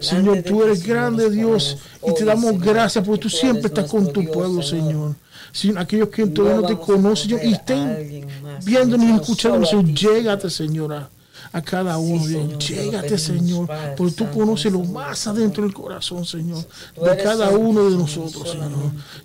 Señor, 0.02 0.41
tú 0.44 0.64
eres 0.64 0.86
grande, 0.86 1.30
Dios, 1.30 1.78
y 2.06 2.14
te 2.14 2.26
damos 2.26 2.60
gracias 2.60 3.06
porque 3.06 3.22
que 3.22 3.23
tú 3.23 3.30
siempre 3.30 3.68
estás 3.68 3.90
con 3.90 4.11
tu 4.11 4.26
pueblo, 4.26 4.61
Señor. 4.61 5.15
Señor. 5.52 5.80
Aquellos 5.80 6.10
que 6.10 6.26
todavía 6.28 6.61
no 6.61 6.68
te 6.68 6.78
conocen, 6.78 7.30
Señor, 7.30 7.45
y 7.45 7.53
estén 7.53 8.28
viéndonos 8.64 9.07
y 9.07 9.11
escuchándonos, 9.14 9.69
Señor. 9.69 9.86
llégate, 9.94 10.49
Señora, 10.49 11.10
a 11.53 11.61
cada 11.61 11.98
Sí, 11.98 12.03
uno, 12.36 12.57
Llégate, 12.60 13.02
pedimos, 13.10 13.22
Señor, 13.22 13.68
Padre 13.68 13.94
porque 13.98 14.14
tú 14.14 14.32
conoces 14.32 14.72
lo 14.72 14.80
más 14.84 15.28
adentro 15.28 15.64
del 15.64 15.73
corazón, 15.73 16.23
Señor, 16.26 16.64
de 17.03 17.18
cada 17.22 17.49
uno 17.49 17.90
de 17.90 17.98
nosotros, 17.98 18.49
Señor. 18.52 18.69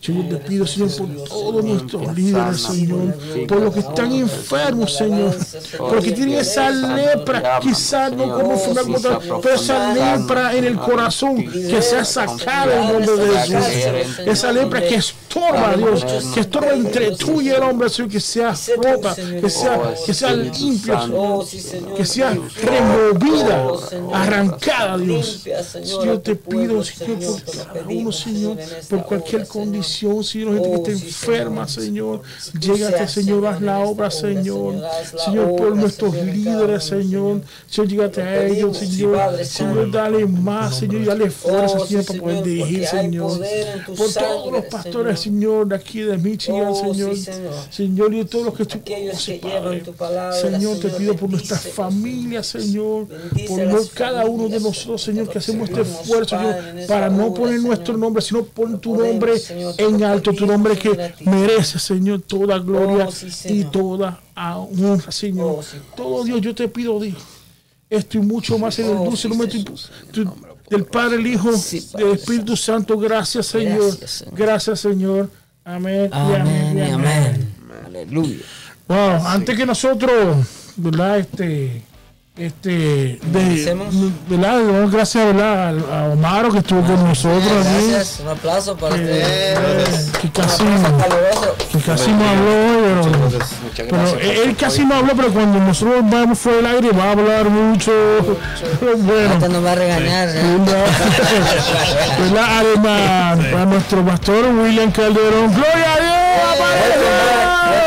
Señor, 0.01 0.29
te 0.29 0.37
pido, 0.39 0.67
Señor, 0.67 0.91
por 0.97 1.25
todos 1.29 1.65
nuestros 1.65 2.15
líderes, 2.17 2.61
Señor, 2.63 3.15
por 3.47 3.61
los 3.61 3.75
que 3.75 3.81
están 3.81 4.13
enfermos, 4.13 4.93
Señor, 4.97 5.37
porque 5.79 6.13
tienen 6.13 6.39
esa 6.39 6.69
lepra, 6.71 7.61
quizás 7.61 8.13
no 8.13 8.25
como 8.33 8.55
Oh, 8.57 8.59
sí, 8.59 8.75
cosa, 8.93 9.21
Señor. 9.21 9.41
pero 9.43 9.55
esa 9.55 9.95
lepra 9.95 10.55
en 10.57 10.65
el 10.65 10.77
corazón 10.79 11.37
que 11.37 11.81
se 11.83 11.97
ha 11.99 12.05
sacado 12.05 12.73
en 12.73 12.93
nombre 12.93 13.17
de 13.25 13.39
Jesús. 13.39 14.19
Esa 14.27 14.51
lepra 14.53 14.81
que 14.81 14.97
estorba 14.97 15.75
Dios, 15.77 16.05
que 16.35 16.41
estorba 16.41 16.73
entre 16.73 17.13
tú 17.17 17.41
y 17.41 17.51
el 17.51 17.63
hombre, 17.63 17.89
Señor, 17.89 18.11
que 18.11 18.21
sea 18.21 18.55
rota, 18.83 19.15
que 19.15 19.49
sea, 19.51 19.95
que 20.05 20.13
sea 20.15 20.33
limpia, 20.33 21.05
Oh, 21.13 21.45
sí, 21.45 21.63
que 21.97 22.05
sea 22.05 22.16
Removida, 22.17 23.67
arrancada, 24.13 24.99
Dios. 24.99 25.45
Señor, 25.71 26.09
a 26.09 26.23
te 26.23 26.37
pido, 26.37 26.83
Señor, 26.83 27.43
por 27.43 27.55
cada 27.67 27.87
uno, 27.89 28.13
Señor, 28.13 28.57
por 28.89 29.05
cualquier 29.05 29.47
condición, 29.47 30.25
Señor, 30.25 30.55
gente 30.55 30.69
que 30.69 30.77
Oh, 30.77 30.77
esté 30.77 30.93
enferma, 30.93 31.69
Señor. 31.69 32.23
Llégate, 32.59 32.97
seas, 32.99 33.13
Señor, 33.13 33.47
haz 33.47 33.61
la 33.61 33.79
obra, 33.81 34.11
Señor, 34.11 34.75
Señor, 35.25 35.57
por 35.57 35.77
nuestros 35.77 36.15
líderes, 36.15 36.85
Señor, 36.85 37.43
Señor, 37.69 37.89
llégate 37.89 38.23
Lo 38.23 38.29
a 38.29 38.47
ellos, 38.47 38.77
Señor, 38.79 39.45
Señor, 39.45 39.91
dale 39.91 40.27
más, 40.27 40.77
Señor, 40.77 41.03
y 41.03 41.05
dale 41.05 41.31
fuerza, 41.31 41.77
Oh, 41.79 41.87
Señor, 41.87 42.05
para 42.05 42.21
poder 42.21 42.43
dirigir, 42.43 42.87
Señor, 42.87 43.41
por 43.97 44.13
todos 44.13 44.53
los 44.53 44.65
pastores, 44.67 45.21
Señor. 45.21 45.67
De 45.69 45.77
aquí 45.77 46.01
de 46.01 46.17
Michigan, 46.19 46.67
Oh, 46.69 46.93
Señor, 46.93 47.17
Señor. 47.71 48.15
Y 48.15 48.25
todos 48.25 48.47
los 48.47 48.55
que 48.55 48.65
tú 48.65 48.79
Señor, 50.41 50.79
te 50.79 50.89
pido 50.91 51.15
por 51.17 51.31
nuestras 51.31 51.65
bendícelos, 51.65 52.06
familias, 52.07 52.47
Señor, 52.47 53.07
por 53.49 53.91
cada 53.91 54.25
uno 54.25 54.49
de 54.49 54.61
nosotros, 54.61 55.03
Señor, 55.03 55.29
que 55.29 55.39
hacemos 55.39 55.69
este 55.69 55.83
esfuerzo, 55.83 56.37
Señor, 56.37 56.87
para 56.87 57.09
no 57.09 57.33
poner 57.35 57.61
nuestro 57.61 57.97
nombre, 57.97 58.23
sino 58.23 58.45
poner 58.45 58.79
tu 58.79 58.97
nombre 58.97 59.35
en 59.79 60.05
alto, 60.05 60.33
tu 60.33 60.47
nombre 60.47 60.77
que 60.77 61.15
merece, 61.25 61.79
Señor, 61.79 62.23
toda 62.23 62.59
gloria 62.59 63.09
Oh, 63.09 63.49
y 63.49 63.65
toda 63.65 64.21
honra, 64.37 65.11
Señor. 65.11 65.61
Oh. 65.61 65.97
Todo 65.97 66.25
Dios, 66.25 66.41
yo 66.41 66.55
te 66.55 66.69
pido, 66.69 67.01
Dios, 67.01 67.17
esto 67.91 68.19
y 68.19 68.21
mucho 68.21 68.59
más 68.59 68.79
en 68.79 68.87
el 68.87 68.97
Oh, 68.97 69.05
dulce 69.05 69.29
nombre 69.29 69.49
del 70.69 70.85
Padre, 70.85 71.17
el 71.17 71.27
Hijo, 71.27 71.51
del 71.97 72.13
Espíritu 72.13 72.57
Santo. 72.57 72.99
Gracias, 72.99 73.47
Señor. 73.47 73.97
Gracias, 74.33 74.81
Señor. 74.81 75.31
Amén. 75.65 76.09
Amén 76.13 76.93
amén. 76.93 77.55
Aleluya. 77.85 78.45
Wow, 78.89 79.27
antes 79.27 79.57
que 79.57 79.67
nosotros, 79.67 80.47
¿verdad? 80.77 81.19
Este, 81.19 81.83
este, 82.37 83.19
de. 83.23 83.75
¿verdad? 84.29 84.59
Damos 84.67 84.91
gracias, 84.93 85.25
¿verdad? 85.27 85.75
A, 85.91 86.01
a 86.01 86.05
Omaro 86.11 86.53
que 86.53 86.59
estuvo 86.59 86.83
con 86.83 87.03
nosotros 87.05 87.43
aquí. 87.67 87.91
Gracias. 87.91 88.21
Un 88.21 88.29
aplauso 88.29 88.77
para 88.77 88.95
Eh, 88.99 89.55
usted. 89.57 90.21
que 90.21 90.31
casi, 90.31 90.65
que 91.73 91.79
casi 91.79 92.11
no 92.13 92.29
habló 92.29 92.51
hoy, 92.51 92.83
pero, 92.83 92.97
Muchas 93.07 93.49
pero 93.77 93.97
gracias. 93.97 94.21
él, 94.23 94.31
él 94.49 94.57
casi 94.57 94.85
no 94.85 94.95
habló, 94.97 95.13
pero 95.17 95.33
cuando 95.33 95.59
nosotros 95.61 96.03
vamos 96.11 96.39
fuera 96.39 96.57
del 96.59 96.67
aire 96.67 96.91
va 96.93 97.05
a 97.05 97.11
hablar 97.13 97.49
mucho. 97.49 97.91
bueno, 98.99 99.29
Ahorita 99.31 99.49
nos 99.49 99.65
va 99.65 99.73
a 99.73 99.75
regañar. 99.75 100.29
¿eh? 100.29 100.59
¿verdad? 102.19 102.59
Además, 102.61 103.39
para 103.51 103.65
nuestro 103.65 104.05
pastor 104.05 104.45
William 104.55 104.91
Calderón. 104.93 105.53
¡Gloria 105.55 105.95
a 105.95 106.01
Dios! 106.01 106.17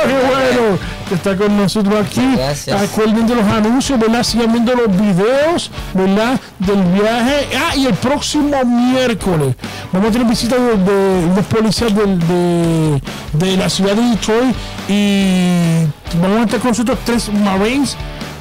¡Qué 0.06 0.14
bueno! 0.14 0.99
Que 1.10 1.16
está 1.16 1.36
con 1.36 1.58
nosotros 1.58 2.06
aquí. 2.06 2.22
Gracias. 2.36 2.80
Acuerden 2.82 3.26
de 3.26 3.34
los 3.36 3.44
anuncios, 3.46 4.00
¿verdad? 4.00 4.22
Sigan 4.24 4.52
viendo 4.52 4.76
los 4.76 4.88
videos, 4.96 5.72
¿verdad? 5.96 6.40
Del 6.60 6.84
viaje. 6.84 7.48
Ah, 7.58 7.76
y 7.76 7.88
el 7.88 7.96
próximo 7.96 8.64
miércoles 8.64 9.56
vamos 9.92 10.10
a 10.10 10.12
tener 10.12 10.28
visita 10.28 10.56
de, 10.56 10.78
de 10.78 11.26
unos 11.32 11.46
policías 11.48 11.96
del- 11.96 12.20
de, 12.20 13.02
de 13.34 13.58
la 13.58 13.70
ciudad 13.70 13.96
de 13.96 14.04
Detroit 14.04 14.56
y 14.88 15.86
vamos 16.22 16.42
a 16.42 16.44
estar 16.46 16.60
con 16.60 16.70
nosotros 16.72 17.00
tres 17.06 17.32
Marines 17.34 17.96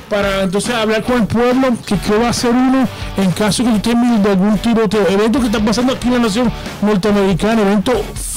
para 0.08 0.42
entonces 0.42 0.74
hablar 0.74 1.02
con 1.02 1.16
el 1.18 1.26
pueblo 1.26 1.68
que 1.86 1.98
qué 1.98 2.16
va 2.16 2.28
a 2.28 2.30
hacer 2.30 2.50
uno 2.50 2.88
en 3.16 3.30
caso 3.32 3.62
que 3.64 3.70
usted 3.70 3.94
mire 3.94 4.22
de 4.22 4.30
algún 4.30 4.58
tiroteo, 4.58 5.06
evento 5.08 5.40
que 5.40 5.46
está 5.46 5.60
pasando 5.60 5.92
aquí 5.92 6.08
en 6.08 6.14
la 6.14 6.20
nación 6.20 6.52
norteamericana, 6.82 7.62
evento 7.62 7.92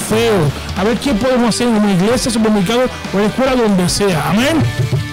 feo. 0.10 0.34
A 0.78 0.84
ver 0.84 0.98
qué 0.98 1.14
podemos 1.14 1.50
hacer 1.50 1.68
en 1.68 1.76
una 1.76 1.94
iglesia, 1.94 2.32
supermercado 2.32 2.82
o 3.14 3.18
en 3.18 3.24
la 3.24 3.30
escuela, 3.30 3.56
donde 3.56 3.90
sea. 3.90 4.30
Amén. 4.30 4.58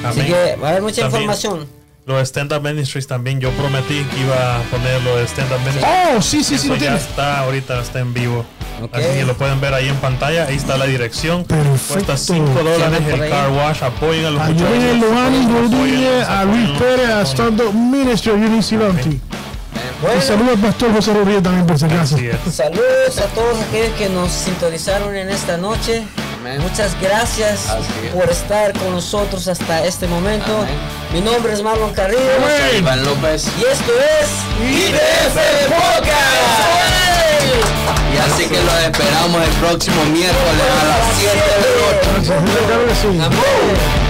Así 0.05 0.21
que 0.23 0.57
va 0.63 0.69
a 0.69 0.71
haber 0.71 0.83
mucha 0.83 1.03
También. 1.03 1.23
información. 1.23 1.78
Los 2.09 2.23
stand-up 2.23 2.63
ministries 2.63 3.07
también. 3.07 3.39
Yo 3.39 3.51
prometí 3.51 4.03
que 4.03 4.21
iba 4.21 4.57
a 4.57 4.63
poner 4.71 5.03
lo 5.03 5.19
de 5.19 5.25
stand-up 5.25 5.59
ministries. 5.59 5.87
Oh, 6.17 6.23
sí, 6.23 6.43
sí, 6.43 6.57
sí, 6.57 6.69
lo 6.69 6.77
ya 6.77 6.81
tienes. 6.81 7.03
está, 7.03 7.41
ahorita 7.41 7.83
está 7.83 7.99
en 7.99 8.15
vivo. 8.15 8.47
Ok. 8.83 8.95
Así 8.95 9.09
que 9.09 9.25
lo 9.27 9.35
pueden 9.35 9.61
ver 9.61 9.75
ahí 9.75 9.89
en 9.89 9.97
pantalla. 9.97 10.47
Ahí 10.47 10.57
está 10.57 10.79
la 10.79 10.87
dirección. 10.87 11.45
Perfecto. 11.45 11.93
Cuesta 11.93 12.17
5 12.17 12.63
dólares 12.63 13.03
el 13.13 13.21
ahí. 13.21 13.31
car 13.31 13.51
wash. 13.51 13.83
Apoyen 13.83 14.25
a 14.25 14.31
los 14.31 14.43
muchachos. 14.43 14.71
Rodríguez, 15.53 16.27
a 16.27 16.45
Luis 16.47 16.71
Pérez, 16.79 17.11
a. 17.11 17.27
Stand 17.27 17.61
Up 17.61 17.75
Ministry, 17.75 18.33
a 18.33 18.37
Silanti. 19.79 20.19
Y 20.19 20.21
saludos 20.23 20.55
al 20.55 20.59
pastor 20.61 20.93
José 20.95 21.15
Rodríguez 21.15 21.43
también, 21.43 21.67
por 21.67 21.79
si 21.79 21.85
acaso. 21.85 22.17
Saludos 22.51 23.19
a 23.19 23.27
todos 23.35 23.61
aquellos 23.69 23.95
que 23.97 24.09
nos 24.09 24.31
sintonizaron 24.31 25.15
en 25.17 25.31
esta 25.31 25.57
noche. 25.57 26.05
Amén. 26.41 26.61
Muchas 26.61 26.95
gracias 27.01 27.67
es. 27.67 28.13
por 28.13 28.31
estar 28.31 28.73
con 28.79 28.93
nosotros 28.93 29.49
hasta 29.49 29.85
este 29.85 30.07
momento. 30.07 30.57
Amén. 30.57 30.75
Mi 31.13 31.21
nombre 31.21 31.53
es 31.53 31.63
Marlon 31.63 31.93
Carrillo. 31.95 32.21
Iván 32.77 33.05
López. 33.05 33.47
y 33.59 33.63
esto 33.63 33.93
es 34.21 34.29
IDF 34.63 35.37
Podcast. 35.69 36.69
Y 38.15 38.17
así 38.19 38.45
que 38.47 38.61
los 38.63 38.75
esperamos 38.83 39.43
el 39.43 39.51
próximo 39.61 40.05
miércoles 40.07 40.63
a 40.81 40.85
las 40.87 40.99
7 41.19 41.35
de 41.35 43.19
la 43.19 43.29
noche. 43.29 44.08